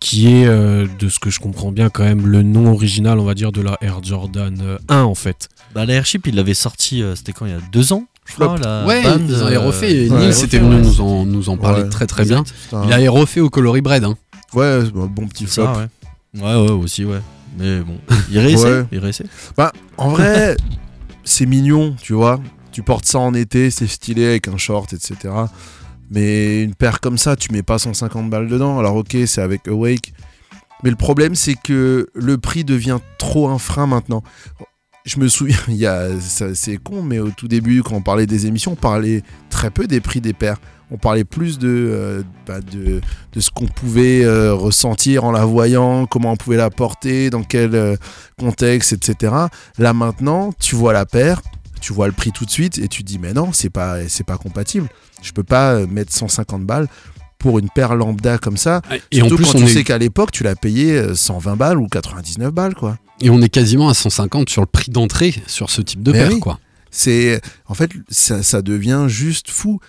qui 0.00 0.28
est 0.28 0.46
euh, 0.46 0.86
de 0.98 1.08
ce 1.08 1.18
que 1.18 1.30
je 1.30 1.40
comprends 1.40 1.72
bien 1.72 1.88
quand 1.88 2.04
même 2.04 2.26
le 2.26 2.42
nom 2.42 2.72
original, 2.72 3.18
on 3.18 3.24
va 3.24 3.34
dire, 3.34 3.52
de 3.52 3.60
la 3.60 3.78
Air 3.80 4.02
Jordan 4.02 4.58
euh, 4.60 4.78
1 4.88 5.02
en 5.02 5.14
fait. 5.14 5.48
Bah, 5.74 5.84
l'Airship, 5.84 6.26
il 6.26 6.36
l'avait 6.36 6.54
sorti, 6.54 7.02
euh, 7.02 7.16
c'était 7.16 7.32
quand 7.32 7.46
il 7.46 7.52
y 7.52 7.54
a 7.54 7.60
deux 7.72 7.92
ans, 7.92 8.04
je 8.26 8.34
crois. 8.34 8.56
La 8.58 8.86
ouais, 8.86 9.02
band, 9.02 9.18
ils 9.28 9.34
avaient 9.42 9.56
euh, 9.56 9.60
refait. 9.60 9.92
Neil 9.92 10.08
refait, 10.10 10.32
c'était 10.32 10.58
ouais. 10.58 10.68
venu 10.68 10.82
nous 10.82 11.00
en, 11.00 11.26
nous 11.26 11.48
en 11.48 11.56
parler 11.56 11.82
Ouais, 11.82 11.88
très 11.88 12.06
très 12.06 12.24
bien. 12.24 12.44
Il 12.84 12.92
avait 12.92 13.08
refait 13.08 13.40
au 13.40 13.50
coloris 13.50 13.80
bread. 13.80 14.04
Hein. 14.04 14.14
Ouais, 14.52 14.80
c'est 14.84 14.98
un 14.98 15.06
bon 15.06 15.26
petit 15.26 15.46
flop. 15.46 15.64
ça, 15.64 15.72
ouais. 15.72 16.40
Ouais, 16.40 16.64
ouais, 16.64 16.70
aussi, 16.70 17.04
ouais. 17.04 17.20
Mais 17.56 17.80
bon, 17.80 17.98
il 18.30 18.38
réessaie, 18.38 18.64
Ouais. 18.80 18.86
il 18.92 18.98
réessaie. 18.98 19.26
Bah, 19.56 19.72
en 19.96 20.08
vrai, 20.10 20.56
c'est 21.24 21.46
mignon, 21.46 21.94
tu 22.02 22.12
vois. 22.14 22.40
Tu 22.72 22.82
portes 22.82 23.06
ça 23.06 23.18
en 23.20 23.34
été, 23.34 23.70
c'est 23.70 23.86
stylé 23.86 24.26
avec 24.26 24.48
un 24.48 24.56
short, 24.56 24.92
etc. 24.92 25.32
Mais 26.10 26.62
une 26.62 26.74
paire 26.74 27.00
comme 27.00 27.18
ça, 27.18 27.36
tu 27.36 27.52
mets 27.52 27.62
pas 27.62 27.78
150 27.78 28.28
balles 28.28 28.48
dedans. 28.48 28.78
Alors, 28.78 28.96
ok, 28.96 29.16
c'est 29.26 29.40
avec 29.40 29.68
Awake. 29.68 30.12
Mais 30.82 30.90
le 30.90 30.96
problème, 30.96 31.34
c'est 31.34 31.54
que 31.54 32.08
le 32.14 32.38
prix 32.38 32.64
devient 32.64 32.98
trop 33.18 33.48
un 33.48 33.58
frein 33.58 33.86
maintenant. 33.86 34.22
Je 35.06 35.18
me 35.20 35.28
souviens, 35.28 35.56
il 35.68 35.76
y 35.76 35.86
a, 35.86 36.18
ça- 36.20 36.54
c'est 36.54 36.76
con, 36.78 37.02
mais 37.02 37.18
au 37.20 37.30
tout 37.30 37.46
début, 37.48 37.82
quand 37.82 37.94
on 37.94 38.02
parlait 38.02 38.26
des 38.26 38.46
émissions, 38.46 38.72
on 38.72 38.76
parlait 38.76 39.22
très 39.54 39.70
peu 39.70 39.86
des 39.86 40.00
prix 40.00 40.20
des 40.20 40.32
paires. 40.32 40.58
On 40.90 40.98
parlait 40.98 41.24
plus 41.24 41.58
de, 41.58 41.68
euh, 41.68 42.22
bah, 42.46 42.60
de, 42.60 43.00
de 43.32 43.40
ce 43.40 43.50
qu'on 43.50 43.66
pouvait 43.66 44.22
euh, 44.24 44.52
ressentir 44.52 45.24
en 45.24 45.32
la 45.32 45.44
voyant, 45.46 46.06
comment 46.06 46.32
on 46.32 46.36
pouvait 46.36 46.58
la 46.58 46.68
porter, 46.70 47.30
dans 47.30 47.42
quel 47.42 47.74
euh, 47.74 47.96
contexte, 48.38 48.92
etc. 48.92 49.32
Là 49.78 49.92
maintenant, 49.94 50.52
tu 50.60 50.74
vois 50.76 50.92
la 50.92 51.06
paire, 51.06 51.40
tu 51.80 51.92
vois 51.94 52.06
le 52.06 52.12
prix 52.12 52.32
tout 52.32 52.44
de 52.44 52.50
suite 52.50 52.78
et 52.78 52.88
tu 52.88 53.02
te 53.02 53.08
dis 53.08 53.18
mais 53.18 53.32
non, 53.32 53.52
c'est 53.52 53.70
pas 53.70 54.06
c'est 54.08 54.26
pas 54.26 54.36
compatible. 54.36 54.88
Je 55.22 55.32
peux 55.32 55.42
pas 55.44 55.86
mettre 55.86 56.12
150 56.12 56.64
balles 56.66 56.86
pour 57.38 57.58
une 57.58 57.68
paire 57.70 57.94
lambda 57.94 58.38
comme 58.38 58.56
ça. 58.58 58.82
Et 59.10 59.22
en 59.22 59.28
plus, 59.28 59.44
quand 59.44 59.56
on 59.56 59.58
tu 59.60 59.64
est, 59.64 59.68
sais 59.68 59.84
qu'à 59.84 59.98
l'époque, 59.98 60.32
tu 60.32 60.44
l'as 60.44 60.54
payé 60.56 60.92
euh, 60.98 61.14
120 61.14 61.56
balles 61.56 61.78
ou 61.78 61.88
99 61.88 62.52
balles 62.52 62.74
quoi. 62.74 62.98
et 63.20 63.30
on 63.30 63.40
est 63.42 63.48
quasiment 63.48 63.88
à 63.88 63.94
150 63.94 64.48
sur 64.50 64.60
le 64.62 64.66
prix 64.66 64.90
d'entrée 64.90 65.34
sur 65.46 65.70
ce 65.70 65.80
type 65.82 66.02
de 66.02 66.12
Mais 66.12 66.18
paire. 66.20 66.28
oui. 66.32 66.40
Quoi. 66.40 66.58
C'est 66.94 67.40
en 67.66 67.74
fait 67.74 67.90
ça, 68.08 68.44
ça 68.44 68.62
devient 68.62 69.06
juste 69.08 69.50
fou. 69.50 69.80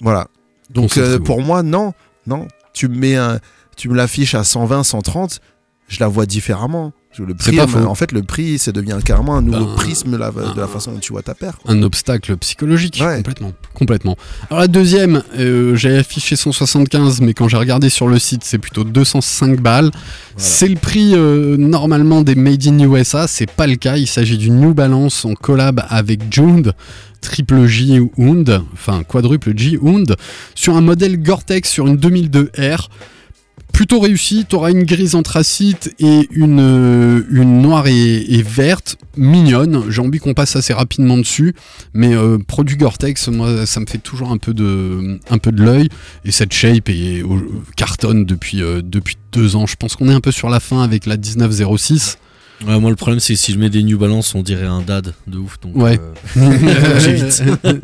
Voilà. 0.00 0.28
Donc 0.70 0.96
euh, 0.96 1.18
pour 1.18 1.42
moi 1.42 1.62
non, 1.62 1.92
non, 2.26 2.48
tu 2.72 2.88
me 2.88 2.96
mets 2.96 3.16
un 3.16 3.38
tu 3.76 3.90
me 3.90 3.94
l'affiches 3.94 4.34
à 4.34 4.42
120 4.42 4.82
130, 4.82 5.40
je 5.88 6.00
la 6.00 6.08
vois 6.08 6.24
différemment. 6.24 6.92
Le 7.18 7.34
C'est 7.38 7.50
prix, 7.50 7.56
pas 7.58 7.66
faux. 7.66 7.78
en 7.86 7.94
fait, 7.94 8.12
le 8.12 8.22
prix, 8.22 8.58
ça 8.58 8.72
devient 8.72 8.98
carrément 9.04 9.36
un 9.36 9.42
nouveau 9.42 9.66
Ben, 9.66 9.74
prisme 9.76 10.12
de 10.12 10.16
la 10.16 10.66
façon 10.66 10.92
dont 10.92 10.98
tu 10.98 11.12
vois 11.12 11.22
ta 11.22 11.34
paire. 11.34 11.58
un 11.68 11.82
obstacle 11.82 12.36
psychologique. 12.38 13.00
Ouais. 13.04 13.16
Complètement. 13.16 13.52
Complètement. 13.74 14.16
Alors 14.50 14.60
la 14.60 14.68
deuxième, 14.68 15.22
euh, 15.38 15.74
j'ai 15.76 15.96
affiché 15.98 16.36
175, 16.36 17.20
mais 17.20 17.34
quand 17.34 17.48
j'ai 17.48 17.56
regardé 17.58 17.90
sur 17.90 18.08
le 18.08 18.18
site, 18.18 18.44
c'est 18.44 18.58
plutôt 18.58 18.84
205 18.84 19.60
balles. 19.60 19.90
C'est 20.36 20.68
le 20.68 20.76
prix 20.76 21.12
euh, 21.14 21.56
normalement 21.58 22.22
des 22.22 22.34
Made 22.34 22.66
in 22.66 22.78
USA. 22.78 23.26
C'est 23.26 23.50
pas 23.50 23.66
le 23.66 23.76
cas. 23.76 23.96
Il 23.98 24.06
s'agit 24.06 24.38
d'une 24.38 24.58
New 24.60 24.72
Balance 24.72 25.24
en 25.24 25.34
collab 25.34 25.84
avec 25.90 26.32
Jund. 26.32 26.72
Triple 27.20 27.66
J 27.66 28.00
Hound, 28.16 28.62
enfin 28.72 29.04
quadruple 29.04 29.52
J 29.56 29.78
Hound, 29.80 30.16
sur 30.56 30.76
un 30.76 30.80
modèle 30.80 31.22
Gore-Tex 31.22 31.70
sur 31.70 31.86
une 31.86 31.96
2002 31.96 32.50
R. 32.58 32.88
Plutôt 33.72 34.00
réussi, 34.00 34.44
tu 34.48 34.54
auras 34.54 34.70
une 34.70 34.84
grise 34.84 35.14
anthracite 35.14 35.94
et 35.98 36.28
une, 36.30 36.60
euh, 36.60 37.22
une 37.30 37.62
noire 37.62 37.86
et, 37.88 38.16
et 38.34 38.42
verte, 38.42 38.96
mignonne. 39.16 39.84
J'ai 39.90 40.00
envie 40.02 40.18
qu'on 40.18 40.34
passe 40.34 40.54
assez 40.56 40.72
rapidement 40.72 41.16
dessus, 41.16 41.54
mais 41.94 42.14
euh, 42.14 42.38
produit 42.38 42.76
Gore-Tex, 42.76 43.28
moi 43.28 43.64
ça 43.66 43.80
me 43.80 43.86
fait 43.86 43.98
toujours 43.98 44.30
un 44.30 44.36
peu 44.36 44.52
de, 44.54 45.18
un 45.30 45.38
peu 45.38 45.52
de 45.52 45.62
l'œil. 45.64 45.88
Et 46.24 46.32
cette 46.32 46.52
shape 46.52 46.90
est, 46.90 47.22
au- 47.22 47.62
cartonne 47.76 48.24
depuis, 48.26 48.62
euh, 48.62 48.82
depuis 48.84 49.16
deux 49.32 49.56
ans. 49.56 49.66
Je 49.66 49.76
pense 49.76 49.96
qu'on 49.96 50.08
est 50.10 50.14
un 50.14 50.20
peu 50.20 50.32
sur 50.32 50.48
la 50.50 50.60
fin 50.60 50.82
avec 50.82 51.06
la 51.06 51.16
1906. 51.16 52.18
Ouais, 52.66 52.78
moi, 52.78 52.90
le 52.90 52.96
problème, 52.96 53.18
c'est 53.18 53.32
que 53.34 53.40
si 53.40 53.52
je 53.52 53.58
mets 53.58 53.70
des 53.70 53.82
New 53.82 53.98
Balance, 53.98 54.34
on 54.36 54.42
dirait 54.42 54.66
un 54.66 54.82
dad 54.82 55.14
de 55.26 55.38
ouf. 55.38 55.58
Donc, 55.60 55.76
Ouais. 55.76 55.98
euh, 56.36 56.98
j'évite. 57.00 57.42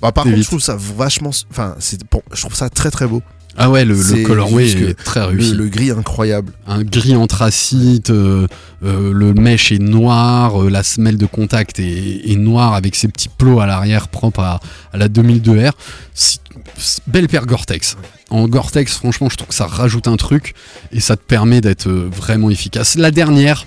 Bah, 0.00 0.12
par 0.12 0.24
contre, 0.24 0.36
vite. 0.36 0.44
je 0.44 0.48
trouve 0.48 0.60
ça 0.62 0.76
vachement. 0.78 1.30
Enfin, 1.50 1.74
c'est 1.80 2.00
bon, 2.10 2.22
je 2.32 2.40
trouve 2.40 2.54
ça 2.54 2.70
très 2.70 2.90
très 2.90 3.06
beau. 3.08 3.20
Ah 3.60 3.70
ouais, 3.70 3.84
le, 3.84 3.94
le 3.94 4.22
colorway 4.24 4.68
est 4.70 4.94
très 4.94 5.24
réussi. 5.24 5.52
le 5.54 5.66
gris 5.68 5.90
incroyable. 5.90 6.52
un 6.66 6.82
gris 6.84 7.16
anthracite, 7.16 8.10
euh, 8.10 8.46
euh, 8.84 9.12
le 9.12 9.34
mesh 9.34 9.72
est 9.72 9.78
noir, 9.80 10.62
euh, 10.62 10.70
la 10.70 10.82
semelle 10.84 11.16
de 11.18 11.26
contact 11.26 11.80
est, 11.80 12.30
est 12.30 12.36
noire 12.36 12.74
avec 12.74 12.94
ses 12.94 13.08
petits 13.08 13.28
plots 13.28 13.60
à 13.60 13.66
l'arrière 13.66 14.08
propres 14.08 14.40
à, 14.40 14.60
à 14.92 14.96
la 14.96 15.08
2002R. 15.08 15.72
Si- 16.14 16.38
s- 16.76 17.00
belle 17.06 17.26
paire 17.28 17.46
Gore-Tex. 17.46 17.96
En 18.30 18.46
Gore-Tex, 18.46 18.94
franchement, 18.94 19.28
je 19.28 19.36
trouve 19.36 19.48
que 19.48 19.54
ça 19.54 19.66
rajoute 19.66 20.06
un 20.06 20.16
truc 20.16 20.54
et 20.92 21.00
ça 21.00 21.16
te 21.16 21.22
permet 21.22 21.60
d'être 21.60 21.88
euh, 21.88 22.08
vraiment 22.14 22.50
efficace. 22.50 22.94
La 22.96 23.10
dernière, 23.10 23.64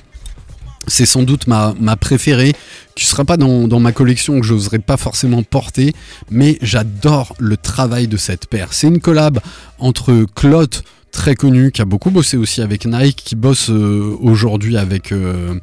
c'est 0.88 1.06
sans 1.06 1.24
doute 1.24 1.48
ma, 1.48 1.74
ma 1.80 1.96
préférée, 1.96 2.54
qui 2.96 3.06
sera 3.06 3.26
pas 3.26 3.38
dans, 3.38 3.68
dans 3.68 3.80
ma 3.80 3.92
collection, 3.92 4.40
que 4.40 4.46
j'oserais 4.46 4.80
pas 4.80 4.98
forcément 4.98 5.44
porter, 5.44 5.94
mais 6.30 6.58
j'adore 6.62 7.36
le 7.40 7.58
travail 7.58 8.08
de 8.08 8.18
cette 8.18 8.48
paire. 8.48 8.70
C'est 8.72 8.88
une 8.88 9.00
collab 9.00 9.40
entre 9.80 10.26
Clot, 10.36 10.68
très 11.12 11.36
connu, 11.36 11.72
qui 11.72 11.82
a 11.82 11.86
beaucoup 11.86 12.10
bossé 12.10 12.38
aussi 12.38 12.62
avec 12.62 12.86
Nike, 12.86 13.22
qui 13.24 13.36
bosse 13.36 13.70
euh, 13.70 14.16
aujourd'hui 14.22 14.78
avec, 14.78 15.12
euh, 15.12 15.60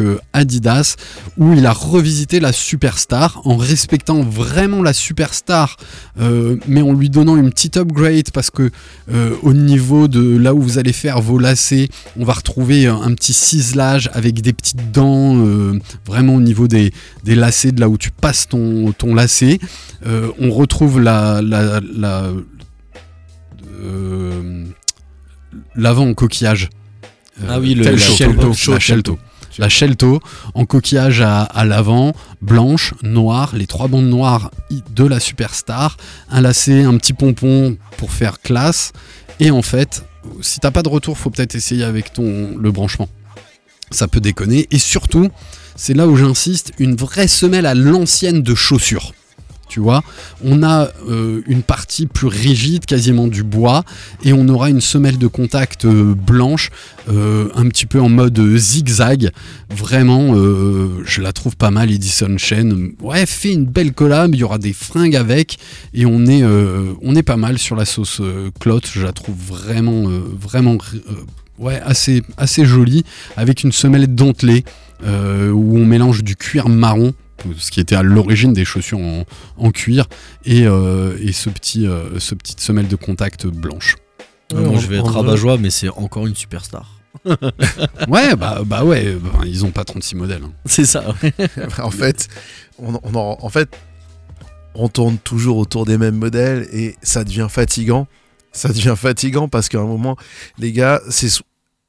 euh, 0.00 0.18
Adidas, 0.32 0.96
où 1.38 1.54
il 1.54 1.66
a 1.66 1.72
revisité 1.72 2.38
la 2.38 2.52
superstar 2.52 3.40
en 3.44 3.56
respectant 3.56 4.22
vraiment 4.22 4.82
la 4.82 4.92
superstar, 4.92 5.76
mais 6.68 6.82
en 6.82 6.92
lui 6.92 7.10
donnant 7.10 7.36
une 7.36 7.50
petite 7.50 7.76
upgrade 7.76 8.30
parce 8.32 8.50
que 8.50 8.70
au 9.42 9.52
niveau 9.52 10.06
de 10.08 10.36
là 10.36 10.54
où 10.54 10.60
vous 10.60 10.78
allez 10.78 10.92
faire 10.92 11.20
vos 11.20 11.38
lacets, 11.38 11.88
on 12.18 12.24
va 12.24 12.34
retrouver 12.34 12.86
un, 12.86 13.12
petit 13.14 13.32
ciselage 13.32 14.08
avec 14.12 14.40
des 14.40 14.52
petites 14.52 14.92
dents, 14.92 15.36
vraiment 16.06 16.36
au 16.36 16.40
niveau 16.40 16.68
des, 16.68 16.92
lacets, 17.26 17.72
de 17.72 17.80
là 17.80 17.88
où 17.88 17.98
tu 17.98 18.10
passes 18.10 18.48
ton, 18.48 18.92
ton 18.92 19.14
lacet. 19.14 19.58
On 20.04 20.50
retrouve 20.50 21.00
la, 21.00 21.42
la, 21.42 21.80
l'avant 25.74 26.08
en 26.08 26.14
coquillage. 26.14 26.68
Euh, 27.42 27.46
Ah 27.50 27.60
oui, 27.60 27.74
le- 27.74 27.84
la 27.84 27.96
Shelto, 27.96 28.52
la 28.72 28.78
Shelto. 28.80 29.18
La 29.58 29.68
Shelto 29.70 30.20
en 30.54 30.66
coquillage 30.66 31.22
à, 31.22 31.42
à 31.42 31.64
l'avant, 31.64 32.14
blanche, 32.42 32.92
noire, 33.02 33.54
les 33.56 33.66
trois 33.66 33.88
bandes 33.88 34.08
noires 34.08 34.50
de 34.90 35.04
la 35.04 35.18
Superstar, 35.18 35.96
un 36.30 36.42
lacet, 36.42 36.82
un 36.82 36.96
petit 36.98 37.14
pompon 37.14 37.78
pour 37.96 38.10
faire 38.12 38.40
classe. 38.40 38.92
Et 39.40 39.50
en 39.50 39.62
fait, 39.62 40.04
si 40.42 40.60
t'as 40.60 40.70
pas 40.70 40.82
de 40.82 40.90
retour, 40.90 41.16
faut 41.16 41.30
peut-être 41.30 41.54
essayer 41.54 41.84
avec 41.84 42.12
ton 42.12 42.54
le 42.58 42.70
branchement. 42.70 43.08
Ça 43.90 44.08
peut 44.08 44.20
déconner. 44.20 44.66
Et 44.70 44.78
surtout, 44.78 45.30
c'est 45.74 45.94
là 45.94 46.06
où 46.06 46.16
j'insiste, 46.16 46.72
une 46.78 46.94
vraie 46.94 47.28
semelle 47.28 47.64
à 47.64 47.74
l'ancienne 47.74 48.42
de 48.42 48.54
chaussures. 48.54 49.14
Tu 49.68 49.80
vois, 49.80 50.02
on 50.44 50.62
a 50.62 50.88
euh, 51.08 51.42
une 51.46 51.62
partie 51.62 52.06
plus 52.06 52.28
rigide, 52.28 52.86
quasiment 52.86 53.26
du 53.26 53.42
bois, 53.42 53.84
et 54.24 54.32
on 54.32 54.48
aura 54.48 54.70
une 54.70 54.80
semelle 54.80 55.18
de 55.18 55.26
contact 55.26 55.84
euh, 55.84 56.14
blanche, 56.14 56.70
euh, 57.08 57.48
un 57.54 57.66
petit 57.68 57.86
peu 57.86 58.00
en 58.00 58.08
mode 58.08 58.56
zigzag. 58.56 59.30
Vraiment, 59.68 60.34
je 60.36 61.20
la 61.20 61.32
trouve 61.32 61.56
pas 61.56 61.70
mal, 61.70 61.90
Edison 61.90 62.38
Chen. 62.38 62.92
Ouais, 63.00 63.26
fait 63.26 63.52
une 63.52 63.66
belle 63.66 63.92
collab, 63.92 64.34
il 64.34 64.38
y 64.38 64.44
aura 64.44 64.58
des 64.58 64.72
fringues 64.72 65.16
avec, 65.16 65.58
et 65.94 66.06
on 66.06 66.26
est, 66.26 67.22
pas 67.22 67.36
mal 67.36 67.58
sur 67.58 67.74
la 67.74 67.84
sauce 67.84 68.20
euh, 68.20 68.50
Clot. 68.60 68.80
Je 68.92 69.02
la 69.02 69.12
trouve 69.12 69.36
vraiment, 69.36 70.04
vraiment, 70.40 70.78
ouais, 71.58 71.80
assez, 71.84 72.22
assez 72.36 72.64
jolie, 72.64 73.04
avec 73.36 73.64
une 73.64 73.72
semelle 73.72 74.14
dentelée, 74.14 74.64
où 75.02 75.78
on 75.78 75.84
mélange 75.84 76.22
du 76.22 76.36
cuir 76.36 76.68
marron 76.68 77.12
ce 77.58 77.70
qui 77.70 77.80
était 77.80 77.94
à 77.96 78.02
l'origine 78.02 78.52
des 78.52 78.64
chaussures 78.64 78.98
en, 78.98 79.24
en 79.58 79.70
cuir 79.70 80.06
et, 80.44 80.66
euh, 80.66 81.16
et 81.20 81.32
ce 81.32 81.48
petit 81.50 81.86
euh, 81.86 82.18
ce 82.18 82.34
petite 82.34 82.60
semelle 82.60 82.88
de 82.88 82.96
contact 82.96 83.46
blanche. 83.46 83.96
Ouais, 84.54 84.60
moi, 84.62 84.78
je 84.80 84.86
vais 84.86 84.96
être 84.96 85.06
en- 85.06 85.20
rabat-joie, 85.22 85.58
mais 85.58 85.70
c'est 85.70 85.88
encore 85.88 86.26
une 86.26 86.34
superstar. 86.36 86.92
Ouais, 88.08 88.36
bah 88.36 88.60
bah 88.64 88.84
ouais, 88.84 89.16
bah, 89.20 89.40
ils 89.46 89.64
ont 89.64 89.70
pas 89.70 89.84
36 89.84 90.16
modèles. 90.16 90.42
hein. 90.44 90.52
C'est 90.66 90.84
ça. 90.84 91.02
en 91.82 91.90
fait, 91.90 92.28
on, 92.78 92.94
on 93.02 93.14
en, 93.14 93.38
en 93.40 93.48
fait, 93.48 93.68
on 94.74 94.88
tourne 94.88 95.18
toujours 95.18 95.56
autour 95.56 95.86
des 95.86 95.98
mêmes 95.98 96.16
modèles 96.16 96.68
et 96.72 96.94
ça 97.02 97.24
devient 97.24 97.48
fatigant. 97.50 98.06
Ça 98.52 98.68
devient 98.68 98.94
fatigant 98.96 99.48
parce 99.48 99.68
qu'à 99.68 99.78
un 99.80 99.86
moment, 99.86 100.16
les 100.58 100.72
gars, 100.72 101.00
c'est 101.08 101.28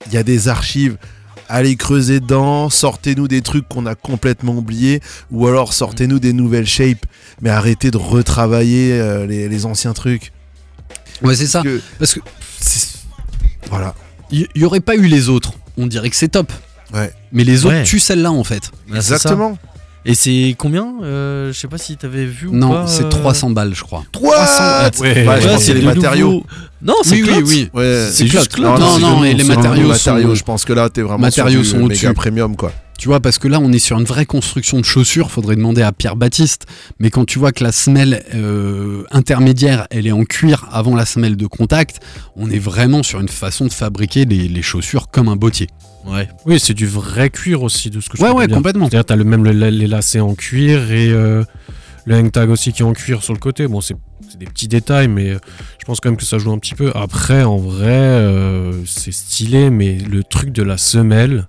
il 0.07 0.13
y 0.13 0.17
a 0.17 0.23
des 0.23 0.47
archives. 0.47 0.97
Allez 1.49 1.75
creuser 1.77 2.19
dedans, 2.19 2.69
sortez-nous 2.69 3.27
des 3.27 3.41
trucs 3.41 3.67
qu'on 3.69 3.85
a 3.85 3.95
complètement 3.95 4.57
oubliés, 4.57 5.01
ou 5.31 5.47
alors 5.47 5.73
sortez-nous 5.73 6.19
des 6.19 6.33
nouvelles 6.33 6.67
shapes, 6.67 7.05
mais 7.41 7.49
arrêtez 7.49 7.89
de 7.91 7.97
retravailler 7.97 8.93
euh, 8.99 9.25
les, 9.25 9.47
les 9.47 9.65
anciens 9.65 9.93
trucs. 9.93 10.33
Ouais, 11.21 11.35
c'est 11.35 11.47
ça. 11.47 11.61
Que- 11.63 11.81
Parce 11.99 12.13
que 12.13 12.19
Voilà. 13.69 13.95
il 14.31 14.47
y, 14.55 14.59
y 14.59 14.65
aurait 14.65 14.79
pas 14.81 14.95
eu 14.95 15.05
les 15.07 15.29
autres. 15.29 15.53
On 15.77 15.87
dirait 15.87 16.09
que 16.09 16.15
c'est 16.15 16.27
top. 16.29 16.51
Ouais. 16.93 17.11
Mais 17.31 17.43
les 17.43 17.65
autres 17.65 17.75
Ouais. 17.75 17.83
tuent 17.83 17.99
celle-là 17.99 18.31
en 18.31 18.43
fait. 18.43 18.71
Exactement. 18.93 19.57
Et 20.09 20.15
c'est 20.15 20.55
combien 20.57 20.93
Euh, 21.03 21.51
Je 21.53 21.59
sais 21.59 21.67
pas 21.67 21.77
si 21.77 21.95
t'avais 21.97 22.25
vu 22.25 22.47
ou 22.47 22.55
Non, 22.55 22.69
pas, 22.71 22.87
c'est 22.87 23.03
euh, 23.05 23.09
300 23.09 23.49
balles, 23.51 23.75
je 23.75 23.83
crois. 23.83 24.03
300 24.11 24.31
Ouais, 25.01 25.09
Ouais, 25.11 25.27
Ouais, 25.27 25.39
pense 25.41 25.53
que 25.55 25.59
c'est 25.59 25.73
les 25.73 25.81
le 25.81 25.85
matériaux. 25.87 26.27
nouveau- 26.31 26.45
Non, 26.81 26.93
c'est 27.03 27.21
Oui, 27.21 27.29
oui. 27.45 27.69
Ouais, 27.73 28.07
C'est 28.11 28.25
juste 28.27 28.53
Clot. 28.53 28.77
Non, 28.77 28.99
non, 28.99 29.23
et 29.23 29.33
les 29.33 29.43
matériaux 29.43 29.87
matériaux, 29.89 30.29
sont- 30.29 30.35
je 30.35 30.43
pense 30.43 30.63
que 30.65 30.73
là, 30.73 30.89
t'es 30.89 31.01
vraiment 31.01 31.19
Matériaux 31.19 31.61
sur 31.63 31.71
sont 31.73 31.77
du 31.79 31.83
au-dessus. 31.85 32.05
méga 32.07 32.13
premium, 32.15 32.55
quoi. 32.55 32.71
Tu 32.97 33.09
vois, 33.09 33.19
parce 33.19 33.37
que 33.37 33.47
là, 33.47 33.59
on 33.61 33.71
est 33.73 33.77
sur 33.79 33.99
une 33.99 34.05
vraie 34.05 34.25
construction 34.25 34.79
de 34.79 34.85
chaussures, 34.85 35.29
faudrait 35.29 35.55
demander 35.55 35.83
à 35.83 35.91
Pierre 35.91 36.15
Baptiste. 36.15 36.65
Mais 36.99 37.11
quand 37.11 37.25
tu 37.25 37.37
vois 37.37 37.51
que 37.51 37.63
la 37.63 37.71
semelle 37.71 38.23
euh, 38.33 39.03
intermédiaire, 39.11 39.85
elle 39.91 40.07
est 40.07 40.11
en 40.11 40.23
cuir 40.23 40.67
avant 40.71 40.95
la 40.95 41.05
semelle 41.05 41.35
de 41.37 41.45
contact, 41.45 41.99
on 42.35 42.49
est 42.49 42.57
vraiment 42.57 43.03
sur 43.03 43.19
une 43.19 43.27
façon 43.29 43.65
de 43.65 43.71
fabriquer 43.73 44.25
les, 44.25 44.47
les 44.47 44.61
chaussures 44.63 45.09
comme 45.11 45.27
un 45.27 45.35
bottier. 45.35 45.67
Ouais. 46.05 46.27
Oui, 46.45 46.59
c'est 46.59 46.73
du 46.73 46.87
vrai 46.87 47.29
cuir 47.29 47.63
aussi, 47.63 47.89
de 47.89 47.99
ce 47.99 48.09
que 48.09 48.17
je 48.17 48.23
Ouais, 48.23 48.31
ouais, 48.31 48.47
bien. 48.47 48.55
complètement. 48.57 48.85
C'est-à-dire, 48.89 49.05
t'as 49.05 49.15
le 49.15 49.23
même 49.25 49.43
le- 49.43 49.69
les 49.69 49.87
lacets 49.87 50.19
en 50.21 50.35
cuir 50.35 50.91
et 50.91 51.09
euh, 51.09 51.43
le 52.05 52.15
hang 52.15 52.31
tag 52.31 52.49
aussi 52.49 52.71
qui 52.71 52.81
est 52.81 52.85
en 52.85 52.93
cuir 52.93 53.23
sur 53.23 53.33
le 53.33 53.39
côté. 53.39 53.67
Bon, 53.67 53.81
c'est 53.81 53.95
c'est 54.29 54.37
des 54.39 54.45
petits 54.45 54.67
détails, 54.67 55.07
mais 55.07 55.29
euh, 55.31 55.39
je 55.79 55.85
pense 55.85 55.99
quand 55.99 56.09
même 56.09 56.17
que 56.17 56.25
ça 56.25 56.37
joue 56.37 56.51
un 56.51 56.57
petit 56.59 56.75
peu. 56.75 56.91
Après, 56.95 57.43
en 57.43 57.57
vrai, 57.57 57.87
euh, 57.87 58.73
c'est 58.85 59.11
stylé, 59.13 59.69
mais 59.69 59.97
le 59.97 60.23
truc 60.23 60.51
de 60.51 60.63
la 60.63 60.77
semelle, 60.77 61.47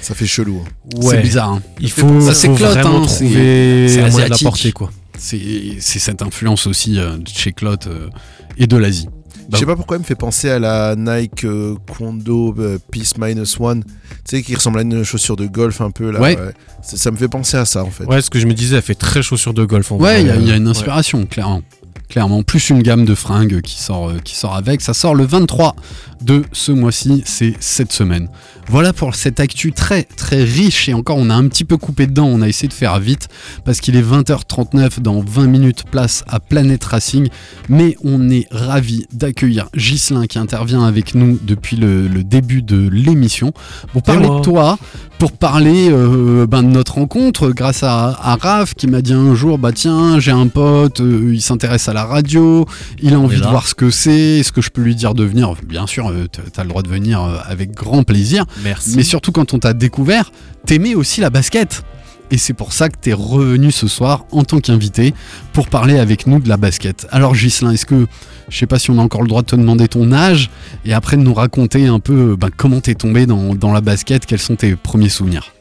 Ça 0.00 0.14
fait 0.14 0.26
chelou. 0.26 0.62
hein. 0.64 0.70
C'est 1.00 1.06
ouais, 1.06 1.22
bizarre. 1.22 1.50
hein. 1.54 1.62
il 1.80 1.90
faut, 1.90 2.20
Ça, 2.20 2.34
c'est 2.34 2.48
faut 2.48 2.54
vraiment 2.54 3.02
hein, 3.04 3.08
c'est- 3.08 3.24
trouver 3.24 3.88
c'est 3.88 4.00
un 4.02 4.10
moyen 4.10 4.16
de 4.16 4.18
la 4.18 4.24
asiatique. 4.26 4.44
porter, 4.46 4.72
quoi. 4.72 4.90
C'est 5.18 5.40
c'est 5.80 5.98
cette 5.98 6.22
influence 6.22 6.66
aussi 6.66 6.98
euh, 6.98 7.16
de 7.18 7.28
chez 7.28 7.52
Clot 7.52 7.74
euh, 7.88 8.08
et 8.56 8.66
de 8.66 8.76
l'Asie. 8.76 9.08
Je 9.52 9.56
sais 9.58 9.66
pas 9.66 9.76
pourquoi 9.76 9.96
elle 9.96 10.02
me 10.02 10.06
fait 10.06 10.14
penser 10.14 10.50
à 10.50 10.58
la 10.58 10.94
Nike 10.96 11.44
euh, 11.44 11.74
Kwondo 11.90 12.54
euh, 12.58 12.78
Peace 12.90 13.12
Minus 13.18 13.58
One, 13.58 13.82
tu 13.84 13.90
sais, 14.24 14.42
qui 14.42 14.54
ressemble 14.54 14.78
à 14.78 14.82
une 14.82 15.02
chaussure 15.04 15.36
de 15.36 15.46
golf 15.46 15.80
un 15.80 15.90
peu 15.90 16.10
là. 16.10 16.20
Ouais. 16.20 16.36
Ça, 16.82 16.96
ça 16.98 17.10
me 17.10 17.16
fait 17.16 17.28
penser 17.28 17.56
à 17.56 17.64
ça 17.64 17.82
en 17.82 17.90
fait. 17.90 18.04
Ouais, 18.04 18.20
ce 18.20 18.28
que 18.30 18.38
je 18.38 18.46
me 18.46 18.52
disais, 18.54 18.76
elle 18.76 18.82
fait 18.82 18.94
très 18.94 19.22
chaussure 19.22 19.54
de 19.54 19.64
golf 19.64 19.90
en 19.90 19.96
Ouais, 19.96 20.00
vrai. 20.00 20.20
il 20.22 20.26
y, 20.26 20.30
a- 20.30 20.36
il 20.36 20.46
y 20.48 20.52
a 20.52 20.56
une 20.56 20.64
Ouais. 20.64 20.70
inspiration, 20.70 21.24
clairement. 21.26 21.62
Clairement. 22.08 22.42
Plus 22.42 22.70
une 22.70 22.82
gamme 22.82 23.04
de 23.04 23.14
fringues 23.14 23.60
qui 23.60 23.80
sort, 23.80 24.10
euh, 24.10 24.18
qui 24.22 24.36
sort 24.36 24.54
avec. 24.54 24.80
Ça 24.80 24.94
sort 24.94 25.14
le 25.14 25.24
23 25.24 25.74
de 26.22 26.44
ce 26.52 26.72
mois-ci, 26.72 27.22
c'est 27.24 27.54
cette 27.60 27.92
semaine. 27.92 28.28
Voilà 28.70 28.92
pour 28.92 29.14
cette 29.14 29.40
actu 29.40 29.72
très 29.72 30.02
très 30.02 30.42
riche 30.44 30.88
et 30.88 30.94
encore 30.94 31.16
on 31.16 31.30
a 31.30 31.34
un 31.34 31.48
petit 31.48 31.64
peu 31.64 31.76
coupé 31.78 32.06
dedans, 32.06 32.26
on 32.26 32.42
a 32.42 32.48
essayé 32.48 32.68
de 32.68 32.74
faire 32.74 32.98
vite 33.00 33.28
parce 33.64 33.80
qu'il 33.80 33.96
est 33.96 34.02
20h39 34.02 35.00
dans 35.00 35.20
20 35.20 35.46
minutes 35.46 35.84
place 35.90 36.22
à 36.28 36.38
Planet 36.38 36.82
Racing 36.84 37.28
mais 37.70 37.96
on 38.04 38.28
est 38.28 38.46
ravi 38.50 39.06
d'accueillir 39.12 39.68
Ghislain 39.74 40.26
qui 40.26 40.38
intervient 40.38 40.84
avec 40.84 41.14
nous 41.14 41.38
depuis 41.42 41.76
le, 41.76 42.08
le 42.08 42.24
début 42.24 42.60
de 42.60 42.88
l'émission 42.88 43.52
pour 43.92 44.02
parler 44.02 44.28
de 44.28 44.42
toi, 44.42 44.78
pour 45.18 45.32
parler 45.32 45.88
euh, 45.90 46.46
ben, 46.46 46.62
de 46.62 46.68
notre 46.68 46.96
rencontre 46.96 47.48
grâce 47.50 47.82
à, 47.82 48.08
à 48.20 48.36
Raph 48.36 48.74
qui 48.74 48.86
m'a 48.86 49.00
dit 49.00 49.14
un 49.14 49.34
jour 49.34 49.56
bah 49.56 49.72
tiens 49.72 50.20
j'ai 50.20 50.32
un 50.32 50.48
pote, 50.48 51.00
euh, 51.00 51.30
il 51.32 51.40
s'intéresse 51.40 51.88
à 51.88 51.94
la 51.94 51.97
radio, 52.04 52.66
il 53.02 53.14
a 53.14 53.18
envie 53.20 53.36
de 53.40 53.46
voir 53.46 53.66
ce 53.66 53.74
que 53.74 53.90
c'est, 53.90 54.38
est-ce 54.40 54.52
que 54.52 54.60
je 54.60 54.70
peux 54.70 54.82
lui 54.82 54.94
dire 54.94 55.14
de 55.14 55.24
venir 55.24 55.52
Bien 55.64 55.86
sûr, 55.86 56.08
euh, 56.08 56.26
t- 56.26 56.42
t'as 56.52 56.62
le 56.62 56.68
droit 56.68 56.82
de 56.82 56.88
venir 56.88 57.22
euh, 57.22 57.36
avec 57.46 57.72
grand 57.72 58.02
plaisir. 58.02 58.44
Merci. 58.64 58.94
Mais 58.96 59.02
surtout 59.02 59.32
quand 59.32 59.54
on 59.54 59.58
t'a 59.58 59.72
découvert, 59.72 60.30
t'aimais 60.66 60.94
aussi 60.94 61.20
la 61.20 61.30
basket. 61.30 61.82
Et 62.30 62.36
c'est 62.36 62.52
pour 62.52 62.74
ça 62.74 62.90
que 62.90 62.96
t'es 63.00 63.14
revenu 63.14 63.70
ce 63.70 63.88
soir 63.88 64.26
en 64.32 64.44
tant 64.44 64.60
qu'invité 64.60 65.14
pour 65.54 65.68
parler 65.68 65.98
avec 65.98 66.26
nous 66.26 66.40
de 66.40 66.48
la 66.50 66.58
basket. 66.58 67.06
Alors 67.10 67.34
Gislin, 67.34 67.70
est-ce 67.70 67.86
que, 67.86 68.06
je 68.50 68.58
sais 68.58 68.66
pas 68.66 68.78
si 68.78 68.90
on 68.90 68.98
a 68.98 69.02
encore 69.02 69.22
le 69.22 69.28
droit 69.28 69.40
de 69.40 69.46
te 69.46 69.56
demander 69.56 69.88
ton 69.88 70.12
âge, 70.12 70.50
et 70.84 70.92
après 70.92 71.16
de 71.16 71.22
nous 71.22 71.32
raconter 71.32 71.86
un 71.86 72.00
peu 72.00 72.32
euh, 72.32 72.36
ben, 72.36 72.50
comment 72.54 72.80
t'es 72.82 72.94
tombé 72.94 73.24
dans, 73.24 73.54
dans 73.54 73.72
la 73.72 73.80
basket, 73.80 74.26
quels 74.26 74.38
sont 74.40 74.56
tes 74.56 74.76
premiers 74.76 75.08
souvenirs? 75.08 75.52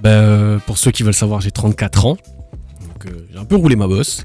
Ben, 0.00 0.60
pour 0.66 0.78
ceux 0.78 0.92
qui 0.92 1.02
veulent 1.02 1.12
savoir, 1.12 1.40
j'ai 1.40 1.50
34 1.50 2.06
ans. 2.06 2.16
Donc 3.04 3.14
j'ai 3.32 3.38
un 3.38 3.44
peu 3.44 3.56
roulé 3.56 3.76
ma 3.76 3.86
bosse. 3.86 4.22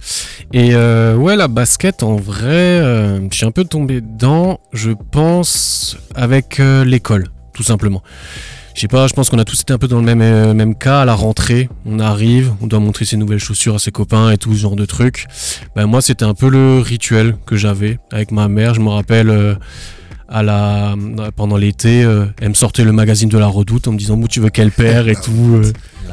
Et 0.54 0.70
euh, 0.74 1.16
ouais, 1.16 1.36
la 1.36 1.48
basket, 1.48 2.04
en 2.04 2.16
vrai, 2.16 2.46
euh, 2.46 3.20
je 3.32 3.36
suis 3.36 3.46
un 3.46 3.52
peu 3.52 3.64
tombé 3.64 4.02
dedans, 4.02 4.60
je 4.74 4.92
pense, 5.12 5.98
avec 6.16 6.60
euh, 6.60 6.84
l'école, 6.86 7.28
tout 7.54 7.64
simplement. 7.64 8.04
Je 8.76 8.82
sais 8.82 8.88
pas, 8.88 9.08
je 9.08 9.14
pense 9.14 9.32
qu'on 9.32 9.40
a 9.40 9.46
tous 9.46 9.62
été 9.62 9.74
un 9.74 9.80
peu 9.80 9.88
dans 9.88 10.00
le 10.00 10.16
même, 10.16 10.54
même 10.54 10.76
cas 10.76 11.02
à 11.02 11.06
la 11.06 11.16
rentrée. 11.16 11.68
On 11.86 12.00
arrive, 12.00 12.54
on 12.62 12.68
doit 12.68 12.80
montrer 12.80 13.06
ses 13.06 13.18
nouvelles 13.18 13.40
chaussures 13.40 13.76
à 13.76 13.80
ses 13.80 13.92
copains 13.92 14.30
et 14.30 14.38
tout 14.38 14.54
ce 14.54 14.60
genre 14.60 14.76
de 14.76 14.86
trucs. 14.86 15.26
Ben, 15.76 15.88
moi, 15.88 16.02
c'était 16.02 16.26
un 16.26 16.36
peu 16.36 16.48
le 16.48 16.80
rituel 16.80 17.36
que 17.48 17.56
j'avais 17.56 17.98
avec 18.12 18.32
ma 18.32 18.48
mère. 18.48 18.76
Je 18.76 18.82
me 18.82 18.90
rappelle. 18.90 19.58
à 20.30 20.44
la, 20.44 20.94
pendant 21.36 21.58
l'été, 21.58 22.02
elle 22.42 22.50
me 22.50 22.54
sortait 22.54 22.84
le 22.84 22.92
magazine 22.92 23.30
de 23.30 23.38
la 23.38 23.48
Redoute 23.48 23.88
en 23.88 23.94
me 23.94 23.98
disant 23.98 24.18
Mou, 24.18 24.28
tu 24.28 24.42
veux 24.42 24.50
quelle 24.50 24.72
paire 24.72 25.08
et 25.08 25.16
tout. 25.16 25.62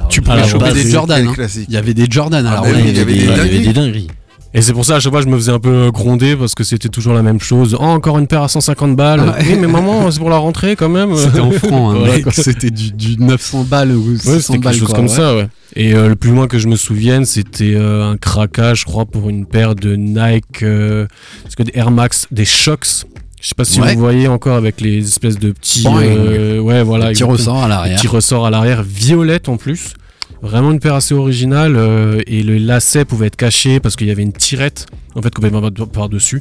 Euh. 0.05 0.09
Tu 0.09 0.21
pouvais 0.23 0.45
choper 0.47 0.73
des 0.73 0.91
Jordan. 0.91 1.27
hein. 1.29 1.47
Il 1.69 1.75
y 1.75 1.77
avait 1.77 1.95
des 1.95 2.07
Jordan 2.09 2.45
Ah, 2.49 2.57
rentrée. 2.61 2.73
bah 2.73 2.79
il 2.85 2.97
y 2.97 3.01
avait 3.01 3.13
des 3.15 3.19
il 3.21 3.25
y 3.27 3.29
avait 3.31 3.37
dingueries. 3.43 3.67
des 3.67 3.73
dingueries. 3.73 4.09
Et 4.57 4.63
c'est 4.63 4.73
pour 4.73 4.85
ça, 4.85 4.95
à 4.97 5.01
chaque 5.01 5.11
fois, 5.11 5.21
je 5.21 5.27
me 5.27 5.35
faisais 5.37 5.51
un 5.51 5.59
peu 5.59 5.91
gronder 5.91 6.37
parce 6.37 6.55
que 6.55 6.63
c'était 6.63 6.89
toujours 6.89 7.13
la 7.13 7.23
même 7.25 7.41
chose. 7.41 7.77
Oh, 7.77 7.83
encore 7.83 8.19
une 8.21 8.29
paire 8.29 8.43
à 8.45 8.49
150 8.49 8.95
balles. 8.95 9.21
Ah. 9.27 9.39
Oui, 9.41 9.57
mais 9.61 9.67
maman, 9.67 10.09
c'est 10.13 10.21
pour 10.21 10.31
la 10.31 10.37
rentrée 10.37 10.77
quand 10.77 10.89
même. 10.89 11.17
C'était 11.17 11.41
en 11.41 11.51
francs, 11.51 11.97
hein, 11.97 11.99
Voilà, 12.07 12.31
c'était 12.31 12.71
du, 12.71 12.93
du 12.93 13.17
900 13.19 13.65
balles 13.65 13.91
ou 13.91 14.11
Ouais, 14.13 14.17
600 14.17 14.39
c'était 14.41 14.59
balles. 14.59 14.63
quelque 14.75 14.79
chose 14.79 14.89
quoi, 14.91 14.97
comme 14.97 15.07
ouais. 15.07 15.11
ça, 15.13 15.35
ouais. 15.35 15.49
Et 15.75 15.93
euh, 15.93 16.07
le 16.09 16.15
plus 16.15 16.31
loin 16.31 16.47
que 16.47 16.61
je 16.61 16.69
me 16.69 16.77
souvienne, 16.77 17.25
c'était 17.25 17.75
euh, 17.75 18.13
un 18.13 18.17
craquage, 18.17 18.83
je 18.83 18.85
crois, 18.85 19.07
pour 19.07 19.29
une 19.29 19.45
paire 19.45 19.75
de 19.75 19.97
Nike, 19.97 20.63
euh, 20.63 21.09
parce 21.43 21.57
que 21.57 21.65
des 21.65 21.73
Air 21.75 21.91
Max, 21.91 22.29
des 22.31 22.45
Shocks. 22.45 23.07
Je 23.45 23.49
sais 23.51 23.55
pas 23.55 23.67
si 23.67 23.79
Ouais. 23.79 23.93
vous 23.95 24.01
voyez 24.01 24.27
encore 24.27 24.57
avec 24.57 24.81
les 24.81 25.07
espèces 25.07 25.39
de 25.39 25.53
petits, 25.53 25.85
euh, 25.87 26.61
ouais, 26.61 26.83
voilà, 26.83 27.05
Petit 27.09 27.11
exactement. 27.25 27.33
ressort 27.33 27.63
à 27.65 27.69
l'arrière. 27.69 27.99
Petit 28.01 28.07
ressort 28.07 28.47
à 28.47 28.51
l'arrière, 28.51 28.83
violette 28.83 29.51
en 29.51 29.59
plus. 29.59 29.93
Vraiment 30.41 30.71
une 30.73 30.81
paire 30.81 30.95
assez 30.95 31.13
originale 31.13 31.77
euh, 31.77 32.23
et 32.27 32.43
le 32.43 32.57
lacet 32.57 33.05
pouvait 33.05 33.27
être 33.27 33.37
caché 33.37 33.81
parce 33.81 33.97
qu'il 33.97 34.07
y 34.07 34.11
avait 34.11 34.23
une 34.23 34.33
tirette 34.33 34.87
en 35.15 35.21
fait 35.21 35.29
qu'on 35.35 35.43
pouvait 35.43 35.61
mettre 35.61 35.85
par-dessus. 35.85 36.41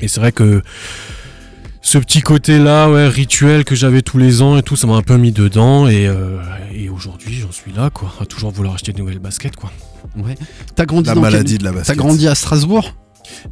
Et 0.00 0.08
c'est 0.08 0.18
vrai 0.18 0.32
que 0.32 0.62
ce 1.80 1.96
petit 1.98 2.22
côté-là, 2.22 2.90
ouais, 2.90 3.06
rituel 3.06 3.64
que 3.64 3.76
j'avais 3.76 4.02
tous 4.02 4.18
les 4.18 4.42
ans 4.42 4.58
et 4.58 4.64
tout, 4.64 4.74
ça 4.74 4.88
m'a 4.88 4.94
un 4.96 5.02
peu 5.02 5.18
mis 5.18 5.30
dedans 5.30 5.86
et, 5.86 6.08
euh, 6.08 6.38
et 6.74 6.88
aujourd'hui 6.88 7.38
j'en 7.40 7.52
suis 7.52 7.70
là 7.72 7.90
quoi, 7.90 8.12
à 8.20 8.26
toujours 8.26 8.50
vouloir 8.50 8.74
acheter 8.74 8.92
de 8.92 8.98
nouvelles 8.98 9.20
baskets 9.20 9.54
quoi. 9.54 9.70
Ouais. 10.16 10.34
T'as 10.74 10.86
grandi 10.86 11.08
La 11.08 11.14
dans 11.14 11.22
quel- 11.22 11.30
maladie 11.30 11.58
de 11.58 11.62
la 11.64 11.70
T'as 11.70 11.76
basket. 11.76 11.96
grandi 11.96 12.26
à 12.26 12.34
Strasbourg? 12.34 12.92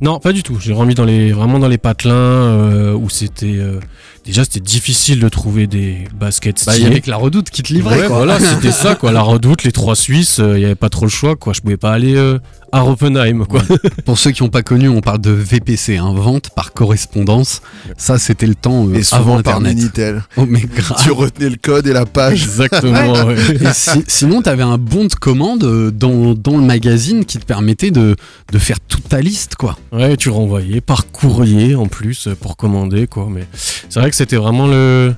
Non, 0.00 0.18
pas 0.18 0.32
du 0.32 0.42
tout. 0.42 0.58
J'ai 0.60 0.72
remis 0.72 0.94
dans 0.94 1.04
les, 1.04 1.32
vraiment 1.32 1.58
dans 1.58 1.68
les 1.68 1.78
patelins 1.78 2.14
euh, 2.14 2.92
où 2.92 3.08
c'était 3.08 3.56
euh, 3.56 3.80
déjà 4.24 4.44
c'était 4.44 4.60
difficile 4.60 5.20
de 5.20 5.28
trouver 5.28 5.66
des 5.66 6.04
baskets 6.14 6.62
Bah, 6.66 6.72
il 6.72 6.76
y 6.76 6.80
stylées. 6.80 6.90
avait 6.92 7.00
que 7.00 7.10
la 7.10 7.16
redoute 7.16 7.50
qui 7.50 7.62
te 7.62 7.72
livrait. 7.72 8.00
Ouais, 8.02 8.06
quoi. 8.06 8.16
voilà, 8.18 8.38
c'était 8.54 8.72
ça, 8.72 8.94
quoi. 8.94 9.12
La 9.12 9.22
redoute, 9.22 9.64
les 9.64 9.72
trois 9.72 9.96
Suisses, 9.96 10.38
il 10.42 10.54
n'y 10.58 10.64
avait 10.64 10.74
pas 10.74 10.88
trop 10.88 11.04
le 11.04 11.10
choix, 11.10 11.36
quoi. 11.36 11.52
Je 11.52 11.60
pouvais 11.60 11.76
pas 11.76 11.92
aller 11.92 12.14
euh, 12.16 12.38
à 12.72 12.84
Oppenheim, 12.84 13.44
quoi. 13.46 13.62
Pour 14.04 14.18
ceux 14.18 14.30
qui 14.32 14.42
n'ont 14.42 14.48
pas 14.48 14.62
connu, 14.62 14.88
on 14.88 15.00
parle 15.00 15.20
de 15.20 15.30
VPC, 15.30 15.96
hein, 15.98 16.12
vente 16.14 16.50
par 16.50 16.72
correspondance. 16.72 17.60
Ça, 17.96 18.18
c'était 18.18 18.46
le 18.46 18.54
temps 18.54 18.88
euh, 18.88 18.94
Et 18.94 19.02
souvent 19.02 19.20
avant 19.36 19.42
par 19.42 19.56
Internet. 19.56 19.76
Minitel. 19.76 20.22
Oh, 20.36 20.46
mais 20.48 20.62
grave. 20.62 20.98
Tu 21.02 21.10
retenais 21.12 21.48
le 21.50 21.56
code 21.56 21.86
et 21.86 21.92
la 21.92 22.06
page. 22.06 22.42
Exactement, 22.44 23.24
ouais. 23.26 23.36
Et 23.60 23.72
si- 23.72 24.04
sinon, 24.08 24.42
tu 24.42 24.48
avais 24.48 24.62
un 24.64 24.78
bon 24.78 25.04
de 25.04 25.14
commande 25.14 25.62
euh, 25.64 25.90
dans, 25.90 26.34
dans 26.34 26.56
le 26.56 26.64
magazine 26.64 27.24
qui 27.24 27.38
te 27.38 27.44
permettait 27.44 27.90
de, 27.92 28.16
de 28.52 28.58
faire 28.58 28.80
toute 28.80 29.08
ta 29.08 29.20
liste, 29.20 29.54
quoi. 29.56 29.76
Ouais, 29.92 30.16
tu 30.16 30.30
renvoyais 30.30 30.80
par 30.80 31.06
courrier 31.12 31.74
en 31.76 31.86
plus 31.86 32.26
euh, 32.28 32.34
pour 32.34 32.56
commander, 32.56 33.06
quoi. 33.06 33.28
Mais 33.30 33.46
c'est 33.52 34.00
vrai 34.00 34.10
que 34.10 34.13
c'était 34.14 34.36
vraiment 34.36 34.66
le. 34.66 35.14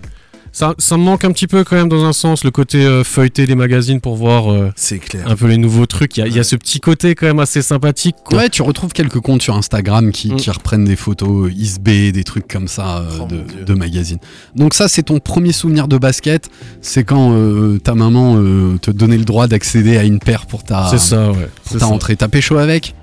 Ça, 0.53 0.75
ça 0.79 0.97
me 0.97 1.03
manque 1.03 1.23
un 1.27 1.33
petit 1.33 1.47
peu 1.47 1.65
quand 1.65 1.77
même 1.77 1.91
dans 1.91 2.07
un 2.07 2.15
sens, 2.15 2.43
le 2.43 2.51
côté 2.51 2.83
euh, 2.87 3.05
feuilleter 3.05 3.47
des 3.47 3.55
magazines 3.55 4.01
pour 4.01 4.17
voir 4.17 4.51
euh, 4.51 4.73
C'est 4.75 4.99
clair. 4.99 5.29
un 5.31 5.37
peu 5.37 5.49
les 5.49 5.59
nouveaux 5.59 5.85
trucs. 5.85 6.17
Il 6.17 6.21
y 6.21 6.23
a- 6.23 6.27
il 6.29 6.35
y, 6.35 6.39
a 6.39 6.45
ce 6.45 6.57
petit 6.57 6.81
côté 6.81 7.15
quand 7.15 7.27
même 7.27 7.41
assez 7.41 7.61
sympathique, 7.61 8.17
quoi. 8.25 8.39
Ouais, 8.39 8.49
tu 8.49 8.63
retrouves 8.63 8.95
quelques 8.95 9.21
comptes 9.21 9.43
sur 9.43 9.55
Instagram 9.55 10.13
qui, 10.13 10.33
Mm. 10.33 10.37
qui 10.37 10.51
reprennent 10.51 10.87
des 10.87 10.97
photos 10.97 11.53
ISB, 11.55 12.11
des 12.11 12.25
trucs 12.25 12.49
comme 12.49 12.69
ça 12.69 13.01
euh, 13.01 13.19
Oh, 13.21 13.29
de, 13.67 13.75
magazines. 13.75 14.17
Donc 14.55 14.73
ça, 14.73 14.89
c'est 14.89 15.03
ton 15.03 15.19
premier 15.19 15.53
souvenir 15.53 15.89
de 15.89 15.99
basket. 15.99 16.49
C'est 16.81 17.05
quand 17.05 17.33
euh, 17.35 17.79
ta 17.79 17.95
maman 17.95 18.37
euh, 18.39 18.79
te 18.81 18.91
donnait 18.91 19.19
le 19.19 19.27
droit 19.27 19.49
d'accéder 19.49 19.99
à 19.99 20.05
une 20.05 20.21
paire 20.21 20.47
pour 20.47 20.65
ta, 20.65 20.87
C'est 20.91 20.97
ça, 20.97 21.33
ouais. 21.33 21.49
pour 21.65 21.73
ta 21.75 21.79
ça. 21.81 21.85
rentrée. 21.87 22.17
T'as 22.17 22.29
pécho 22.29 22.57
avec? 22.57 22.95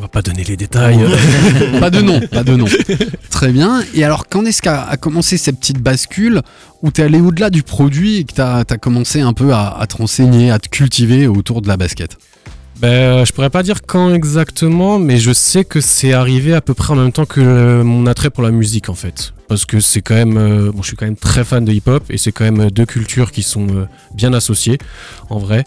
On 0.00 0.04
va 0.04 0.08
pas 0.08 0.22
donner 0.22 0.44
les 0.44 0.56
détails. 0.56 0.98
Pas 1.78 1.90
de 1.90 2.00
nom, 2.00 2.20
pas 2.32 2.42
de 2.42 2.56
nom. 2.56 2.64
Très 3.30 3.52
bien. 3.52 3.82
Et 3.92 4.02
alors, 4.02 4.28
quand 4.30 4.46
est-ce 4.46 4.62
qu'a 4.62 4.80
a 4.82 4.96
commencé 4.96 5.36
cette 5.36 5.60
petite 5.60 5.82
bascule 5.82 6.40
où 6.80 6.90
t'es 6.90 7.02
allé 7.02 7.20
au-delà 7.20 7.50
du 7.50 7.62
produit 7.62 8.16
et 8.16 8.24
que 8.24 8.32
t'as 8.32 8.60
as 8.60 8.78
commencé 8.78 9.20
un 9.20 9.34
peu 9.34 9.52
à, 9.52 9.76
à 9.78 9.86
te 9.86 9.98
renseigner, 9.98 10.50
à 10.50 10.58
te 10.58 10.70
cultiver 10.70 11.26
autour 11.26 11.60
de 11.60 11.68
la 11.68 11.76
basket? 11.76 12.16
Ben, 12.78 13.26
je 13.26 13.32
pourrais 13.32 13.50
pas 13.50 13.62
dire 13.62 13.82
quand 13.86 14.14
exactement, 14.14 14.98
mais 14.98 15.18
je 15.18 15.32
sais 15.34 15.66
que 15.66 15.82
c'est 15.82 16.14
arrivé 16.14 16.54
à 16.54 16.62
peu 16.62 16.72
près 16.72 16.94
en 16.94 16.96
même 16.96 17.12
temps 17.12 17.26
que 17.26 17.42
euh, 17.42 17.84
mon 17.84 18.06
attrait 18.06 18.30
pour 18.30 18.42
la 18.42 18.50
musique 18.50 18.88
en 18.88 18.94
fait. 18.94 19.34
Parce 19.48 19.66
que 19.66 19.80
c'est 19.80 20.00
quand 20.00 20.14
même, 20.14 20.38
euh, 20.38 20.72
bon, 20.72 20.80
je 20.80 20.86
suis 20.86 20.96
quand 20.96 21.04
même 21.04 21.16
très 21.16 21.44
fan 21.44 21.62
de 21.62 21.72
hip-hop 21.72 22.04
et 22.08 22.16
c'est 22.16 22.32
quand 22.32 22.44
même 22.44 22.60
euh, 22.60 22.70
deux 22.70 22.86
cultures 22.86 23.32
qui 23.32 23.42
sont 23.42 23.66
euh, 23.68 23.86
bien 24.14 24.32
associées 24.32 24.78
en 25.28 25.38
vrai. 25.38 25.64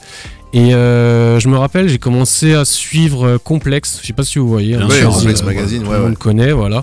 Et 0.53 0.75
euh, 0.75 1.39
je 1.39 1.47
me 1.47 1.57
rappelle, 1.57 1.89
j'ai 1.89 1.97
commencé 1.97 2.53
à 2.53 2.63
suivre 2.63 3.25
euh, 3.25 3.37
Complex. 3.39 3.99
Je 4.01 4.07
sais 4.07 4.13
pas 4.13 4.23
si 4.23 4.37
vous 4.37 4.47
voyez. 4.47 4.75
Hein, 4.75 4.87
Ouais, 4.87 4.99
sûr, 4.99 5.11
c'est, 5.11 5.19
Complex 5.19 5.41
euh, 5.41 5.45
Magazine, 5.45 5.83
tout 5.83 5.89
ouais, 5.89 5.95
le 5.95 5.99
ouais. 6.03 6.09
monde 6.09 6.17
connaît, 6.17 6.51
voilà. 6.51 6.81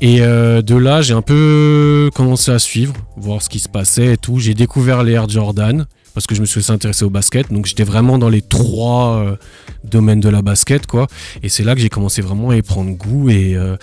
Et 0.00 0.20
euh, 0.20 0.62
de 0.62 0.74
là, 0.74 1.00
j'ai 1.00 1.14
un 1.14 1.22
peu 1.22 2.10
commencé 2.14 2.50
à 2.50 2.58
suivre, 2.58 2.92
voir 3.16 3.40
ce 3.40 3.48
qui 3.48 3.60
se 3.60 3.68
passait 3.68 4.14
et 4.14 4.16
tout. 4.16 4.40
J'ai 4.40 4.54
découvert 4.54 5.04
les 5.04 5.12
Air 5.12 5.28
Jordan 5.28 5.86
parce 6.12 6.26
que 6.26 6.34
je 6.34 6.40
me 6.40 6.46
suis 6.46 6.58
aussi 6.58 6.72
intéressé 6.72 7.04
au 7.04 7.10
basket. 7.10 7.52
Donc 7.52 7.66
j'étais 7.66 7.84
vraiment 7.84 8.18
dans 8.18 8.28
les 8.28 8.42
trois 8.42 9.16
euh, 9.16 9.36
domaines 9.84 10.20
de 10.20 10.28
la 10.28 10.42
basket, 10.42 10.86
quoi. 10.86 11.06
Et 11.42 11.48
c'est 11.48 11.62
là 11.64 11.74
que 11.74 11.80
j'ai 11.80 11.88
commencé 11.88 12.20
vraiment 12.20 12.50
à 12.50 12.56
y 12.56 12.62
prendre 12.62 12.90
goût 12.90 13.30
et 13.30 13.54
euh, 13.54 13.76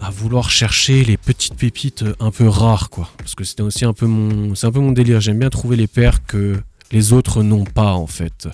à 0.00 0.10
vouloir 0.10 0.50
chercher 0.50 1.04
les 1.04 1.16
petites 1.18 1.54
pépites 1.54 2.04
un 2.18 2.30
peu 2.30 2.48
rares, 2.48 2.88
quoi. 2.90 3.10
Parce 3.18 3.34
que 3.34 3.44
c'était 3.44 3.62
aussi 3.62 3.84
un 3.84 3.92
peu 3.92 4.06
mon, 4.06 4.54
c'est 4.54 4.66
un 4.66 4.72
peu 4.72 4.80
mon 4.80 4.92
délire. 4.92 5.20
J'aime 5.20 5.38
bien 5.38 5.50
trouver 5.50 5.76
les 5.76 5.86
paires 5.86 6.24
que 6.26 6.56
les 6.92 7.12
autres 7.12 7.42
n'ont 7.42 7.64
pas, 7.64 7.92
en 7.92 8.06
fait. 8.06 8.48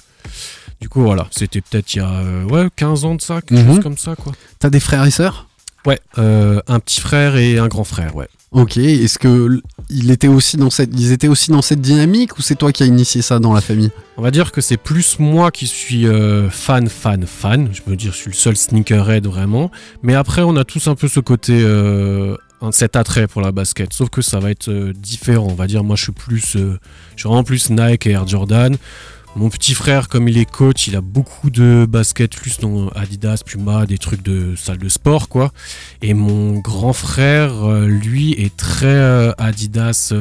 Du 0.81 0.89
coup, 0.89 1.01
voilà, 1.03 1.27
c'était 1.31 1.61
peut-être 1.63 1.95
il 1.95 1.99
y 1.99 2.01
a 2.01 2.11
euh, 2.11 2.45
ouais, 2.45 2.69
15 2.77 3.05
ans 3.05 3.15
de 3.15 3.23
ça, 3.23 3.41
quelque 3.41 3.63
Mhm. 3.63 3.75
chose 3.75 3.83
comme 3.83 3.99
ça, 3.99 4.15
quoi. 4.17 4.33
T'as 4.59 4.69
des 4.71 4.81
frères 4.81 5.05
et 5.07 5.11
sœurs? 5.11 5.47
Ouais, 5.87 6.01
euh, 6.19 6.61
un 6.67 6.81
petit 6.81 7.01
frère 7.01 7.37
et 7.37 7.59
un 7.59 7.69
grand 7.69 7.85
frère, 7.85 8.15
ouais. 8.17 8.29
Ok. 8.53 8.77
Est-ce 8.77 9.19
que 9.19 9.61
il 9.91 10.11
était 10.11 10.29
aussi 10.29 10.57
dans 10.57 10.71
cette, 10.71 10.91
ils 10.99 11.13
étaient 11.13 11.29
aussi 11.29 11.51
dans 11.51 11.63
cette 11.63 11.81
dynamique 11.81 12.39
ou 12.39 12.43
c'est 12.43 12.55
toi 12.55 12.73
qui 12.73 12.83
as 12.83 12.87
initié 12.87 13.21
ça 13.23 13.39
dans 13.39 13.53
la 13.53 13.61
famille? 13.61 13.91
On 14.17 14.23
va 14.23 14.31
dire 14.31 14.51
que 14.53 14.61
c'est 14.61 14.77
plus 14.79 15.19
moi 15.19 15.51
qui 15.51 15.67
suis 15.67 16.07
euh, 16.07 16.49
fan, 16.51 16.89
fan, 16.89 17.27
fan. 17.27 17.69
Je 17.73 17.83
peux 17.83 17.97
dire, 17.97 18.13
je 18.13 18.17
suis 18.19 18.31
le 18.31 18.37
seul 18.37 18.57
sneakerhead 18.57 19.27
vraiment. 19.27 19.71
Mais 20.03 20.15
après, 20.15 20.43
on 20.43 20.57
a 20.57 20.65
tous 20.65 20.89
un 20.89 20.95
peu 20.95 21.07
ce 21.09 21.21
côté, 21.21 21.61
cet 22.73 22.97
attrait 22.97 23.27
pour 23.27 23.43
la 23.43 23.53
basket. 23.53 23.93
Sauf 23.93 24.11
que 24.11 24.23
ça 24.23 24.41
va 24.41 24.51
être 24.51 24.69
euh, 24.71 24.93
différent. 24.95 25.49
On 25.51 25.55
va 25.55 25.67
dire, 25.67 25.85
moi, 25.85 25.97
je 25.97 26.03
suis 26.05 26.13
plus, 26.13 26.57
euh, 26.57 26.79
je 27.15 27.21
suis 27.21 27.29
vraiment 27.29 27.45
plus 27.45 27.71
Nike 27.71 28.07
et 28.07 28.13
Air 28.13 28.27
Jordan. 28.27 28.77
Mon 29.37 29.51
petit 29.51 29.75
frère, 29.75 30.09
comme 30.09 30.29
il 30.29 30.39
est 30.39 30.51
coach, 30.51 30.87
il 30.89 30.97
a 30.97 31.03
beaucoup 31.03 31.51
de 31.51 31.87
baskets 31.87 32.35
plus 32.35 32.59
dans 32.59 32.89
Adidas, 32.89 33.43
Puma, 33.45 33.85
des 33.85 33.99
trucs 33.99 34.23
de 34.23 34.55
salle 34.57 34.79
de 34.79 34.89
sport, 34.89 35.29
quoi. 35.29 35.53
Et 36.01 36.15
mon 36.15 36.59
grand 36.59 36.95
frère, 36.95 37.53
euh, 37.69 37.87
lui, 37.87 38.33
est 38.33 38.57
très 38.57 38.87
euh, 38.87 39.33
Adidas 39.37 40.15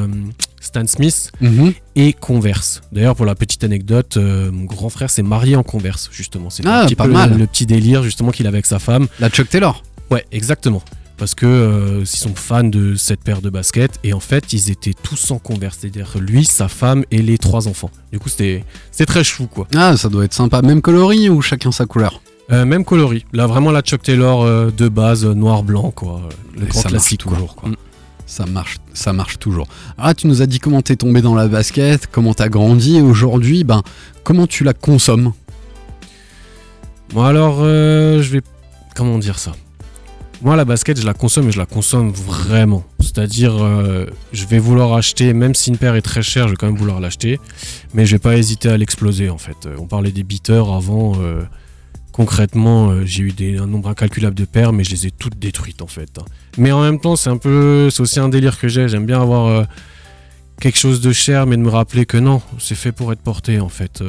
Stan 0.60 0.86
Smith 0.88 1.32
Mhm. 1.40 1.74
et 1.96 2.12
Converse. 2.12 2.82
D'ailleurs, 2.92 3.16
pour 3.16 3.26
la 3.26 3.36
petite 3.36 3.64
anecdote, 3.64 4.18
mon 4.18 4.66
grand 4.66 4.90
frère 4.90 5.10
s'est 5.10 5.24
marié 5.24 5.56
en 5.56 5.64
Converse, 5.64 6.10
justement. 6.12 6.50
C'était 6.50 6.68
Ah, 6.68 6.82
un 6.82 6.86
petit 6.86 6.96
pas 6.96 7.06
peu 7.06 7.12
mal. 7.14 7.30
Le, 7.32 7.38
le 7.38 7.48
petit 7.48 7.66
délire, 7.66 8.04
justement, 8.04 8.32
qu'il 8.32 8.48
avait 8.48 8.58
avec 8.58 8.66
sa 8.66 8.80
femme. 8.80 9.08
La 9.22 9.30
Chuck 9.30 9.48
Taylor. 9.48 9.82
Ouais, 10.12 10.26
exactement. 10.34 10.84
Parce 11.18 11.34
que 11.34 11.46
euh, 11.46 12.00
ils 12.02 12.06
sont 12.08 12.36
fans 12.36 12.66
de 12.66 12.96
cette 12.96 13.22
paire 13.22 13.42
de 13.42 13.50
baskets 13.50 14.00
et 14.04 14.12
en 14.14 14.20
fait 14.20 14.52
ils 14.52 14.70
étaient 14.70 14.94
tous 14.94 15.32
en 15.32 15.38
converse, 15.38 15.78
c'est-à-dire 15.80 16.18
lui, 16.20 16.44
sa 16.44 16.68
femme 16.68 17.06
et 17.10 17.22
les 17.22 17.38
trois 17.38 17.68
enfants. 17.70 17.90
Du 18.12 18.20
coup 18.20 18.28
c'était 18.30 18.66
c'était 18.92 19.06
très 19.06 19.24
chou 19.24 19.48
quoi. 19.48 19.68
Ah, 19.76 19.96
ça 19.96 20.10
doit 20.10 20.26
être 20.26 20.34
sympa. 20.34 20.62
Même 20.62 20.82
coloris 20.82 21.30
ou 21.30 21.42
chacun 21.42 21.72
sa 21.72 21.86
couleur? 21.86 22.22
Euh, 22.52 22.66
même 22.66 22.86
coloris, 22.86 23.26
là 23.34 23.48
vraiment 23.48 23.72
la 23.72 23.82
Chuck 23.82 24.04
Taylor 24.04 24.44
euh, 24.44 24.72
de 24.72 24.88
base 24.88 25.26
noir 25.26 25.64
blanc 25.64 25.92
quoi, 25.92 26.22
le 26.56 26.64
Et 26.64 26.68
grand 26.68 26.82
ça 26.82 26.90
marche 26.90 26.92
classique 26.92 27.24
quoi. 27.24 27.34
toujours, 27.34 27.56
quoi. 27.56 27.70
Ça 28.28 28.46
marche, 28.46 28.78
ça 28.94 29.14
marche 29.14 29.40
toujours. 29.40 29.68
Là, 29.98 30.14
tu 30.14 30.28
nous 30.28 30.42
as 30.42 30.48
dit 30.48 30.60
comment 30.60 30.82
t'es 30.82 30.96
tombé 30.96 31.22
dans 31.22 31.34
la 31.36 31.48
basket, 31.48 32.08
comment 32.08 32.34
t'as 32.34 32.50
grandi, 32.50 32.98
et 32.98 33.02
aujourd'hui, 33.02 33.64
ben, 33.64 33.84
comment 34.24 34.48
tu 34.48 34.64
la 34.64 34.74
consommes? 34.74 35.32
Bon 37.14 37.24
alors 37.24 37.60
euh, 37.62 38.22
je 38.22 38.32
vais 38.32 38.42
comment 38.96 39.18
dire 39.18 39.40
ça? 39.40 39.54
Moi 40.46 40.56
la 40.56 40.64
basket 40.64 41.02
je 41.02 41.08
la 41.08 41.16
consomme 41.16 41.48
et 41.50 41.52
je 41.52 41.58
la 41.58 41.66
consomme 41.66 42.12
vraiment. 42.12 42.84
C'est-à-dire 43.00 43.56
euh, 43.64 44.06
je 44.32 44.46
vais 44.46 44.60
vouloir 44.60 44.94
acheter 44.94 45.34
même 45.34 45.56
si 45.56 45.72
une 45.72 45.78
paire 45.80 45.96
est 45.96 46.04
très 46.04 46.22
chère, 46.22 46.46
je 46.46 46.52
vais 46.52 46.56
quand 46.56 46.68
même 46.68 46.78
vouloir 46.78 47.00
l'acheter, 47.00 47.40
mais 47.96 48.06
je 48.06 48.12
vais 48.16 48.20
pas 48.20 48.38
hésiter 48.38 48.70
à 48.70 48.78
l'exploser 48.78 49.32
en 49.32 49.40
fait. 49.40 49.58
Euh, 49.66 49.76
On 49.80 49.88
parlait 49.88 50.12
des 50.12 50.22
beaters 50.22 50.72
avant. 50.72 51.14
euh, 51.20 51.42
concrètement, 52.12 53.04
j'ai 53.06 53.24
eu 53.24 53.60
un 53.60 53.66
nombre 53.66 53.90
incalculable 53.90 54.36
de 54.36 54.46
paires, 54.46 54.72
mais 54.72 54.84
je 54.84 54.92
les 54.92 55.08
ai 55.08 55.12
toutes 55.12 55.40
détruites 55.40 55.82
en 55.82 55.88
fait. 55.88 56.12
hein. 56.20 56.26
Mais 56.60 56.72
en 56.72 56.82
même 56.84 57.00
temps, 57.00 57.16
c'est 57.16 57.32
un 57.32 57.38
peu, 57.38 57.90
c'est 57.90 58.02
aussi 58.02 58.20
un 58.20 58.30
délire 58.30 58.60
que 58.60 58.68
j'ai. 58.68 58.88
J'aime 58.88 59.08
bien 59.08 59.20
avoir 59.22 59.66
quelque 60.62 60.78
chose 60.78 61.02
de 61.02 61.12
cher, 61.12 61.48
mais 61.48 61.58
de 61.58 61.62
me 61.64 61.70
rappeler 61.70 62.06
que 62.06 62.18
non, 62.18 62.42
c'est 62.60 62.76
fait 62.76 62.92
pour 62.94 63.12
être 63.12 63.20
porté 63.20 63.60
en 63.60 63.68
fait. 63.68 64.02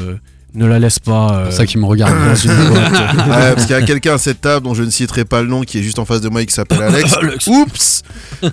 Ne 0.54 0.64
la 0.66 0.78
laisse 0.78 0.98
pas. 0.98 1.32
euh, 1.32 1.46
C'est 1.50 1.56
ça 1.58 1.66
qui 1.66 1.76
me 1.76 1.84
regarde. 1.84 2.14
Ouais, 2.46 3.52
parce 3.54 3.66
qu'il 3.66 3.72
y 3.76 3.78
a 3.78 3.82
quelqu'un 3.86 4.14
à 4.14 4.18
cette 4.18 4.40
table 4.40 4.64
dont 4.64 4.72
je 4.74 4.82
ne 4.84 4.90
citerai 4.90 5.24
pas 5.26 5.42
le 5.42 5.48
nom 5.48 5.62
qui 5.62 5.78
est 5.78 5.82
juste 5.82 5.98
en 5.98 6.04
face 6.06 6.20
de 6.22 6.28
moi 6.30 6.40
et 6.42 6.46
qui 6.46 6.54
s'appelle 6.54 6.80
Alex. 6.82 7.14
Oups 7.46 8.02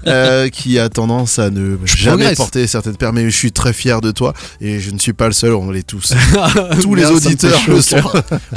Euh, 0.07 0.49
Qui 0.49 0.79
a 0.79 0.89
tendance 0.89 1.39
à 1.39 1.49
ne 1.49 1.77
Je 1.85 1.95
jamais 1.97 2.17
progresse. 2.23 2.37
porter 2.37 2.67
certaines 2.67 2.97
paires, 2.97 3.13
mais 3.13 3.23
je 3.29 3.35
suis 3.37 3.51
très 3.53 3.71
fier 3.73 4.01
de 4.01 4.11
toi 4.11 4.33
et 4.59 4.79
je 4.81 4.91
ne 4.91 4.99
suis 4.99 5.13
pas 5.13 5.27
le 5.27 5.33
seul, 5.33 5.53
on 5.53 5.71
l'est 5.71 5.87
tous. 5.87 6.13
Tous 6.81 6.95
les 6.95 7.05
auditeurs 7.05 7.59
le 7.67 7.79
sont. 7.81 7.97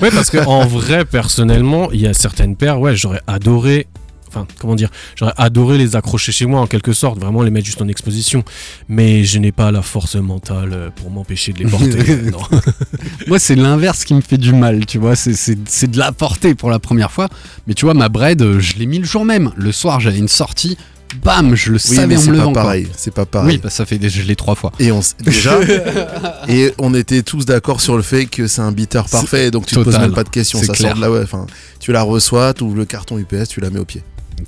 Ouais, 0.03 0.11
parce 0.11 0.31
que 0.31 0.39
en 0.45 0.67
vrai, 0.67 1.05
personnellement, 1.05 1.91
il 1.93 2.01
y 2.01 2.07
a 2.09 2.15
certaines 2.15 2.57
paires, 2.57 2.81
ouais, 2.81 2.97
j'aurais 2.97 3.21
adoré. 3.29 3.87
Enfin, 4.29 4.47
comment 4.59 4.75
dire 4.75 4.91
J'aurais 5.15 5.33
adoré 5.37 5.79
les 5.79 5.97
accrocher 5.97 6.33
chez 6.33 6.47
moi 6.47 6.61
en 6.61 6.67
quelque 6.67 6.93
sorte, 6.93 7.19
vraiment 7.21 7.43
les 7.43 7.51
mettre 7.51 7.67
juste 7.67 7.81
en 7.83 7.89
exposition. 7.89 8.45
Mais 8.89 9.25
je 9.25 9.39
n'ai 9.39 9.53
pas 9.53 9.71
la 9.71 9.83
force 9.83 10.17
mentale 10.17 10.71
euh, 10.73 10.91
pour 10.95 11.11
m'empêcher 11.11 11.53
de 11.53 11.59
les 11.61 11.67
porter. 11.71 12.23
non. 12.33 12.39
Moi, 13.27 13.39
c'est 13.39 13.55
l'inverse 13.57 14.05
qui 14.05 14.15
me 14.15 14.21
fait 14.21 14.39
du 14.39 14.53
mal, 14.53 14.85
tu 14.87 14.99
vois. 14.99 15.17
C'est- 15.17 15.35
C'est 15.35 15.57
c'est 15.69 15.91
de 15.91 15.99
la 15.99 16.13
porter 16.13 16.55
pour 16.55 16.71
la 16.71 16.79
première 16.79 17.13
fois. 17.13 17.29
Mais 17.67 17.75
tu 17.75 17.85
vois, 17.85 17.95
ma 17.95 18.09
bread, 18.09 18.43
euh, 18.43 18.59
je 18.61 18.77
l'ai 18.77 18.87
mis 18.87 18.99
le 18.99 19.05
jour 19.05 19.25
même. 19.25 19.53
Le 19.57 19.73
soir, 19.73 20.01
j'avais 20.01 20.19
une 20.19 20.29
sortie. 20.29 20.77
Bam, 21.23 21.55
je 21.55 21.71
le 21.71 21.77
Oui, 21.89 21.97
savais 21.97 22.17
en 22.17 22.21
c'est 22.21 22.31
me 22.31 22.33
pas 22.37 22.39
levant. 22.41 22.53
quoi. 22.53 22.63
pareil. 22.63 22.89
C'est 22.97 23.15
pas 23.15 23.23
Oui, 23.23 23.29
pareil. 23.31 23.59
bah, 23.59 23.71
ça 23.71 23.87
fait 23.87 23.97
des, 23.97 24.09
je 24.11 24.23
l'ai 24.23 24.35
trois 24.35 24.57
fois. 24.57 24.73
Et 24.81 24.91
on 24.91 25.01
déjà, 25.21 25.57
et 26.49 26.73
on 26.79 26.93
était 26.95 27.23
tous 27.23 27.47
d'accord 27.47 27.81
sur 27.81 27.97
le 27.97 28.03
fait 28.03 28.27
que 28.27 28.47
c'est 28.49 28.61
un 28.61 28.73
beater 28.73 29.09
parfait, 29.09 29.51
donc 29.53 29.67
tu 29.67 29.77
te 29.77 29.81
poses 29.81 29.99
même 29.99 30.13
pas 30.13 30.25
de 30.25 30.29
questions. 30.31 30.59
C'est 30.59 30.67
Ça 30.67 30.73
clair. 30.73 30.91
sort 30.91 30.97
de 30.97 31.03
là, 31.03 31.11
ouais. 31.13 31.21
Enfin, 31.23 31.47
tu 31.79 31.93
la 31.93 32.03
reçois, 32.03 32.53
tu 32.55 32.65
ouvres 32.65 32.77
le 32.77 32.85
carton 32.85 33.19
UPS, 33.19 33.49
tu 33.49 33.61
la 33.61 33.71
mets 33.71 33.79
au 33.79 33.85
pied. 33.85 34.03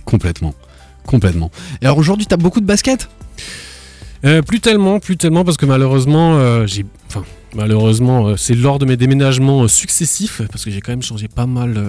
Complètement. 0.05 0.55
Complètement. 1.07 1.51
Et 1.83 1.87
alors 1.87 1.99
aujourd'hui, 1.99 2.27
t'as 2.27 2.37
beaucoup 2.37 2.61
de 2.61 2.67
baskets 2.67 3.09
Euh, 4.25 4.43
plus 4.43 4.59
tellement, 4.61 4.99
plus 4.99 5.17
tellement, 5.17 5.45
parce 5.45 5.57
que 5.57 5.65
malheureusement, 5.65 6.35
euh, 6.39 6.67
j'ai. 6.67 6.85
Enfin, 7.07 7.23
malheureusement, 7.55 8.27
euh, 8.27 8.37
c'est 8.37 8.55
lors 8.57 8.81
de 8.81 8.85
mes 8.85 8.97
déménagements 8.97 9.69
successifs, 9.69 10.43
parce 10.51 10.65
que 10.65 10.73
j'ai 10.73 10.81
quand 10.81 10.91
même 10.91 11.03
changé 11.03 11.29
pas 11.29 11.47
mal 11.47 11.81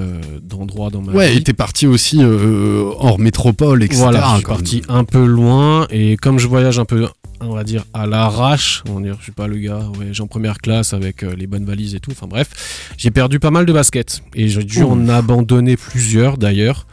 d'endroits 0.44 0.92
dans 0.92 1.02
ma 1.02 1.12
Ouais, 1.12 1.32
vie. 1.32 1.38
et 1.40 1.44
t'es 1.44 1.54
parti 1.54 1.88
aussi 1.88 2.20
hors 2.24 3.18
métropole, 3.20 3.82
etc. 3.84 4.02
Voilà, 4.04 4.28
je 4.34 4.36
suis 4.38 4.46
parti 4.46 4.82
un 4.90 5.06
peu 5.06 5.26
loin 5.26 5.88
et 5.90 6.18
comme 6.18 6.38
je 6.38 6.48
voyage 6.48 6.78
un 6.78 6.86
peu, 6.86 7.08
on 7.42 7.54
va 7.54 7.64
dire, 7.64 7.86
à 7.94 8.06
l'arrache, 8.06 8.84
on 8.90 8.96
va 8.96 9.02
dire, 9.02 9.16
je 9.20 9.24
suis 9.24 9.32
pas 9.32 9.48
le 9.48 9.58
gars, 9.58 9.80
ouais, 9.98 10.08
j'ai 10.12 10.22
en 10.24 10.28
première 10.28 10.58
classe 10.60 10.94
avec 10.94 11.24
euh, 11.24 11.36
les 11.36 11.48
bonnes 11.48 11.66
valises 11.66 11.96
et 11.96 12.00
tout, 12.00 12.12
enfin 12.12 12.28
bref, 12.28 12.92
j'ai 12.98 13.12
perdu 13.12 13.40
pas 13.40 13.52
mal 13.52 13.66
de 13.66 13.74
baskets 13.74 14.22
et 14.36 14.48
j'ai 14.48 14.64
dû 14.64 14.84
en 14.84 15.08
abandonner 15.10 15.78
plusieurs 15.78 16.38
d'ailleurs. 16.38 16.86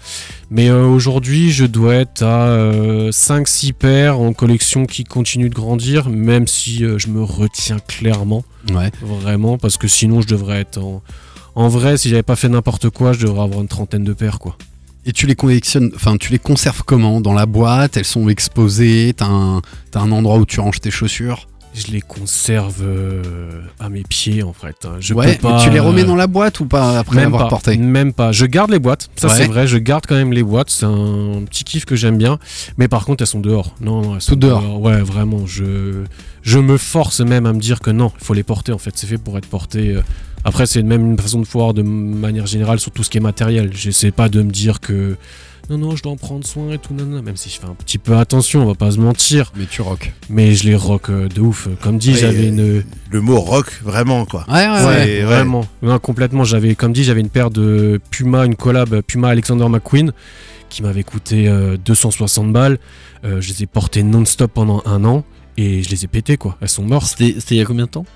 Mais 0.51 0.68
euh, 0.70 0.84
aujourd'hui, 0.86 1.51
je 1.51 1.64
dois 1.66 1.94
être 1.97 2.22
à 2.22 3.11
5-6 3.11 3.72
paires 3.72 4.20
en 4.20 4.32
collection 4.32 4.86
qui 4.86 5.03
continue 5.05 5.49
de 5.49 5.55
grandir, 5.55 6.09
même 6.09 6.47
si 6.47 6.84
euh, 6.84 6.99
je 6.99 7.09
me 7.09 7.22
retiens 7.22 7.78
clairement, 7.78 8.44
Ouais. 8.72 8.90
vraiment, 9.03 9.59
parce 9.59 9.76
que 9.76 9.88
sinon 9.88 10.20
je 10.20 10.26
devrais 10.26 10.61
être 10.61 10.78
en... 10.78 11.03
En 11.55 11.68
vrai, 11.68 11.97
si 11.97 12.11
j'avais 12.11 12.22
pas 12.22 12.36
fait 12.36 12.51
n'importe 12.51 12.90
quoi, 12.90 13.14
je 13.14 13.20
devrais 13.20 13.42
avoir 13.44 13.62
une 13.62 13.68
trentaine 13.68 14.05
de 14.05 14.12
paires, 14.12 14.38
quoi. 14.38 14.59
Et 15.09 15.13
tu 15.13 15.27
les 15.27 15.37
collectionnes, 15.37 15.93
enfin, 15.95 16.17
tu 16.17 16.33
les 16.33 16.39
conserves 16.39 16.83
comment 16.85 17.21
Dans 17.21 17.33
la 17.33 17.47
boîte? 17.47 17.97
Elles 17.97 18.05
sont 18.05 18.29
exposées 18.29 19.15
T'as 19.17 19.27
un, 19.27 19.63
un 19.95 20.13
endroit 20.13 20.37
où 20.39 20.45
tu 20.47 20.59
ranges 20.61 20.81
tes 20.81 20.91
chaussures? 20.91 21.47
Je 21.75 21.93
les 21.93 22.01
conserve 22.01 22.77
euh, 22.83 23.23
à 23.79 23.91
mes 23.91 24.03
pieds 24.03 24.43
en 24.43 24.55
fait. 24.55 24.77
hein. 24.87 24.97
Je 24.99 25.13
Ouais, 25.13 25.35
peux 25.37 25.43
pas, 25.49 25.61
tu 25.63 25.69
les 25.69 25.79
remets 25.79 26.05
euh, 26.05 26.07
dans 26.07 26.17
la 26.17 26.27
boîte 26.27 26.59
ou 26.61 26.65
pas 26.65 26.99
après 27.01 27.17
même 27.17 27.27
avoir 27.27 27.43
pas, 27.43 27.49
porté 27.51 27.77
Même 27.77 28.15
pas. 28.15 28.33
Je 28.33 28.47
garde 28.47 28.71
les 28.71 28.79
boîtes. 28.79 29.11
Ça 29.17 29.27
Ouais. 29.29 29.35
c'est 29.37 29.47
vrai. 29.47 29.67
Je 29.67 29.77
garde 29.77 30.07
quand 30.09 30.15
même 30.15 30.33
les 30.33 30.43
boîtes. 30.43 30.71
C'est 30.71 30.87
un 30.87 31.43
petit 31.45 31.65
kiff 31.65 31.85
que 31.85 31.95
j'aime 31.95 32.17
bien. 32.17 32.39
Mais 32.79 32.89
par 32.89 33.05
contre 33.05 33.23
elles 33.23 33.27
sont 33.27 33.41
dehors. 33.41 33.75
Non, 33.83 34.01
non 34.01 34.15
elles 34.15 34.23
sont 34.23 34.31
Toutes 34.33 34.39
dehors. 34.41 34.81
Ouais, 34.81 35.03
vraiment. 35.03 35.45
Je 35.47 36.05
je 36.41 36.59
me 36.59 36.79
force 36.79 37.21
même 37.21 37.45
à 37.45 37.53
me 37.53 37.61
dire 37.61 37.81
que 37.81 37.91
non, 37.91 38.11
il 38.19 38.25
faut 38.25 38.33
les 38.35 38.43
porter. 38.43 38.73
En 38.73 38.79
fait, 38.79 38.93
c'est 38.95 39.07
fait 39.07 39.19
pour 39.19 39.37
être 39.37 39.47
porté. 39.49 39.99
Après, 40.47 40.64
c'est 40.66 40.82
même 40.82 41.11
une 41.11 41.18
façon 41.18 41.40
de 41.40 41.47
voir 41.47 41.74
de 41.74 41.82
manière 41.82 42.47
générale 42.47 42.78
sur 42.78 42.92
tout 42.92 43.03
ce 43.03 43.11
qui 43.11 43.18
est 43.18 43.20
matériel. 43.20 43.70
J'essaie 43.74 44.12
pas 44.12 44.28
de 44.28 44.42
me 44.42 44.51
dire 44.51 44.80
que 44.80 45.16
non, 45.68 45.78
non, 45.78 45.97
je 45.97 46.03
dois 46.05 46.12
en 46.12 46.16
prendre 46.16 46.47
soin 46.47 46.70
et 46.70 46.78
tout. 46.78 46.94
Non, 46.94 47.05
non. 47.05 47.20
Même 47.20 47.36
si 47.36 47.51
je 47.51 47.59
fais 47.59 47.66
un 47.66 47.74
petit 47.74 47.99
peu 47.99 48.16
attention, 48.16 48.62
on 48.62 48.66
va 48.66 48.76
pas 48.76 48.92
se 48.92 48.99
mentir. 48.99 49.53
Mais 49.57 49.66
tu 49.66 49.82
rock. 49.82 50.12
Mais 50.30 50.55
je 50.55 50.64
les 50.64 50.76
rock 50.76 51.11
euh, 51.11 51.28
de 51.28 51.40
ouf. 51.40 51.66
Comme 51.82 51.99
dit, 51.99 52.12
Ouais, 52.12 52.18
j'avais 52.18 52.47
euh, 52.47 52.49
une 52.49 52.84
Le 53.11 53.20
mot 53.20 53.40
rock, 53.40 53.80
vraiment, 53.82 54.24
quoi. 54.26 54.44
Ouais, 54.49 54.68
ouais, 54.68 54.84
Ouais, 54.84 55.22
vraiment. 55.22 55.66
Non, 55.82 55.99
complètement. 55.99 56.44
J'avais, 56.44 56.76
comme 56.76 56.92
dit, 56.92 57.03
j'avais 57.03 57.20
une 57.20 57.30
paire 57.30 57.51
de 57.51 58.01
Puma, 58.11 58.47
une 58.47 58.55
collab 58.55 59.01
Puma 59.01 59.30
Alexander 59.30 59.68
McQueen 59.68 60.12
qui 60.68 60.82
m'avait 60.82 61.05
coûté 61.05 61.49
euh, 61.49 61.76
260 61.84 62.53
balles. 62.53 62.78
Euh, 63.24 63.40
je 63.40 63.49
les 63.49 63.64
ai 63.64 63.66
portées 63.66 64.03
non-stop 64.03 64.53
pendant 64.53 64.82
un 64.84 65.05
an 65.05 65.24
et 65.57 65.82
je 65.82 65.90
les 65.90 66.05
ai 66.05 66.09
pétées 66.09 66.36
quoi. 66.36 66.57
Elles 66.61 66.68
sont 66.68 66.82
mortes. 66.84 67.07
C'était 67.07 67.34
il 67.55 67.57
y 67.57 67.61
a 67.61 67.64
combien 67.64 67.86
de 67.86 67.90
temps? 67.90 68.07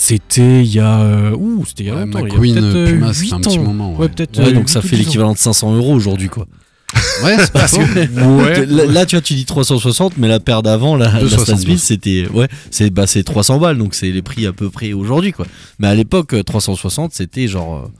C'était 0.00 0.62
il 0.64 0.72
y 0.72 0.78
a, 0.78 1.00
euh, 1.00 1.34
ouh, 1.36 1.64
c'était 1.66 1.82
il 1.82 1.86
y 1.88 1.90
a 1.90 1.96
Ouais, 1.96 2.04
longtemps. 2.06 2.20
il 2.20 2.28
y 2.28 2.30
a 2.30 2.34
McQueen, 2.38 2.54
peut-être, 2.54 2.76
euh, 2.76 2.86
Puma, 2.86 3.08
un 3.08 3.40
petit 3.40 3.58
moment. 3.58 3.92
Ouais, 3.94 3.98
Ouais, 4.02 4.08
peut-être. 4.08 4.38
Ouais, 4.38 4.46
euh, 4.46 4.52
donc 4.52 4.68
ça 4.68 4.80
fait 4.80 4.94
l'équivalent 4.96 5.32
de 5.32 5.38
500 5.38 5.74
euros 5.76 5.92
aujourd'hui 5.92 6.28
quoi. 6.28 6.46
Ouais, 7.24 7.36
c'est 7.36 7.52
pas 7.52 7.66
faux. 7.66 7.80
Ouais. 7.80 8.64
Là, 8.64 8.86
là, 8.86 9.04
tu 9.06 9.16
vois, 9.16 9.20
tu 9.22 9.34
dis 9.34 9.44
360, 9.44 10.14
mais 10.18 10.28
la 10.28 10.38
paire 10.38 10.62
d'avant, 10.62 10.94
la, 10.94 11.06
la 11.12 11.20
260, 11.20 11.46
Stan 11.46 11.56
Smith, 11.56 11.78
c'était 11.80 12.28
ouais, 12.32 12.46
c'est 12.70 12.90
bah 12.90 13.08
c'est 13.08 13.24
300 13.24 13.58
balles, 13.58 13.76
donc 13.76 13.94
c'est 13.94 14.10
les 14.12 14.22
prix 14.22 14.46
à 14.46 14.52
peu 14.52 14.70
près 14.70 14.92
aujourd'hui 14.92 15.32
quoi. 15.32 15.46
Mais 15.80 15.88
à 15.88 15.94
l'époque, 15.96 16.32
euh, 16.34 16.44
360, 16.44 17.12
c'était 17.12 17.48
genre 17.48 17.90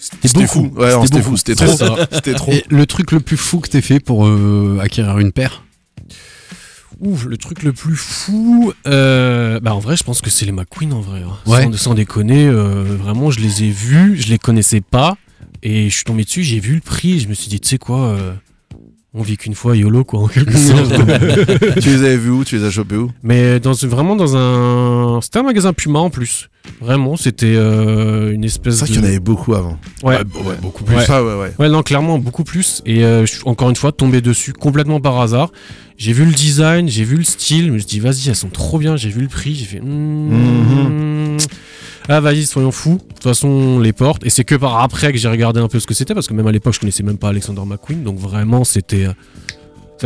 C'était 0.00 0.28
beaucoup. 0.34 0.46
fou. 0.48 0.72
Ouais, 0.76 0.90
non, 0.92 1.04
c'était 1.36 1.54
trop. 1.54 1.76
ça. 1.76 1.94
C'était 2.12 2.34
trop. 2.34 2.50
Et 2.52 2.64
le 2.68 2.86
truc 2.86 3.12
le 3.12 3.20
plus 3.20 3.36
fou 3.36 3.60
que 3.60 3.68
t'aies 3.68 3.80
fait 3.80 4.00
pour 4.00 4.26
euh, 4.26 4.78
acquérir 4.82 5.18
une 5.18 5.30
paire? 5.32 5.62
Ouf, 7.00 7.26
le 7.26 7.36
truc 7.36 7.62
le 7.62 7.72
plus 7.74 7.94
fou, 7.96 8.72
euh, 8.86 9.60
bah 9.60 9.74
en 9.74 9.80
vrai, 9.80 9.96
je 9.96 10.02
pense 10.04 10.22
que 10.22 10.30
c'est 10.30 10.46
les 10.46 10.52
McQueen 10.52 10.94
en 10.94 11.00
vrai. 11.00 11.20
hein. 11.22 11.36
Ouais. 11.50 11.64
Sans, 11.64 11.72
sans 11.76 11.94
déconner, 11.94 12.46
euh, 12.46 12.96
vraiment, 12.98 13.30
je 13.30 13.40
les 13.40 13.64
ai 13.64 13.70
vus, 13.70 14.16
je 14.18 14.28
les 14.28 14.38
connaissais 14.38 14.80
pas, 14.80 15.18
et 15.62 15.90
je 15.90 15.94
suis 15.94 16.04
tombé 16.04 16.24
dessus, 16.24 16.42
j'ai 16.42 16.58
vu 16.58 16.74
le 16.74 16.80
prix, 16.80 17.16
et 17.16 17.18
je 17.18 17.28
me 17.28 17.34
suis 17.34 17.48
dit, 17.48 17.60
tu 17.60 17.68
sais 17.68 17.76
quoi, 17.78 18.06
euh, 18.06 18.32
on 19.18 19.22
vit 19.22 19.36
qu'une 19.38 19.54
fois, 19.54 19.76
YOLO 19.76 20.04
quoi, 20.04 20.20
en 20.20 20.28
quelque 20.28 20.52
sorte. 20.56 20.92
tu 21.80 21.88
les 21.88 22.00
avais 22.04 22.16
vus 22.16 22.30
où? 22.30 22.44
Tu 22.44 22.58
les 22.58 22.64
as 22.64 22.70
chopés 22.70 22.96
où? 22.96 23.10
Mais 23.22 23.58
dans, 23.60 23.72
une- 23.72 23.88
vraiment 23.88 24.14
dans 24.14 24.36
un, 24.36 25.20
c'était 25.22 25.38
un 25.38 25.42
magasin 25.42 25.72
Puma 25.72 25.98
en 26.00 26.10
plus. 26.10 26.48
Vraiment, 26.80 27.16
c'était 27.16 27.54
euh, 27.56 28.32
une 28.32 28.42
espèce 28.44 28.74
C'est 28.74 28.80
vrai 28.80 28.88
de. 28.88 28.92
qu'il 28.94 29.02
y 29.02 29.04
en 29.06 29.08
avait 29.08 29.20
beaucoup 29.20 29.54
avant. 29.54 29.78
Ouais. 30.02 30.18
beaucoup 30.60 30.82
plus. 30.84 30.96
Ouais, 30.96 31.08
ouais, 31.08 31.34
ouais. 31.40 31.52
Ouais, 31.58 31.68
non, 31.68 31.82
clairement, 31.82 32.18
beaucoup 32.18 32.42
plus. 32.44 32.82
Et 32.84 33.04
euh, 33.04 33.24
je 33.24 33.32
suis 33.34 33.42
encore 33.46 33.70
une 33.70 33.76
fois 33.76 33.92
tombé 33.92 34.20
dessus 34.20 34.52
complètement 34.52 35.00
par 35.00 35.20
hasard. 35.20 35.52
J'ai 35.96 36.12
vu 36.12 36.24
le 36.26 36.32
design, 36.32 36.88
j'ai 36.88 37.04
vu 37.04 37.16
le 37.16 37.24
style, 37.24 37.66
je 37.68 37.70
me 37.70 37.78
suis 37.78 37.86
dit, 37.86 38.00
vas-y, 38.00 38.28
elles 38.28 38.34
sont 38.36 38.48
trop 38.50 38.78
bien. 38.78 38.96
J'ai 38.96 39.08
vu 39.10 39.22
le 39.22 39.28
prix, 39.28 39.54
j'ai 39.54 39.64
fait, 39.64 39.80
hmm, 39.80 41.38
ah, 42.08 42.20
vas-y, 42.20 42.46
soyons 42.46 42.70
fous. 42.70 42.98
De 43.08 43.14
toute 43.14 43.22
façon, 43.22 43.48
on 43.48 43.78
les 43.80 43.92
porte. 43.92 44.24
Et 44.24 44.30
c'est 44.30 44.44
que 44.44 44.54
par 44.54 44.80
après 44.80 45.12
que 45.12 45.18
j'ai 45.18 45.28
regardé 45.28 45.60
un 45.60 45.68
peu 45.68 45.80
ce 45.80 45.86
que 45.86 45.94
c'était, 45.94 46.14
parce 46.14 46.26
que 46.28 46.34
même 46.34 46.46
à 46.46 46.52
l'époque, 46.52 46.74
je 46.74 46.80
connaissais 46.80 47.02
même 47.02 47.18
pas 47.18 47.28
Alexander 47.30 47.62
McQueen. 47.66 48.02
Donc 48.04 48.18
vraiment, 48.18 48.64
c'était. 48.64 49.06
euh, 49.06 49.12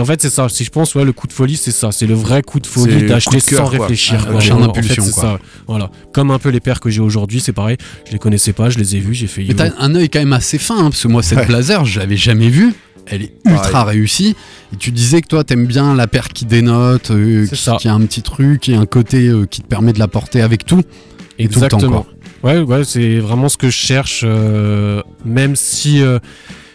En 0.01 0.05
fait, 0.05 0.23
c'est 0.23 0.31
ça. 0.31 0.49
Si 0.49 0.65
je 0.65 0.71
pense, 0.71 0.95
ouais, 0.95 1.05
le 1.05 1.13
coup 1.13 1.27
de 1.27 1.33
folie, 1.33 1.57
c'est 1.57 1.73
ça. 1.73 1.93
C'est 1.93 2.07
le 2.07 2.15
vrai 2.15 2.43
coup 2.43 2.61
de 2.61 2.67
folie 2.67 3.07
d'acheter 3.07 3.41
sans 3.41 3.69
quoi. 3.69 3.69
réfléchir. 3.71 4.19
Ah, 4.23 4.33
quoi. 4.33 4.69
En 4.69 4.75
fait, 4.75 5.01
ça. 5.03 5.39
Voilà. 5.67 5.91
Comme 6.13 6.31
un 6.31 6.39
peu 6.39 6.49
les 6.51 6.61
paires 6.61 6.81
que 6.81 6.91
j'ai 6.91 7.01
aujourd'hui, 7.01 7.41
c'est 7.41 7.53
pareil. 7.53 7.77
Je 8.07 8.13
les 8.13 8.19
connaissais 8.19 8.53
pas, 8.53 8.71
je 8.71 8.79
les 8.79 8.97
ai 8.97 9.01
vus, 9.01 9.15
j'ai 9.15 9.27
fait. 9.27 9.45
Mais 9.47 9.55
t'as 9.55 9.71
un 9.79 9.95
œil 9.95 10.09
quand 10.09 10.21
même 10.21 10.33
assez 10.33 10.59
fin, 10.59 10.79
hein, 10.79 10.91
parce 10.91 11.03
que 11.03 11.09
moi, 11.09 11.23
cette 11.23 11.39
Ouais. 11.39 11.47
blazer, 11.47 11.85
je 11.85 11.99
l'avais 11.99 12.17
jamais 12.17 12.49
vue. 12.49 12.73
elle 13.07 13.23
est 13.23 13.33
ultra 13.45 13.83
réussie. 13.85 14.37
Et 14.73 14.77
tu 14.77 14.93
disais 14.93 15.21
que 15.21 15.27
toi, 15.27 15.43
t'aimes 15.43 15.67
bien 15.67 15.95
la 15.97 16.07
paire 16.07 16.29
qui 16.29 16.45
dénote, 16.45 17.11
euh, 17.11 17.45
qui 17.81 17.89
a 17.89 17.93
un 17.93 18.01
petit 18.03 18.23
truc 18.23 18.69
et 18.69 18.75
un 18.77 18.87
côté 18.87 19.27
euh, 19.27 19.47
qui 19.47 19.63
te 19.63 19.67
permet 19.67 19.93
de 19.93 19.99
la 19.99 20.07
porter 20.07 20.43
avec 20.43 20.65
tout. 20.65 20.83
Et 21.43 21.49
tout 21.49 21.61
le 21.61 21.69
temps, 21.69 21.77
Exactement. 21.79 22.07
quoi. 22.43 22.53
Ouais, 22.53 22.59
ouais, 22.61 22.85
c'est 22.85 23.19
vraiment 23.19 23.49
ce 23.49 23.57
que 23.57 23.67
je 23.69 23.77
cherche, 23.77 24.23
euh, 24.25 25.03
même 25.25 25.57
si 25.57 26.01
euh, 26.03 26.19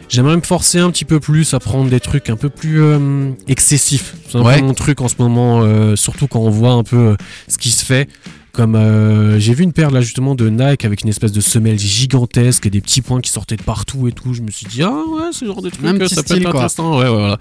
j'aimerais 0.10 0.36
me 0.36 0.42
forcer 0.42 0.80
un 0.80 0.92
petit 0.92 1.06
peu 1.06 1.20
plus 1.20 1.54
à 1.54 1.60
prendre 1.60 1.90
des 1.90 2.00
trucs 2.00 2.30
un 2.30 2.36
peu 2.36 2.50
plus 2.50 2.82
euh, 2.82 3.32
excessifs. 3.48 4.16
C'est 4.30 4.38
un 4.38 4.42
Ouais. 4.44 4.60
peu 4.60 4.66
mon 4.66 4.74
truc 4.74 5.02
en 5.02 5.08
ce 5.08 5.16
moment, 5.20 5.62
euh, 5.64 5.96
surtout 5.96 6.28
quand 6.28 6.40
on 6.40 6.50
voit 6.50 6.72
un 6.72 6.84
peu 6.84 6.98
euh, 6.98 7.16
ce 7.48 7.58
qui 7.58 7.70
se 7.70 7.86
fait. 7.86 8.10
Comme 8.52 8.76
euh, 8.76 9.38
j'ai 9.38 9.54
vu 9.54 9.66
une 9.66 9.74
paire 9.74 9.92
là 9.92 10.00
justement 10.00 10.34
de 10.34 10.48
Nike 10.50 10.86
avec 10.86 11.02
une 11.02 11.10
espèce 11.10 11.34
de 11.34 11.42
semelle 11.42 11.78
gigantesque 11.78 12.66
et 12.66 12.70
des 12.70 12.80
petits 12.80 13.02
points 13.02 13.20
qui 13.20 13.30
sortaient 13.30 13.58
de 13.58 13.64
partout 13.64 14.08
et 14.08 14.14
tout. 14.14 14.34
Je 14.34 14.42
me 14.44 14.50
suis 14.50 14.66
dit 14.66 14.82
ah 14.82 14.92
ouais, 15.10 15.24
ce 15.34 15.44
genre 15.44 15.62
de 15.62 15.70
truc, 15.70 15.86
ça 16.08 16.24
peut 16.24 16.36
être 16.38 16.42
quoi. 16.44 16.50
intéressant. 16.52 16.98
Ouais, 16.98 17.04
ouais, 17.04 17.10
voilà. 17.10 17.38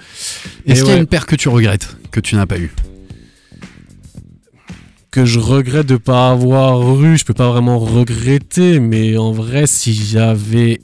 Est-ce 0.67 0.81
qu'il 0.81 0.89
y 0.89 0.93
a 0.93 0.95
ouais. 0.95 1.01
une 1.01 1.07
paire 1.07 1.27
que 1.27 1.37
tu 1.37 1.49
regrettes, 1.49 1.97
que 2.11 2.19
tu 2.19 2.35
n'as 2.35 2.47
pas 2.47 2.59
eu 2.59 2.73
que 5.15 5.25
je 5.25 5.39
regrette 5.39 5.87
de 5.87 5.97
pas 5.97 6.31
avoir 6.31 7.01
eu, 7.01 7.17
je 7.17 7.25
peux 7.25 7.35
pas 7.35 7.49
vraiment 7.49 7.79
regretter, 7.79 8.81
mais 8.81 9.17
en 9.17 9.31
vrai, 9.31 9.69
si 9.69 9.95
j'avais 9.95 10.81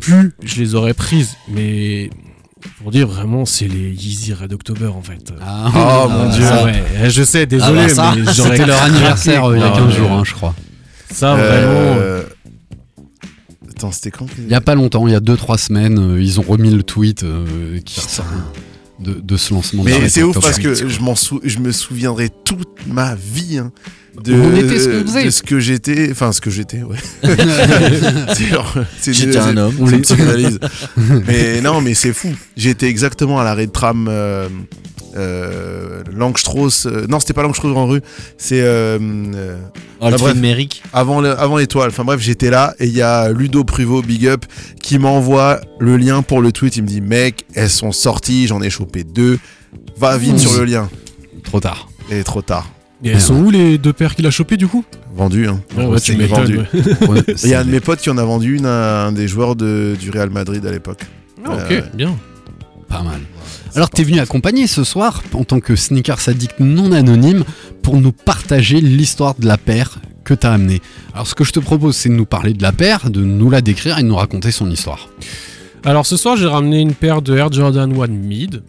pu, 0.00 0.32
je 0.42 0.56
les 0.58 0.74
aurais 0.74 0.94
prises. 0.94 1.36
Mais 1.48 2.08
pour 2.80 2.90
dire 2.90 3.06
vraiment, 3.06 3.44
c'est 3.44 3.68
les 3.68 3.90
Yeezy 3.90 4.32
Red 4.32 4.54
October 4.54 4.86
en 4.86 5.02
fait. 5.02 5.34
Ah, 5.42 5.66
Oh, 5.74 6.08
mon 6.08 6.30
Ah, 6.30 6.30
Dieu. 6.34 6.44
ça, 6.46 6.64
ouais, 6.64 7.10
je 7.10 7.22
sais, 7.22 7.44
désolé, 7.44 7.82
Ah 7.90 7.94
bah 7.94 8.14
mais 8.16 8.32
j'aurais 8.32 8.50
C'était 8.56 8.64
leur 8.66 8.82
anniversaire 8.82 9.44
euh, 9.44 9.56
il 9.58 9.60
y 9.60 9.64
a 9.64 9.68
Non, 9.68 9.74
15 9.76 9.86
mais 9.86 9.92
jours, 9.96 10.10
hein, 10.12 10.22
je 10.24 10.32
crois. 10.32 10.54
Ça, 11.10 11.34
vraiment. 11.34 11.50
Euh, 12.00 12.22
Attends, 13.76 13.92
c'était 13.92 14.10
quand 14.12 14.26
Il 14.38 14.48
y 14.48 14.54
a 14.54 14.62
pas 14.62 14.74
longtemps, 14.74 15.06
il 15.06 15.12
y 15.12 15.16
a 15.16 15.20
2-3 15.20 15.58
semaines, 15.58 15.98
euh, 15.98 16.22
ils 16.22 16.40
ont 16.40 16.44
remis 16.48 16.70
le 16.70 16.82
tweet 16.84 17.22
euh, 17.22 17.78
qui 17.84 18.00
ressort 18.00 18.24
de, 19.02 19.14
de 19.20 19.36
ce 19.36 19.52
lancement. 19.54 19.82
Mais 19.84 20.08
c'est 20.08 20.22
ouf 20.22 20.38
parce 20.40 20.58
que 20.58 20.74
je, 20.74 21.00
m'en 21.00 21.14
sou- 21.14 21.40
je 21.44 21.58
me 21.58 21.72
souviendrai 21.72 22.30
toute 22.44 22.86
ma 22.86 23.14
vie 23.14 23.58
hein, 23.58 23.72
de, 24.22 24.34
On 24.34 24.56
ce 24.56 25.02
faisait. 25.04 25.24
de 25.24 25.30
ce 25.30 25.42
que 25.42 25.58
j'étais. 25.60 26.08
Enfin, 26.10 26.32
ce 26.32 26.40
que 26.40 26.50
j'étais, 26.50 26.82
ouais. 26.82 26.96
J'étais 29.06 29.38
un 29.38 29.56
homme. 29.56 30.00
psychanalyse. 30.02 30.58
mais 31.26 31.60
non, 31.60 31.80
mais 31.80 31.94
c'est 31.94 32.12
fou. 32.12 32.28
J'étais 32.56 32.86
exactement 32.88 33.40
à 33.40 33.44
l'arrêt 33.44 33.66
de 33.66 33.72
tram 33.72 34.06
euh, 34.10 34.48
euh, 35.16 36.02
Langstrauss. 36.14 36.86
euh, 36.86 37.06
non, 37.08 37.20
c'était 37.20 37.32
pas 37.32 37.42
Langstrauss 37.42 37.76
en 37.76 37.86
rue. 37.86 38.00
C'est 38.38 38.60
euh, 38.62 38.98
euh, 39.34 39.56
bref. 40.00 40.20
film 40.22 40.40
Méric. 40.40 40.82
avant 40.92 41.20
le- 41.20 41.38
avant 41.38 41.56
l'étoile. 41.56 41.88
Enfin 41.90 42.04
bref, 42.04 42.20
j'étais 42.20 42.50
là 42.50 42.74
et 42.78 42.86
il 42.86 42.92
y 42.94 43.02
a 43.02 43.30
Ludo 43.32 43.64
Pruvot, 43.64 44.02
Big 44.02 44.26
Up, 44.26 44.44
qui 44.82 44.98
m'envoie 44.98 45.60
le 45.78 45.96
lien 45.96 46.22
pour 46.22 46.40
le 46.40 46.52
tweet. 46.52 46.76
Il 46.76 46.82
me 46.82 46.88
dit, 46.88 47.00
mec, 47.00 47.44
elles 47.54 47.70
sont 47.70 47.92
sorties, 47.92 48.46
j'en 48.46 48.62
ai 48.62 48.70
chopé 48.70 49.04
deux. 49.04 49.38
Va 49.98 50.16
vite 50.18 50.34
Mmh. 50.34 50.38
sur 50.38 50.58
le 50.58 50.64
lien. 50.64 50.88
Trop 51.44 51.60
tard. 51.60 51.88
Et 52.10 52.22
trop 52.24 52.42
tard. 52.42 52.68
Et 53.04 53.08
elles 53.10 53.20
sont 53.20 53.34
où 53.36 53.50
les 53.50 53.78
deux 53.78 53.92
paires 53.92 54.14
qu'il 54.14 54.26
a 54.26 54.30
chopées 54.30 54.56
du 54.56 54.68
coup? 54.68 54.84
Vendu, 55.14 55.48
hein. 55.48 55.60
Ouais, 55.76 55.86
ouais, 55.86 56.00
tu 56.00 56.14
vendu. 56.24 56.60
Il 57.42 57.48
y 57.50 57.54
a 57.54 57.60
un 57.60 57.64
de 57.64 57.70
mes 57.70 57.80
potes 57.80 58.00
qui 58.00 58.10
en 58.10 58.16
a 58.16 58.22
vendu 58.24 58.56
une 58.56 58.66
à 58.66 59.06
un 59.06 59.12
des 59.12 59.26
joueurs 59.26 59.56
de, 59.56 59.96
du 59.98 60.10
Real 60.10 60.30
Madrid 60.30 60.64
à 60.64 60.70
l'époque. 60.70 61.00
Ah, 61.44 61.54
ok, 61.54 61.60
Euh, 61.72 61.80
bien. 61.94 62.16
pas 62.88 63.02
mal. 63.02 63.20
Alors 63.74 63.88
t'es 63.90 64.02
venu 64.04 64.18
accompagner 64.20 64.66
ce 64.66 64.84
soir 64.84 65.22
en 65.32 65.44
tant 65.44 65.60
que 65.60 65.76
sneakers 65.76 66.28
addict 66.28 66.60
non 66.60 66.92
anonyme 66.92 67.44
pour 67.82 67.96
nous 67.96 68.12
partager 68.12 68.80
l'histoire 68.80 69.34
de 69.34 69.46
la 69.46 69.56
paire 69.56 69.98
que 70.24 70.34
t'as 70.34 70.52
amenée. 70.52 70.80
Alors 71.14 71.26
ce 71.26 71.34
que 71.34 71.42
je 71.44 71.52
te 71.52 71.60
propose 71.60 71.96
c'est 71.96 72.08
de 72.10 72.14
nous 72.14 72.26
parler 72.26 72.52
de 72.52 72.62
la 72.62 72.72
paire, 72.72 73.10
de 73.10 73.22
nous 73.22 73.48
la 73.50 73.60
décrire 73.62 73.98
et 73.98 74.02
de 74.02 74.08
nous 74.08 74.16
raconter 74.16 74.50
son 74.50 74.70
histoire. 74.70 75.08
Alors 75.84 76.06
ce 76.06 76.16
soir, 76.16 76.36
j'ai 76.36 76.46
ramené 76.46 76.80
une 76.80 76.94
paire 76.94 77.22
de 77.22 77.36
Air 77.36 77.50
Jordan 77.50 77.92
1 78.00 78.06
Mid 78.08 78.62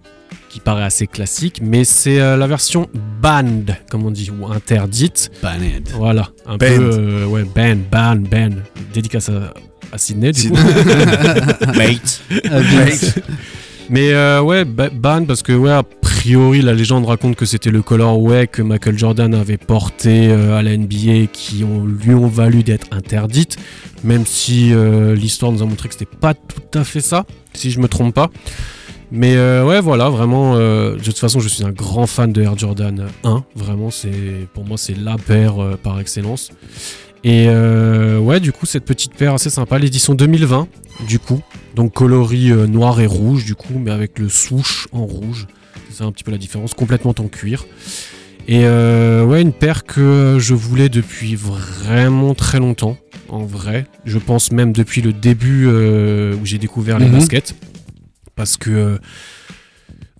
qui 0.49 0.59
paraît 0.59 0.83
assez 0.83 1.05
classique, 1.07 1.59
mais 1.63 1.83
c'est 1.83 2.19
euh, 2.19 2.37
la 2.37 2.45
version 2.47 2.87
banned, 3.21 3.75
comme 3.89 4.05
on 4.05 4.11
dit, 4.11 4.29
ou 4.31 4.45
interdite. 4.51 5.31
Banned. 5.41 5.89
Voilà, 5.95 6.29
un 6.45 6.57
Banned. 6.57 6.77
peu 6.77 6.89
euh, 6.93 7.25
ouais, 7.25 7.43
ban, 7.43 7.75
ban, 7.91 8.15
ban. 8.15 8.49
Dédicace 8.93 9.29
à, 9.29 9.53
à 9.91 9.97
Sydney 9.97 10.31
du 10.31 10.49
coup. 10.51 10.55
Mate. 11.75 12.21
Mais 13.93 14.11
euh, 14.11 14.41
ouais, 14.41 14.65
ba- 14.65 14.89
ban 14.89 15.23
parce 15.23 15.43
que 15.43 15.51
ouais, 15.53 15.69
a 15.69 15.83
priori 15.83 16.63
la 16.63 16.73
légende 16.73 17.05
raconte 17.05 17.35
que 17.35 17.45
c'était 17.45 17.69
le 17.69 17.83
colorway 17.83 18.47
que 18.47 18.63
Michael 18.63 18.97
Jordan 18.97 19.35
avait 19.35 19.57
porté 19.57 20.29
euh, 20.31 20.57
à 20.57 20.63
la 20.63 20.75
NBA 20.75 21.27
qui 21.31 21.63
ont, 21.63 21.85
lui 21.85 22.15
ont 22.15 22.25
valu 22.25 22.63
d'être 22.63 22.87
interdite, 22.89 23.57
même 24.03 24.25
si 24.25 24.73
euh, 24.73 25.13
l'histoire 25.13 25.51
nous 25.51 25.61
a 25.61 25.67
montré 25.67 25.89
que 25.89 25.93
c'était 25.93 26.07
pas 26.19 26.33
tout 26.33 26.79
à 26.79 26.83
fait 26.83 27.01
ça, 27.01 27.27
si 27.53 27.69
je 27.69 27.79
me 27.79 27.87
trompe 27.87 28.15
pas. 28.15 28.31
Mais 29.11 29.35
ouais, 29.37 29.79
voilà, 29.79 30.09
vraiment, 30.09 30.57
de 30.57 30.97
toute 31.03 31.19
façon, 31.19 31.39
je 31.39 31.47
suis 31.47 31.63
un 31.63 31.69
grand 31.69 32.07
fan 32.07 32.33
de 32.33 32.41
Air 32.41 32.57
Jordan 32.57 33.05
1. 33.23 33.43
Vraiment, 33.55 33.89
pour 34.55 34.65
moi, 34.65 34.75
c'est 34.79 34.97
la 34.97 35.17
paire 35.17 35.53
par 35.83 35.99
excellence. 35.99 36.49
Et 37.23 37.45
euh, 37.47 38.19
ouais, 38.19 38.39
du 38.39 38.51
coup, 38.51 38.65
cette 38.65 38.83
petite 38.85 39.13
paire 39.15 39.33
assez 39.33 39.49
sympa, 39.49 39.79
l'édition 39.79 40.13
2020, 40.13 40.67
du 41.07 41.19
coup. 41.19 41.41
Donc 41.75 41.93
coloris 41.93 42.51
euh, 42.51 42.67
noir 42.67 42.99
et 42.99 43.05
rouge, 43.05 43.45
du 43.45 43.55
coup, 43.55 43.79
mais 43.79 43.91
avec 43.91 44.19
le 44.19 44.27
souche 44.29 44.87
en 44.91 45.05
rouge. 45.05 45.47
C'est 45.89 45.97
ça 45.99 46.03
un 46.05 46.11
petit 46.11 46.23
peu 46.23 46.31
la 46.31 46.37
différence, 46.37 46.73
complètement 46.73 47.15
en 47.17 47.27
cuir. 47.27 47.65
Et 48.47 48.65
euh, 48.65 49.23
ouais, 49.23 49.41
une 49.41 49.53
paire 49.53 49.85
que 49.85 50.37
je 50.39 50.53
voulais 50.53 50.89
depuis 50.89 51.35
vraiment 51.35 52.33
très 52.35 52.59
longtemps, 52.59 52.97
en 53.29 53.43
vrai. 53.45 53.85
Je 54.03 54.17
pense 54.19 54.51
même 54.51 54.73
depuis 54.73 55.01
le 55.01 55.13
début 55.13 55.65
euh, 55.67 56.35
où 56.35 56.45
j'ai 56.45 56.57
découvert 56.57 56.99
les 56.99 57.05
Mhm. 57.05 57.13
baskets. 57.13 57.55
Parce 58.35 58.57
que, 58.57 58.69
euh, 58.69 58.97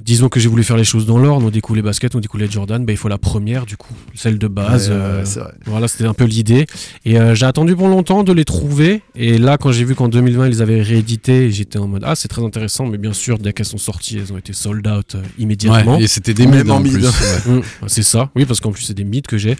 disons 0.03 0.29
que 0.29 0.39
j'ai 0.39 0.49
voulu 0.49 0.63
faire 0.63 0.77
les 0.77 0.83
choses 0.83 1.05
dans 1.05 1.17
l'ordre, 1.17 1.45
on 1.45 1.49
découle 1.49 1.77
les 1.77 1.81
baskets, 1.81 2.15
on 2.15 2.19
découle 2.19 2.41
les 2.41 2.51
Jordan, 2.51 2.85
bah, 2.85 2.91
il 2.91 2.97
faut 2.97 3.07
la 3.07 3.17
première, 3.17 3.65
du 3.65 3.77
coup, 3.77 3.93
celle 4.15 4.37
de 4.37 4.47
base. 4.47 4.89
Ouais, 4.89 4.95
euh, 4.95 5.19
ouais, 5.19 5.25
c'est 5.25 5.39
vrai. 5.39 5.53
voilà, 5.65 5.87
c'était 5.87 6.05
un 6.05 6.13
peu 6.13 6.25
l'idée. 6.25 6.65
Et 7.05 7.19
euh, 7.19 7.35
j'ai 7.35 7.45
attendu 7.45 7.75
pour 7.75 7.87
longtemps 7.87 8.23
de 8.23 8.33
les 8.33 8.45
trouver. 8.45 9.01
Et 9.15 9.37
là, 9.37 9.57
quand 9.57 9.71
j'ai 9.71 9.83
vu 9.85 9.95
qu'en 9.95 10.09
2020, 10.09 10.47
ils 10.49 10.61
avaient 10.61 10.81
réédité, 10.81 11.49
j'étais 11.51 11.79
en 11.79 11.87
mode 11.87 12.03
Ah, 12.05 12.15
c'est 12.15 12.27
très 12.27 12.43
intéressant. 12.43 12.85
Mais 12.85 12.97
bien 12.97 13.13
sûr, 13.13 13.37
dès 13.39 13.53
qu'elles 13.53 13.65
sont 13.65 13.77
sorties, 13.77 14.17
elles 14.17 14.33
ont 14.33 14.37
été 14.37 14.53
sold 14.53 14.85
out 14.87 15.15
euh, 15.15 15.21
immédiatement. 15.39 15.97
Ouais, 15.97 16.03
et 16.03 16.07
c'était 16.07 16.33
des 16.33 16.47
mids 16.47 16.69
en 16.69 16.79
mid. 16.79 16.91
plus. 16.93 17.05
Mm, 17.05 17.61
c'est 17.87 18.03
ça, 18.03 18.29
oui, 18.35 18.45
parce 18.45 18.59
qu'en 18.59 18.71
plus, 18.71 18.83
c'est 18.83 18.93
des 18.93 19.03
mythes 19.05 19.27
que 19.27 19.37
j'ai. 19.37 19.55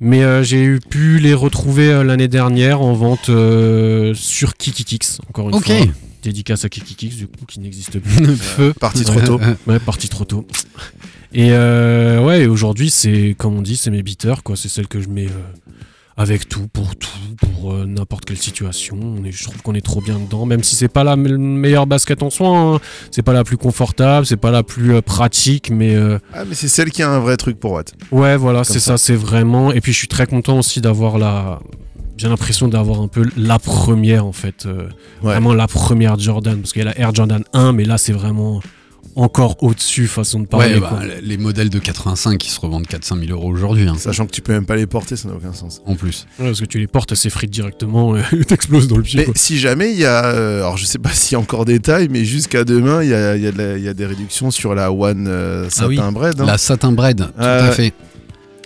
Mais 0.00 0.22
euh, 0.22 0.42
j'ai 0.42 0.62
eu 0.62 0.78
pu 0.78 1.18
les 1.18 1.34
retrouver 1.34 1.90
euh, 1.90 2.04
l'année 2.04 2.28
dernière 2.28 2.80
en 2.80 2.92
vente 2.92 3.28
euh, 3.28 4.14
sur 4.14 4.56
Kikikix, 4.56 5.18
encore 5.28 5.48
une 5.50 5.56
Ok. 5.56 5.64
fois. 5.66 5.76
Dédicace 6.22 6.64
à 6.64 6.68
Kikikix, 6.68 7.16
du 7.16 7.26
coup, 7.26 7.44
qui 7.46 7.60
n'existe 7.60 7.98
plus. 7.98 8.26
Feu. 8.36 8.72
Parti 8.78 9.04
trop 9.04 9.20
tôt. 9.20 9.40
Ouais, 9.66 9.78
parti 9.78 10.08
trop 10.08 10.24
tôt. 10.24 10.46
Et 11.32 11.48
euh, 11.52 12.20
ouais, 12.24 12.46
aujourd'hui, 12.46 12.90
c'est 12.90 13.34
comme 13.38 13.56
on 13.56 13.62
dit, 13.62 13.76
c'est 13.76 13.90
mes 13.90 14.02
beaters, 14.02 14.42
quoi. 14.42 14.56
C'est 14.56 14.68
celle 14.68 14.88
que 14.88 15.00
je 15.00 15.08
mets 15.08 15.26
euh, 15.26 15.72
avec 16.16 16.48
tout, 16.48 16.66
pour 16.68 16.96
tout, 16.96 17.08
pour 17.38 17.72
euh, 17.72 17.86
n'importe 17.86 18.24
quelle 18.24 18.36
situation. 18.36 18.98
On 19.00 19.24
est, 19.24 19.30
je 19.32 19.44
trouve 19.44 19.62
qu'on 19.62 19.74
est 19.74 19.80
trop 19.80 20.00
bien 20.00 20.18
dedans, 20.18 20.44
même 20.44 20.62
si 20.64 20.74
c'est 20.76 20.88
pas 20.88 21.04
la 21.04 21.16
me- 21.16 21.38
meilleure 21.38 21.86
basket 21.86 22.22
en 22.22 22.30
soi. 22.30 22.48
hein. 22.48 22.80
C'est 23.12 23.22
pas 23.22 23.32
la 23.32 23.44
plus 23.44 23.56
confortable, 23.56 24.26
c'est 24.26 24.36
pas 24.36 24.50
la 24.50 24.62
plus 24.64 24.94
euh, 24.94 25.02
pratique, 25.02 25.70
mais 25.70 25.94
euh, 25.94 26.18
Ah, 26.34 26.44
mais 26.44 26.54
c'est 26.54 26.68
celle 26.68 26.90
qui 26.90 27.02
a 27.02 27.10
un 27.10 27.20
vrai 27.20 27.36
truc 27.36 27.58
pour 27.60 27.72
Watt. 27.72 27.94
ouais, 28.10 28.36
voilà, 28.36 28.58
Comme 28.64 28.72
c'est 28.72 28.80
ça, 28.80 28.98
c'est 28.98 29.14
vraiment. 29.14 29.72
Et 29.72 29.80
puis 29.80 29.92
je 29.92 29.98
suis 29.98 30.08
très 30.08 30.26
content 30.26 30.58
aussi 30.58 30.80
d'avoir 30.80 31.16
la. 31.18 31.60
J'ai 32.20 32.28
l'impression 32.28 32.68
d'avoir 32.68 33.00
un 33.00 33.08
peu 33.08 33.24
la 33.38 33.58
première 33.58 34.26
en 34.26 34.32
fait. 34.32 34.66
euh, 34.66 34.82
Ouais. 35.22 35.32
Vraiment 35.32 35.54
la 35.54 35.66
première 35.66 36.18
Jordan. 36.18 36.60
Parce 36.60 36.72
qu'il 36.74 36.80
y 36.80 36.86
a 36.86 36.90
la 36.90 36.98
Air 36.98 37.14
Jordan 37.14 37.42
1, 37.54 37.72
mais 37.72 37.84
là 37.86 37.96
c'est 37.96 38.12
vraiment 38.12 38.60
encore 39.16 39.56
au-dessus, 39.62 40.06
façon 40.06 40.40
de 40.40 40.46
parler. 40.46 40.74
Ouais, 40.74 40.80
quoi. 40.80 40.90
bah, 40.90 41.04
les 41.22 41.36
modèles 41.38 41.70
de 41.70 41.78
85 41.78 42.36
qui 42.38 42.50
se 42.50 42.60
revendent 42.60 42.86
400 42.86 43.16
000 43.26 43.32
euros 43.32 43.48
aujourd'hui, 43.50 43.88
hein, 43.88 43.96
Sachant 43.98 44.26
que 44.26 44.30
tu 44.32 44.40
peux 44.42 44.52
même 44.52 44.66
pas 44.66 44.76
les 44.76 44.86
porter, 44.86 45.16
ça 45.16 45.28
n'a 45.28 45.34
aucun 45.34 45.52
sens. 45.54 45.80
en 45.86 45.94
plus. 45.96 46.26
Ouais, 46.38 46.46
parce 46.46 46.60
que 46.60 46.66
tu 46.66 46.78
les 46.78 46.86
portes, 46.86 47.10
elles 47.10 47.16
s'effritent 47.18 47.50
directement 47.50 48.16
et 48.16 48.22
t'exploses 48.46 48.86
dans 48.86 48.98
le 48.98 49.02
pied. 49.02 49.20
Mais 49.20 49.24
quoi. 49.24 49.34
si 49.36 49.58
jamais 49.58 49.90
il 49.92 49.98
y 49.98 50.04
a, 50.04 50.26
euh, 50.26 50.58
alors 50.58 50.76
je 50.76 50.84
sais 50.84 50.98
pas 50.98 51.10
s'il 51.12 51.32
y 51.32 51.36
a 51.36 51.40
encore 51.40 51.64
des 51.64 51.80
tailles, 51.80 52.08
mais 52.10 52.24
jusqu'à 52.26 52.64
demain, 52.64 53.02
il 53.02 53.08
y 53.08 53.14
a, 53.14 53.34
il 53.36 53.42
y 53.42 53.46
a 53.46 53.52
de 53.52 53.58
la- 53.58 53.78
il 53.78 53.82
y 53.84 53.88
a 53.88 53.94
des 53.94 54.06
réductions 54.06 54.50
sur 54.50 54.74
la 54.74 54.92
One 54.92 55.26
euh, 55.28 55.68
Ah 55.80 55.86
oui. 55.88 55.96
Satin 55.96 56.12
Bread. 56.12 56.40
hein. 56.40 56.44
La 56.46 56.58
satin 56.58 56.92
bread, 56.92 57.16
tout 57.18 57.24
Euh, 57.42 57.68
à 57.68 57.72
fait. 57.72 57.92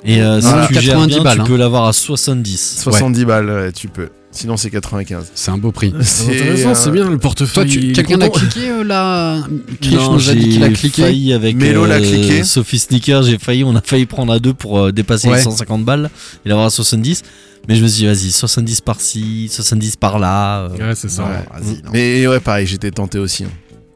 Et 0.05 0.21
euh, 0.21 0.41
si 0.41 0.47
Voilà. 0.49 0.67
tu 0.67 0.75
gères 0.75 0.83
90 0.95 1.15
bien, 1.15 1.23
balles, 1.25 1.35
tu 1.37 1.41
hein. 1.41 1.45
peux 1.47 1.57
l'avoir 1.57 1.87
à 1.87 1.93
70. 1.93 2.79
70 2.83 3.25
balles, 3.25 3.49
ouais, 3.51 3.73
tu 3.73 3.89
peux. 3.89 4.09
Sinon, 4.31 4.57
c'est 4.57 4.69
95. 4.71 5.31
C'est 5.35 5.51
un 5.53 5.59
beau 5.59 5.71
prix. 5.71 5.95
C'est 6.01 6.25
intéressant, 6.41 6.71
euh, 6.71 6.75
c'est 6.75 6.91
bien 6.91 7.05
le 7.05 7.11
Toi, 7.11 7.19
portefeuille. 7.21 7.91
est 7.91 7.93
quelqu'un 7.93 8.21
a 8.21 8.29
cliqué 8.29 8.69
euh, 8.69 8.83
là 8.83 9.39
Krish 9.81 9.95
Non, 9.95 10.15
nous 10.15 10.29
a 10.31 10.35
dit 10.35 10.49
qu'il 10.49 10.65
a 10.65 10.69
j'ai 10.71 10.75
cliqué. 10.75 11.03
failli 11.03 11.33
avec 11.33 11.57
Mélo 11.57 11.87
l'a 11.87 11.95
euh, 11.95 12.01
cliqué. 12.01 12.43
Sophie 12.43 12.81
Sneaker, 12.81 13.23
j'ai 13.23 13.39
failli, 13.39 13.63
on 13.63 13.77
a 13.77 13.81
failli 13.81 14.07
prendre 14.07 14.33
à 14.33 14.41
deux 14.41 14.53
pour 14.53 14.79
euh, 14.81 14.91
dépasser 14.93 15.29
Ouais. 15.29 15.37
les 15.37 15.43
150 15.43 15.85
balles 15.85 16.11
et 16.45 16.49
l'avoir 16.49 16.67
à 16.67 16.71
70. 16.71 17.23
Mais 17.69 17.77
je 17.77 17.83
me 17.85 17.89
suis 17.89 18.01
dit, 18.01 18.07
vas-y, 18.07 18.33
70 18.33 18.81
par-ci, 18.81 19.49
70 19.53 19.97
par-là. 19.97 20.63
euh, 20.81 20.89
Ouais, 20.89 20.95
c'est 20.97 21.09
ça. 21.11 21.23
Ouais. 21.23 21.61
Mais 21.93 22.27
ouais, 22.27 22.41
pareil, 22.41 22.67
j'étais 22.67 22.91
tenté 22.91 23.19
aussi. 23.21 23.45
hein. 23.45 23.49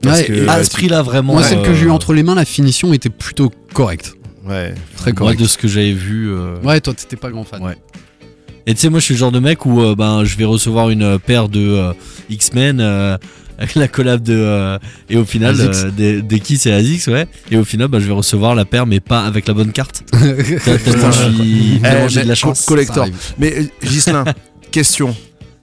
Parce 0.02 0.20
Ouais, 0.20 0.26
que, 0.26 0.48
à 0.48 0.62
ce 0.62 0.70
prix-là, 0.70 1.02
vraiment. 1.02 1.32
Moi, 1.32 1.42
celle 1.42 1.62
que 1.62 1.74
j'ai 1.74 1.86
eue 1.86 1.88
euh, 1.88 1.92
entre 1.92 2.12
les 2.14 2.22
mains, 2.22 2.36
la 2.36 2.44
finition 2.44 2.92
était 2.94 3.10
plutôt 3.10 3.50
correcte. 3.74 4.14
Ouais. 4.48 4.74
Très 4.96 5.10
Moi, 5.12 5.18
correcte. 5.18 5.40
de 5.42 5.46
ce 5.46 5.58
que 5.58 5.68
j'avais 5.68 5.92
vu. 5.92 6.30
euh, 6.30 6.56
Ouais, 6.62 6.80
toi, 6.80 6.94
t'étais 6.94 7.16
pas 7.16 7.30
grand 7.30 7.44
fan. 7.44 7.62
Ouais. 7.62 7.76
Et 8.66 8.74
tu 8.74 8.80
sais, 8.80 8.88
moi, 8.90 8.98
je 9.00 9.04
suis 9.06 9.14
le 9.14 9.18
genre 9.18 9.32
de 9.32 9.38
mec 9.40 9.64
où 9.66 9.80
euh, 9.80 9.94
ben, 9.94 10.24
je 10.24 10.36
vais 10.36 10.44
recevoir 10.44 10.90
une 10.90 11.02
euh, 11.02 11.18
paire 11.18 11.48
de 11.48 11.60
euh, 11.60 11.92
X-Men. 12.30 12.80
euh, 12.80 13.16
avec 13.60 13.74
la 13.74 13.88
collab 13.88 14.22
de 14.22 14.34
euh, 14.36 14.78
et 15.10 15.16
au 15.16 15.24
final 15.24 15.56
euh, 15.58 15.90
des, 15.90 16.22
des 16.22 16.38
Kiss 16.38 16.66
et 16.66 16.72
Azix 16.72 17.08
ouais 17.08 17.26
et 17.50 17.56
au 17.56 17.64
final 17.64 17.88
bah, 17.88 17.98
je 17.98 18.06
vais 18.06 18.12
recevoir 18.12 18.54
la 18.54 18.64
paire 18.64 18.86
mais 18.86 19.00
pas 19.00 19.22
avec 19.26 19.48
la 19.48 19.54
bonne 19.54 19.72
carte 19.72 20.04
tellement 20.12 21.10
je 21.10 21.34
suis 21.34 21.72
Eh, 21.78 21.80
tellement 21.82 22.06
j'ai 22.06 22.20
mais 22.20 22.22
de 22.22 22.28
la 22.28 22.34
co- 22.34 22.40
chance 22.40 22.64
collector. 22.66 23.08
Mais 23.36 23.66
Ghislain, 23.82 24.22
question 24.70 25.16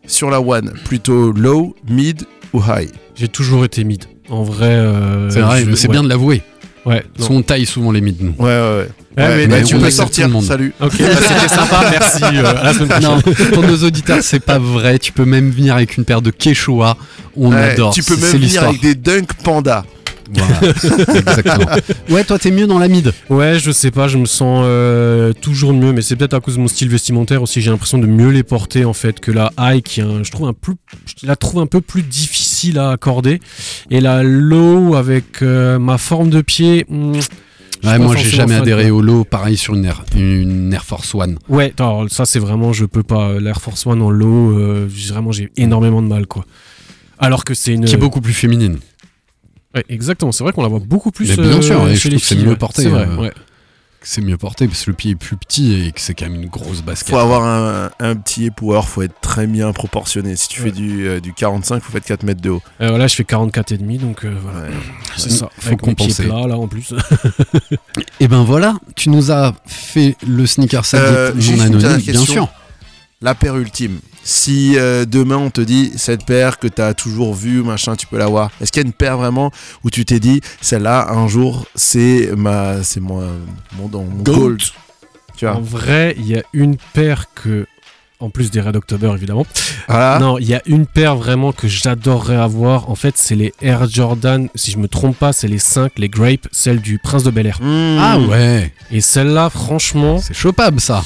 sur 0.08 0.30
la 0.30 0.42
One, 0.42 0.74
plutôt 0.84 1.32
low, 1.32 1.74
mid 1.90 2.26
ou 2.52 2.60
high? 2.68 2.90
J'ai 3.16 3.30
toujours 3.30 3.64
été 3.64 3.86
mid. 3.86 4.04
En 4.28 4.44
vrai. 4.44 4.68
euh, 4.72 5.30
C'est 5.30 5.40
vrai, 5.40 5.62
je- 5.62 5.70
mais 5.70 5.76
c'est 5.78 5.88
ouais. 5.88 5.94
bien 5.94 6.04
de 6.04 6.10
l'avouer. 6.10 6.42
Ouais. 6.86 7.04
Non. 7.20 7.28
qu'on 7.28 7.42
taille 7.42 7.66
souvent 7.66 7.92
les 7.92 8.02
mythes, 8.02 8.22
nous. 8.22 8.36
Ouais, 8.38 8.46
ouais, 8.46 8.52
ouais. 8.52 8.88
Ouais, 9.18 9.24
Ouais, 9.24 9.36
mais 9.38 9.48
mais 9.48 9.64
tu 9.64 9.76
on 9.76 9.80
peux 9.80 9.90
sortir, 9.90 10.26
tout 10.26 10.30
le 10.30 10.34
monde. 10.34 10.44
salut. 10.44 10.74
Ok, 10.82 10.94
bah, 11.00 11.06
c'était 11.22 11.48
sympa, 11.48 11.90
merci. 12.00 12.24
euh, 12.24 12.46
à 12.58 12.64
la 12.66 12.74
semaine 12.74 12.90
prochaine. 12.90 13.10
Non, 13.10 13.22
pour 13.54 13.64
nos 13.64 13.78
auditeurs, 13.84 14.20
c'est 14.22 14.40
pas 14.42 14.60
vrai. 14.60 15.00
Tu 15.00 15.12
peux 15.14 15.26
même 15.26 15.50
venir 15.52 15.76
avec 15.76 15.98
une 15.98 16.06
paire 16.06 16.22
de 16.22 16.32
Quechua. 16.32 16.98
On 17.38 17.52
Ouais, 17.52 17.72
adore. 17.72 17.94
tu 17.94 18.04
peux 18.04 18.18
même 18.18 18.32
venir 18.38 18.64
avec 18.64 18.82
des 18.82 18.94
Dunk 18.94 19.34
Panda. 19.44 19.86
Voilà. 20.34 20.60
Exactement. 21.16 21.66
Ouais, 22.10 22.24
toi, 22.24 22.40
t'es 22.40 22.50
mieux 22.52 22.66
dans 22.68 22.80
la 22.80 22.88
mid. 22.88 23.14
Ouais, 23.30 23.60
je 23.60 23.70
sais 23.72 23.92
pas, 23.92 24.08
je 24.08 24.18
me 24.18 24.26
sens 24.26 24.64
euh, 24.66 25.34
toujours 25.34 25.72
mieux, 25.72 25.92
mais 25.94 26.02
c'est 26.02 26.16
peut-être 26.16 26.34
à 26.34 26.40
cause 26.40 26.56
de 26.56 26.60
mon 26.62 26.68
style 26.68 26.90
vestimentaire 26.90 27.42
aussi. 27.44 27.62
J'ai 27.62 27.70
l'impression 27.70 28.00
de 28.00 28.08
mieux 28.08 28.30
les 28.30 28.42
porter 28.44 28.86
en 28.86 28.94
fait 28.94 29.20
que 29.20 29.32
la 29.32 29.52
high, 29.60 29.84
qui 29.84 30.00
est 30.00 30.04
un- 30.04 30.24
je 30.24 30.32
trouve 30.32 30.48
un 30.48 30.54
plus, 30.54 30.74
je 31.22 31.28
la 31.28 31.36
trouve 31.36 31.62
un 31.62 31.68
peu 31.68 31.80
plus 31.80 32.02
difficile 32.02 32.45
à 32.74 32.91
accorder. 32.91 33.39
Et 33.89 34.01
la 34.01 34.24
low 34.24 34.95
avec 34.95 35.41
euh, 35.41 35.80
ma 35.80 35.97
forme 35.97 36.30
de 36.30 36.41
pied. 36.41 36.86
hmm, 36.89 37.20
Ouais, 37.84 37.99
moi, 37.99 38.16
j'ai 38.16 38.30
jamais 38.30 38.55
adhéré 38.55 38.89
au 38.89 39.01
low. 39.01 39.24
Pareil 39.26 39.57
sur 39.57 39.76
une 39.76 39.86
Air, 39.86 40.03
une 40.16 40.74
Air 40.74 40.84
Force 40.86 41.13
One. 41.13 41.38
Ouais, 41.49 41.74
alors, 41.78 42.09
ça 42.09 42.26
c'est 42.26 42.39
vraiment, 42.39 42.74
je 42.74 42.86
peux 42.86 43.03
pas. 43.03 43.39
L'Air 43.39 43.61
Force 43.61 43.86
One 43.86 44.01
en 44.01 44.09
low, 44.09 44.57
euh, 44.57 44.88
vraiment 45.09 45.32
j'ai 45.32 45.51
énormément 45.57 46.01
de 46.01 46.07
mal 46.07 46.26
quoi. 46.26 46.45
Alors 47.20 47.43
que 47.43 47.53
c'est 47.53 47.74
une. 47.74 47.86
Qui 47.86 47.93
est 47.93 47.97
beaucoup 47.97 48.22
plus 48.22 48.34
féminine. 48.34 48.80
Ouais, 49.76 49.86
exactement. 49.89 50.32
C'est 50.32 50.43
vrai 50.43 50.53
qu'on 50.53 50.63
la 50.63 50.68
voit 50.70 50.80
beaucoup 50.80 51.11
plus. 51.11 51.30
Mais 51.30 51.36
bien 51.36 51.57
euh, 51.57 51.61
sûr, 51.61 51.88
et 51.88 51.95
je 51.95 52.07
les 52.09 52.16
trouve 52.18 52.22
que 52.22 52.26
c'est 52.28 52.36
filles, 52.36 52.45
mieux 52.47 52.55
porté, 52.55 52.84
C'est 52.84 52.89
vrai. 52.89 53.07
euh, 53.07 53.18
ouais. 53.18 53.32
C'est 54.08 54.22
mieux 54.22 54.38
porté 54.38 54.68
parce 54.68 54.86
que 54.86 54.91
le 54.91 54.95
pied 54.95 55.12
est 55.12 55.16
plus 55.16 55.36
petit 55.36 55.74
et 55.88 55.91
que 55.91 55.99
c'est 55.99 56.14
quand 56.14 56.30
même 56.30 56.41
une 56.43 56.47
grosse 56.47 56.84
basket. 56.84 57.10
Faut 57.10 57.18
avoir 57.18 57.43
un, 57.43 57.89
un 57.99 58.16
petit 58.16 58.51
power, 58.51 58.82
faut 58.86 59.01
être 59.01 59.20
très 59.20 59.47
bien 59.47 59.74
proportionné. 59.74 60.36
Si 60.36 60.47
tu 60.47 60.62
Ouais. 60.62 60.68
fais 60.70 60.76
du, 60.76 61.08
euh, 61.08 61.20
du 61.20 61.34
45, 61.34 61.82
faut 61.82 61.91
faire 61.91 62.01
4 62.01 62.22
mètres 62.24 62.39
de 62.41 62.51
haut. 62.51 62.62
Euh, 62.82 62.89
voilà, 62.89 63.08
je 63.08 63.16
fais 63.16 63.24
44 63.24 63.72
et 63.72 63.78
demi, 63.80 63.97
donc 63.97 64.24
euh, 64.24 64.34
voilà. 64.41 64.68
Ouais. 64.68 64.74
C'est 65.18 65.32
ça. 65.32 65.49
Faut 65.58 65.68
Avec 65.70 65.82
mon 65.82 65.95
compenser. 65.95 66.26
plat 66.26 66.45
là 66.47 66.56
en 66.58 66.68
plus. 66.68 66.93
Et 68.20 68.28
ben 68.28 68.43
voilà, 68.43 68.76
tu 68.95 69.10
nous 69.10 69.32
as 69.32 69.53
fait 69.66 70.16
le 70.28 70.45
sneaker 70.45 70.84
Euh, 70.93 71.34
non 71.34 71.39
une 71.41 71.62
anonyme, 71.62 71.97
bien 71.97 72.22
sûr. 72.26 72.47
La 73.22 73.34
paire 73.34 73.58
ultime. 73.58 73.99
Si 74.28 74.74
euh, 74.76 75.06
demain 75.06 75.38
on 75.38 75.52
te 75.52 75.62
dit 75.62 75.92
cette 75.98 76.26
paire 76.26 76.58
que 76.58 76.68
t'as 76.68 76.96
toujours 76.96 77.36
vue, 77.36 77.62
machin, 77.62 77.96
tu 77.96 78.08
peux 78.08 78.18
l'avoir. 78.18 78.50
Est-ce 78.60 78.72
qu'il 78.72 78.82
y 78.82 78.86
a 78.86 78.88
une 78.88 78.94
paire 78.94 79.18
vraiment 79.18 79.52
où 79.84 79.92
tu 79.92 80.04
t'es 80.04 80.20
dit 80.20 80.42
celle-là 80.62 81.12
un 81.12 81.28
jour 81.28 81.68
c'est 81.76 82.32
ma, 82.36 82.82
c'est 82.82 83.00
moi, 83.00 83.26
mon, 83.78 83.88
don- 83.88 84.04
mon 84.06 84.24
Goat. 84.24 84.34
gold. 84.36 84.62
Tu 85.38 85.46
vois. 85.46 85.56
En 85.58 85.62
vrai, 85.62 86.16
il 86.18 86.26
y 86.26 86.36
a 86.36 86.42
une 86.54 86.78
paire 86.94 87.26
que, 87.36 87.68
en 88.20 88.30
plus 88.32 88.50
des 88.50 88.62
Red 88.62 88.76
October 88.78 89.12
évidemment. 89.14 89.46
Voilà. 89.88 90.18
Non, 90.20 90.40
il 90.40 90.48
y 90.48 90.56
a 90.56 90.62
une 90.66 90.88
paire 90.88 91.16
vraiment 91.18 91.52
que 91.52 91.68
j'adorerais 91.68 92.38
avoir. 92.38 92.90
En 92.90 92.96
fait, 92.96 93.16
c'est 93.18 93.36
les 93.36 93.54
Air 93.62 93.88
Jordan. 93.88 94.48
Si 94.56 94.72
je 94.72 94.78
me 94.80 94.88
trompe 94.88 95.18
pas, 95.20 95.34
c'est 95.34 95.48
les 95.50 95.60
5, 95.60 95.92
les 95.98 96.10
Grape, 96.10 96.48
celle 96.52 96.80
du 96.80 96.98
Prince 96.98 97.24
de 97.24 97.30
Bel 97.30 97.46
Air. 97.46 97.60
Mmh. 97.62 97.98
Ah 98.00 98.18
ouais, 98.20 98.74
Et 98.90 99.02
celle-là, 99.02 99.50
franchement, 99.52 100.20
c'est 100.20 100.34
chopable 100.34 100.80
ça. 100.80 101.04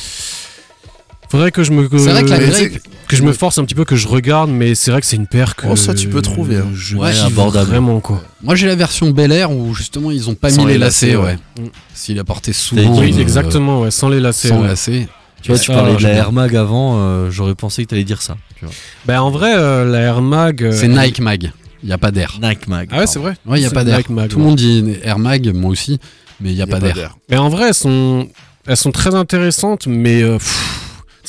Faudrait 1.30 1.52
que 1.52 1.64
je 1.64 1.72
me 1.72 1.88
C'est 1.98 2.10
vrai 2.10 2.24
que 2.24 2.30
la 2.30 2.38
euh, 2.38 2.70
que 3.08 3.16
je 3.16 3.24
me 3.24 3.34
force 3.34 3.58
un 3.58 3.66
petit 3.66 3.76
peu, 3.76 3.86
que 3.86 3.96
je 3.96 4.08
regarde, 4.08 4.50
mais 4.50 4.76
c'est 4.76 4.92
vrai 4.92 5.02
que 5.02 5.08
c'est 5.08 5.16
une 5.16 5.28
paire 5.28 5.56
que 5.56 5.68
Oh, 5.68 5.76
ça, 5.76 5.94
tu 5.94 6.08
peux 6.10 6.22
trouver, 6.22 6.58
hein. 6.58 6.68
Je 6.74 6.96
Ouais, 6.98 7.12
vraiment 7.12 8.00
quoi. 8.00 8.22
Moi 8.44 8.56
j'ai 8.56 8.68
la 8.68 8.76
version 8.76 9.10
Bel 9.12 9.32
Air 9.32 9.52
où 9.52 9.74
justement 9.74 10.12
ils 10.12 10.30
ont 10.30 10.36
pas 10.36 10.50
Sans 10.50 10.66
mis 10.66 10.74
les 10.74 10.78
lacets, 10.78 11.08
lacets, 11.08 11.18
ouais. 11.18 11.24
ouais. 11.58 11.64
Mm. 11.64 11.70
S'il 11.94 12.20
a 12.20 12.24
porté 12.24 12.54
souvent. 12.54 12.82
dit, 12.82 13.00
Oui, 13.00 13.14
euh, 13.18 13.22
exactement, 13.22 13.82
ouais, 13.82 13.92
sans 13.92 14.10
les 14.10 14.20
lacets. 14.20 14.50
Sans 14.50 14.62
ouais. 14.62 14.68
lacets. 14.68 15.08
tu 15.42 15.52
vois 15.52 15.60
tu 15.60 15.66
Ça, 15.68 15.74
parlais 15.74 15.96
de 15.96 16.04
la. 16.04 16.10
Air 16.10 16.32
Mag 16.32 16.56
avant 16.56 16.98
euh, 17.00 17.30
j'aurais 17.32 17.56
pensé 17.56 17.84
que 17.84 17.90
t'allais 17.90 18.04
dire 18.04 18.22
ça 18.22 18.38
tu 18.60 18.66
vois. 18.66 18.74
Bah 19.06 19.24
en 19.24 19.32
vrai, 19.32 19.54
euh, 19.56 19.86
la 19.90 20.00
Air 20.00 20.22
Mag. 20.22 20.64
euh, 20.64 20.72
C'est 20.72 20.88
Nike 20.88 21.20
Mag. 21.22 21.52
Il 21.82 21.90
y 21.90 21.94
a 21.94 21.98
pas 21.98 22.12
d'air. 22.12 22.38
Nike 22.42 22.68
Mag 22.68 22.90
Ah 22.92 23.00
ouais, 23.00 23.08
c'est 23.08 23.20
vrai. 23.20 23.36
Ouais, 23.46 23.60
il 23.60 23.64
y 23.64 23.66
a 23.66 23.72
pas 23.72 23.86
d'air. 23.86 23.98
Nike 23.98 24.10
Mag, 24.10 24.30
Tout 24.30 24.40
le 24.40 24.44
monde 24.44 24.58
dit 24.58 24.98
Air 25.04 25.18
Mag, 25.18 25.54
moi 25.56 25.72
aussi, 25.72 25.98
mais 26.42 26.52
il 26.52 26.58
y 26.58 26.62
a 26.62 26.68
pas 26.68 26.80
d'air. 26.80 27.16
Mais 27.30 27.38
en 27.38 27.48
vrai, 27.50 27.70
elles 27.70 27.74
sont, 27.74 28.28
elles 28.68 28.78
sont 28.78 28.92
très 28.92 29.16
intéressantes, 29.16 29.88
mais 29.88 30.22
euh, 30.22 30.38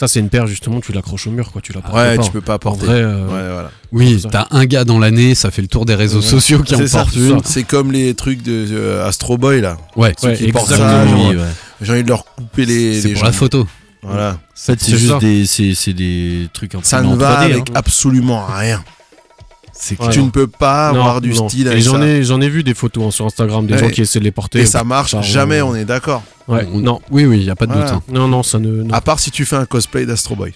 ça, 0.00 0.08
c'est 0.08 0.18
une 0.20 0.30
paire 0.30 0.46
justement, 0.46 0.80
tu 0.80 0.92
l'accroches 0.92 1.26
au 1.26 1.30
mur, 1.30 1.52
quoi. 1.52 1.60
Tu 1.60 1.74
la 1.74 1.82
portes 1.82 1.94
Ouais, 1.94 2.16
pas. 2.16 2.22
tu 2.22 2.30
peux 2.30 2.40
pas 2.40 2.54
En 2.54 2.58
porter. 2.58 2.86
vrai, 2.86 3.02
euh, 3.02 3.18
Ouais, 3.26 3.52
voilà. 3.52 3.70
Oui, 3.92 4.24
t'as 4.30 4.46
un 4.50 4.64
gars 4.64 4.84
dans 4.84 4.98
l'année, 4.98 5.34
ça 5.34 5.50
fait 5.50 5.60
le 5.60 5.68
tour 5.68 5.84
des 5.84 5.94
réseaux 5.94 6.20
Ouais. 6.20 6.26
sociaux 6.26 6.62
qui 6.62 6.74
en 6.74 6.78
c'est 6.78 7.16
une. 7.16 7.40
C'est 7.44 7.64
comme 7.64 7.92
les 7.92 8.14
trucs 8.14 8.42
de 8.42 8.66
euh, 8.72 9.06
Astro 9.06 9.36
Boy 9.36 9.60
là. 9.60 9.76
Ouais, 9.96 10.14
Ceux 10.18 10.28
Ouais, 10.28 10.36
qui 10.36 10.50
portent 10.52 10.70
ça, 10.70 11.04
ouais. 11.04 11.36
j'ai 11.82 11.92
envie 11.92 12.02
de 12.02 12.08
leur 12.08 12.24
couper 12.24 12.64
les. 12.64 13.00
c'est 13.02 13.10
pour 13.12 13.24
la 13.24 13.30
jambes. 13.30 13.38
photo. 13.38 13.66
Voilà. 14.02 14.30
En 14.30 14.36
fait, 14.54 14.80
c'est 14.80 14.96
juste 14.96 15.08
ça. 15.12 15.18
des, 15.18 15.44
c'est, 15.44 15.74
c'est 15.74 15.92
des 15.92 16.48
trucs 16.54 16.74
un 16.74 16.80
Ça 16.82 17.00
peu 17.02 17.06
ne 17.08 17.12
en 17.12 17.16
va 17.16 17.40
3D, 17.42 17.44
avec 17.44 17.58
hein. 17.68 17.72
absolument 17.74 18.46
rien. 18.46 18.82
C'est 19.82 19.98
Ouais. 20.00 20.10
tu 20.10 20.18
non. 20.20 20.26
ne 20.26 20.30
peux 20.30 20.46
pas 20.46 20.92
Non, 20.92 21.00
avoir 21.00 21.20
du 21.22 21.30
non. 21.30 21.48
style 21.48 21.66
Et 21.66 21.70
avec 21.70 21.82
j'en 21.82 21.98
ça. 21.98 22.06
ai, 22.06 22.22
j'en 22.22 22.40
ai 22.42 22.48
vu 22.50 22.62
des 22.62 22.74
photos 22.74 23.04
hein, 23.06 23.10
sur 23.10 23.24
Instagram, 23.26 23.66
des 23.66 23.72
Ouais. 23.74 23.78
gens 23.80 23.88
qui 23.88 24.02
essaient 24.02 24.18
de 24.18 24.24
les 24.24 24.30
porter. 24.30 24.60
Et 24.60 24.66
ça 24.66 24.84
marche 24.84 25.12
Ça, 25.12 25.22
jamais, 25.22 25.62
on- 25.62 25.70
on 25.70 25.74
est 25.74 25.86
d'accord. 25.86 26.22
Ouais, 26.48 26.66
On- 26.72 26.80
non, 26.80 27.00
Oui, 27.10 27.24
oui, 27.24 27.38
il 27.38 27.44
y 27.44 27.50
a 27.50 27.56
pas 27.56 27.66
de 27.66 27.72
Voilà. 27.72 27.92
doute. 27.92 28.00
hein. 28.08 28.12
non, 28.12 28.28
non, 28.28 28.42
ça 28.42 28.58
ne. 28.58 28.82
non. 28.82 28.92
À 28.94 29.00
part 29.00 29.18
si 29.20 29.30
tu 29.30 29.44
fais 29.46 29.56
un 29.56 29.64
cosplay 29.66 30.04
d'Astro 30.04 30.36
Boy. 30.36 30.52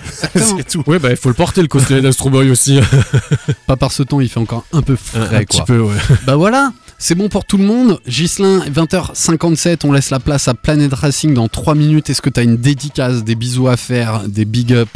c'est 0.36 0.66
tout. 0.68 0.84
Ouais, 0.86 1.00
bah 1.00 1.10
il 1.10 1.16
faut 1.16 1.28
le 1.28 1.34
porter 1.34 1.60
le 1.60 1.66
cosplay 1.66 2.00
d'Astro 2.00 2.30
Boy 2.30 2.50
aussi. 2.50 2.78
Pas 3.66 3.76
par 3.76 3.90
ce 3.90 4.04
temps, 4.04 4.20
il 4.20 4.28
fait 4.28 4.38
encore 4.38 4.64
un 4.72 4.80
peu 4.82 4.94
frais, 4.94 5.36
un 5.38 5.40
petit 5.44 5.56
quoi. 5.58 5.66
peu, 5.66 5.80
ouais. 5.80 5.96
Bah 6.26 6.36
voilà, 6.36 6.72
c'est 6.98 7.16
bon 7.16 7.28
pour 7.28 7.44
tout 7.44 7.58
le 7.58 7.64
monde. 7.64 7.98
Gislin, 8.06 8.60
20h57, 8.70 9.80
on 9.84 9.90
laisse 9.92 10.10
la 10.10 10.20
place 10.20 10.46
à 10.46 10.54
Planet 10.54 10.92
Racing 10.94 11.34
dans 11.34 11.48
3 11.48 11.74
minutes. 11.74 12.10
Est-ce 12.10 12.22
que 12.22 12.30
t'as 12.30 12.44
une 12.44 12.56
dédicace, 12.56 13.24
des 13.24 13.34
bisous 13.34 13.66
à 13.68 13.76
faire, 13.76 14.22
des 14.28 14.44
big 14.44 14.72
up 14.72 14.88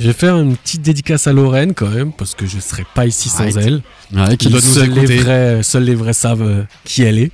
Je 0.00 0.06
vais 0.06 0.12
faire 0.14 0.38
une 0.38 0.56
petite 0.56 0.80
dédicace 0.80 1.26
à 1.26 1.32
Lorraine 1.34 1.74
quand 1.74 1.88
même, 1.90 2.10
parce 2.12 2.34
que 2.34 2.46
je 2.46 2.58
serais 2.58 2.86
pas 2.94 3.04
ici 3.04 3.28
sans 3.28 3.42
Right. 3.44 3.56
elle. 3.58 3.82
ouais, 4.14 4.36
qui 4.38 4.48
doit 4.48 4.60
nous 4.62 4.66
seuls, 4.66 4.88
les 4.94 5.04
vrais, 5.18 5.62
seuls 5.62 5.84
les 5.84 5.94
vrais 5.94 6.14
savent 6.14 6.40
euh, 6.42 6.62
qui 6.84 7.02
elle 7.02 7.18
est. 7.18 7.32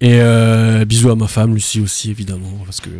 Et 0.00 0.20
euh, 0.20 0.84
bisous 0.84 1.10
à 1.10 1.16
ma 1.16 1.26
femme, 1.26 1.52
Lucie 1.52 1.80
aussi, 1.80 2.10
évidemment, 2.12 2.62
parce 2.64 2.80
que 2.80 2.90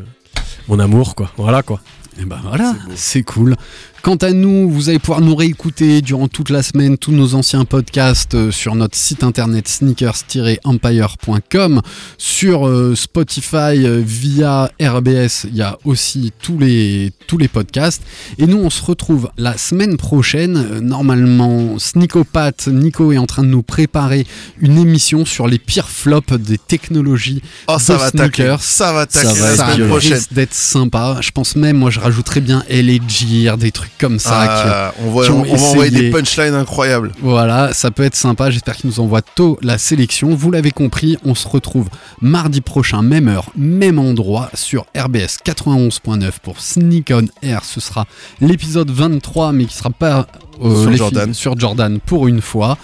mon 0.66 0.80
amour, 0.80 1.14
quoi. 1.14 1.30
Voilà, 1.36 1.62
quoi. 1.62 1.80
Et 2.20 2.24
ben 2.24 2.40
voilà, 2.42 2.74
c'est 2.96 3.22
cool. 3.22 3.54
Quant 4.02 4.16
à 4.16 4.32
nous, 4.32 4.70
vous 4.70 4.88
allez 4.88 4.98
pouvoir 4.98 5.20
nous 5.20 5.36
réécouter 5.36 6.00
durant 6.00 6.26
toute 6.26 6.48
la 6.48 6.62
semaine 6.62 6.96
tous 6.96 7.12
nos 7.12 7.34
anciens 7.34 7.66
podcasts 7.66 8.34
euh, 8.34 8.50
sur 8.50 8.74
notre 8.74 8.96
site 8.96 9.22
internet 9.22 9.68
sneakers-empire.com, 9.68 11.82
sur 12.16 12.66
euh, 12.66 12.94
Spotify 12.96 13.84
euh, 13.84 14.00
via 14.02 14.70
RBS, 14.80 15.44
il 15.44 15.54
y 15.56 15.60
a 15.60 15.76
aussi 15.84 16.32
tous 16.42 16.58
les, 16.58 17.12
tous 17.26 17.36
les 17.36 17.48
podcasts. 17.48 18.00
Et 18.38 18.46
nous, 18.46 18.56
on 18.56 18.70
se 18.70 18.82
retrouve 18.82 19.28
la 19.36 19.58
semaine 19.58 19.98
prochaine. 19.98 20.78
Normalement, 20.80 21.78
Sneakopath, 21.78 22.68
Nico 22.68 23.12
est 23.12 23.18
en 23.18 23.26
train 23.26 23.42
de 23.42 23.48
nous 23.48 23.62
préparer 23.62 24.26
une 24.60 24.78
émission 24.78 25.26
sur 25.26 25.46
les 25.46 25.58
pires 25.58 25.90
flops 25.90 26.32
des 26.38 26.56
technologies 26.56 27.42
Oh, 27.68 27.76
ça 27.78 27.92
de 27.94 27.98
va 27.98 28.08
sneakers. 28.08 28.62
Ça 28.62 28.94
va 28.94 29.04
Ça 29.10 29.24
tacler 29.24 29.40
va 29.40 29.50
la 29.50 29.56
semaine 29.74 29.88
prochaine. 29.88 30.14
risque 30.14 30.32
d'être 30.32 30.54
sympa. 30.54 31.18
Je 31.20 31.32
pense 31.32 31.54
même, 31.54 31.76
moi, 31.76 31.90
je 31.90 32.00
rajouterais 32.00 32.40
bien 32.40 32.64
Gear, 33.06 33.58
des 33.58 33.72
trucs 33.72 33.89
comme 34.00 34.18
ça. 34.18 34.46
Ah, 34.48 34.94
on, 35.04 35.10
voit, 35.10 35.26
qui 35.26 35.30
ont 35.30 35.42
on, 35.42 35.54
va 35.54 35.62
envoyer 35.62 35.90
des 35.90 36.10
punchlines 36.10 36.54
incroyables. 36.54 37.12
Voilà, 37.20 37.72
ça 37.72 37.90
peut 37.90 38.02
être 38.02 38.16
sympa. 38.16 38.50
J'espère 38.50 38.76
qu'ils 38.76 38.88
nous 38.88 39.00
envoient 39.00 39.22
tôt 39.22 39.58
la 39.62 39.78
sélection. 39.78 40.34
Vous 40.34 40.50
l'avez 40.50 40.70
compris, 40.70 41.18
on 41.24 41.34
se 41.34 41.46
retrouve 41.46 41.88
mardi 42.20 42.60
prochain, 42.60 43.02
même 43.02 43.28
heure, 43.28 43.50
même 43.56 43.98
endroit, 43.98 44.50
sur 44.54 44.86
RBS 44.96 45.38
91.9 45.44 46.30
pour 46.42 46.60
Sneak 46.60 47.12
on 47.14 47.26
Air. 47.42 47.64
Ce 47.64 47.80
sera 47.80 48.06
l'épisode 48.40 48.90
23, 48.90 49.52
mais 49.52 49.66
qui 49.66 49.76
sera 49.76 49.90
pas 49.90 50.26
euh, 50.64 50.82
Sur 50.82 50.96
Jordan. 50.96 51.22
films 51.24 51.34
sur 51.34 51.58
Jordan 51.58 52.00
pour 52.00 52.26
une 52.26 52.40
fois. 52.40 52.78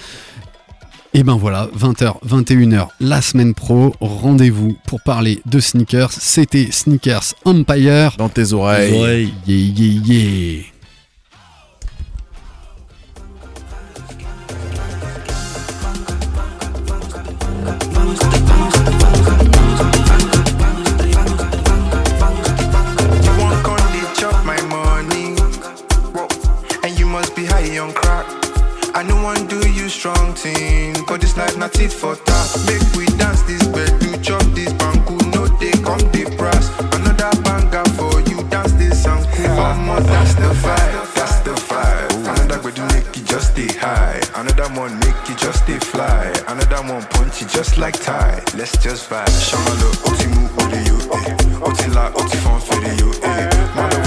Et 1.15 1.23
ben 1.23 1.37
voilà, 1.37 1.71
20h, 1.79 2.17
21h, 2.29 2.89
la 3.01 3.23
semaine 3.23 3.55
pro, 3.55 3.95
rendez-vous 4.01 4.77
pour 4.87 5.01
parler 5.01 5.41
de 5.47 5.61
sneakers. 5.61 6.13
C'était 6.13 6.69
Sneakers 6.71 7.33
Empire. 7.47 8.17
Dans 8.19 8.29
tes 8.29 8.53
oreilles. 8.53 9.31
Yeah, 9.47 9.57
yeah, 9.57 10.03
yeah. 10.05 10.76
I 28.97 29.03
no 29.03 29.23
one 29.23 29.47
do 29.47 29.59
you 29.69 29.91
strong 29.91 30.33
thing. 30.33 30.95
Cause 31.05 31.19
this 31.19 31.37
life 31.37 31.59
not 31.59 31.79
it 31.79 31.93
for 31.93 32.15
that. 32.15 32.47
Make 32.65 32.81
we 32.97 33.05
dance 33.19 33.43
this 33.43 33.67
bed, 33.69 34.01
do 34.01 34.17
chop 34.23 34.41
this 34.57 34.73
banku. 34.81 35.21
No, 35.35 35.47
they 35.61 35.73
come 35.85 36.01
the 36.17 36.25
brass. 36.39 36.67
Another 36.97 37.31
banger 37.43 37.85
for 37.93 38.21
you, 38.31 38.43
dance 38.49 38.73
this 38.73 39.03
song. 39.03 39.23
One 39.57 39.85
more, 39.85 40.01
that's 40.01 40.35
the 40.37 40.49
vibe, 40.65 41.15
that's 41.15 41.41
the 41.41 41.53
vibe. 41.69 42.11
Another 42.25 42.63
way 42.63 42.73
to 42.73 42.83
make 42.95 43.09
it 43.15 43.27
just 43.27 43.53
stay 43.53 43.69
high. 43.79 44.19
Another 44.35 44.69
one 44.81 44.99
make 45.01 45.17
party 45.27 45.45
just 45.45 45.63
stay 45.65 45.79
fly. 45.79 46.33
Another 46.49 46.93
one 46.93 47.03
punch 47.11 47.43
it 47.43 47.49
just 47.49 47.79
like 47.79 47.99
Tide. 48.01 48.43
Let's 48.55 48.77
just 48.79 49.11
vibe. 49.11 49.27
Shamalo, 49.27 49.91
oti 50.07 50.27
mu, 50.29 50.49
odi 50.63 50.79
you, 50.87 50.99
eh. 51.13 51.67
Oti 51.67 51.91
la, 51.91 52.09
oti 52.15 52.37
fon 52.39 52.61
for 52.61 52.81
the 52.81 52.95
you, 52.97 53.11
eh. 53.23 54.06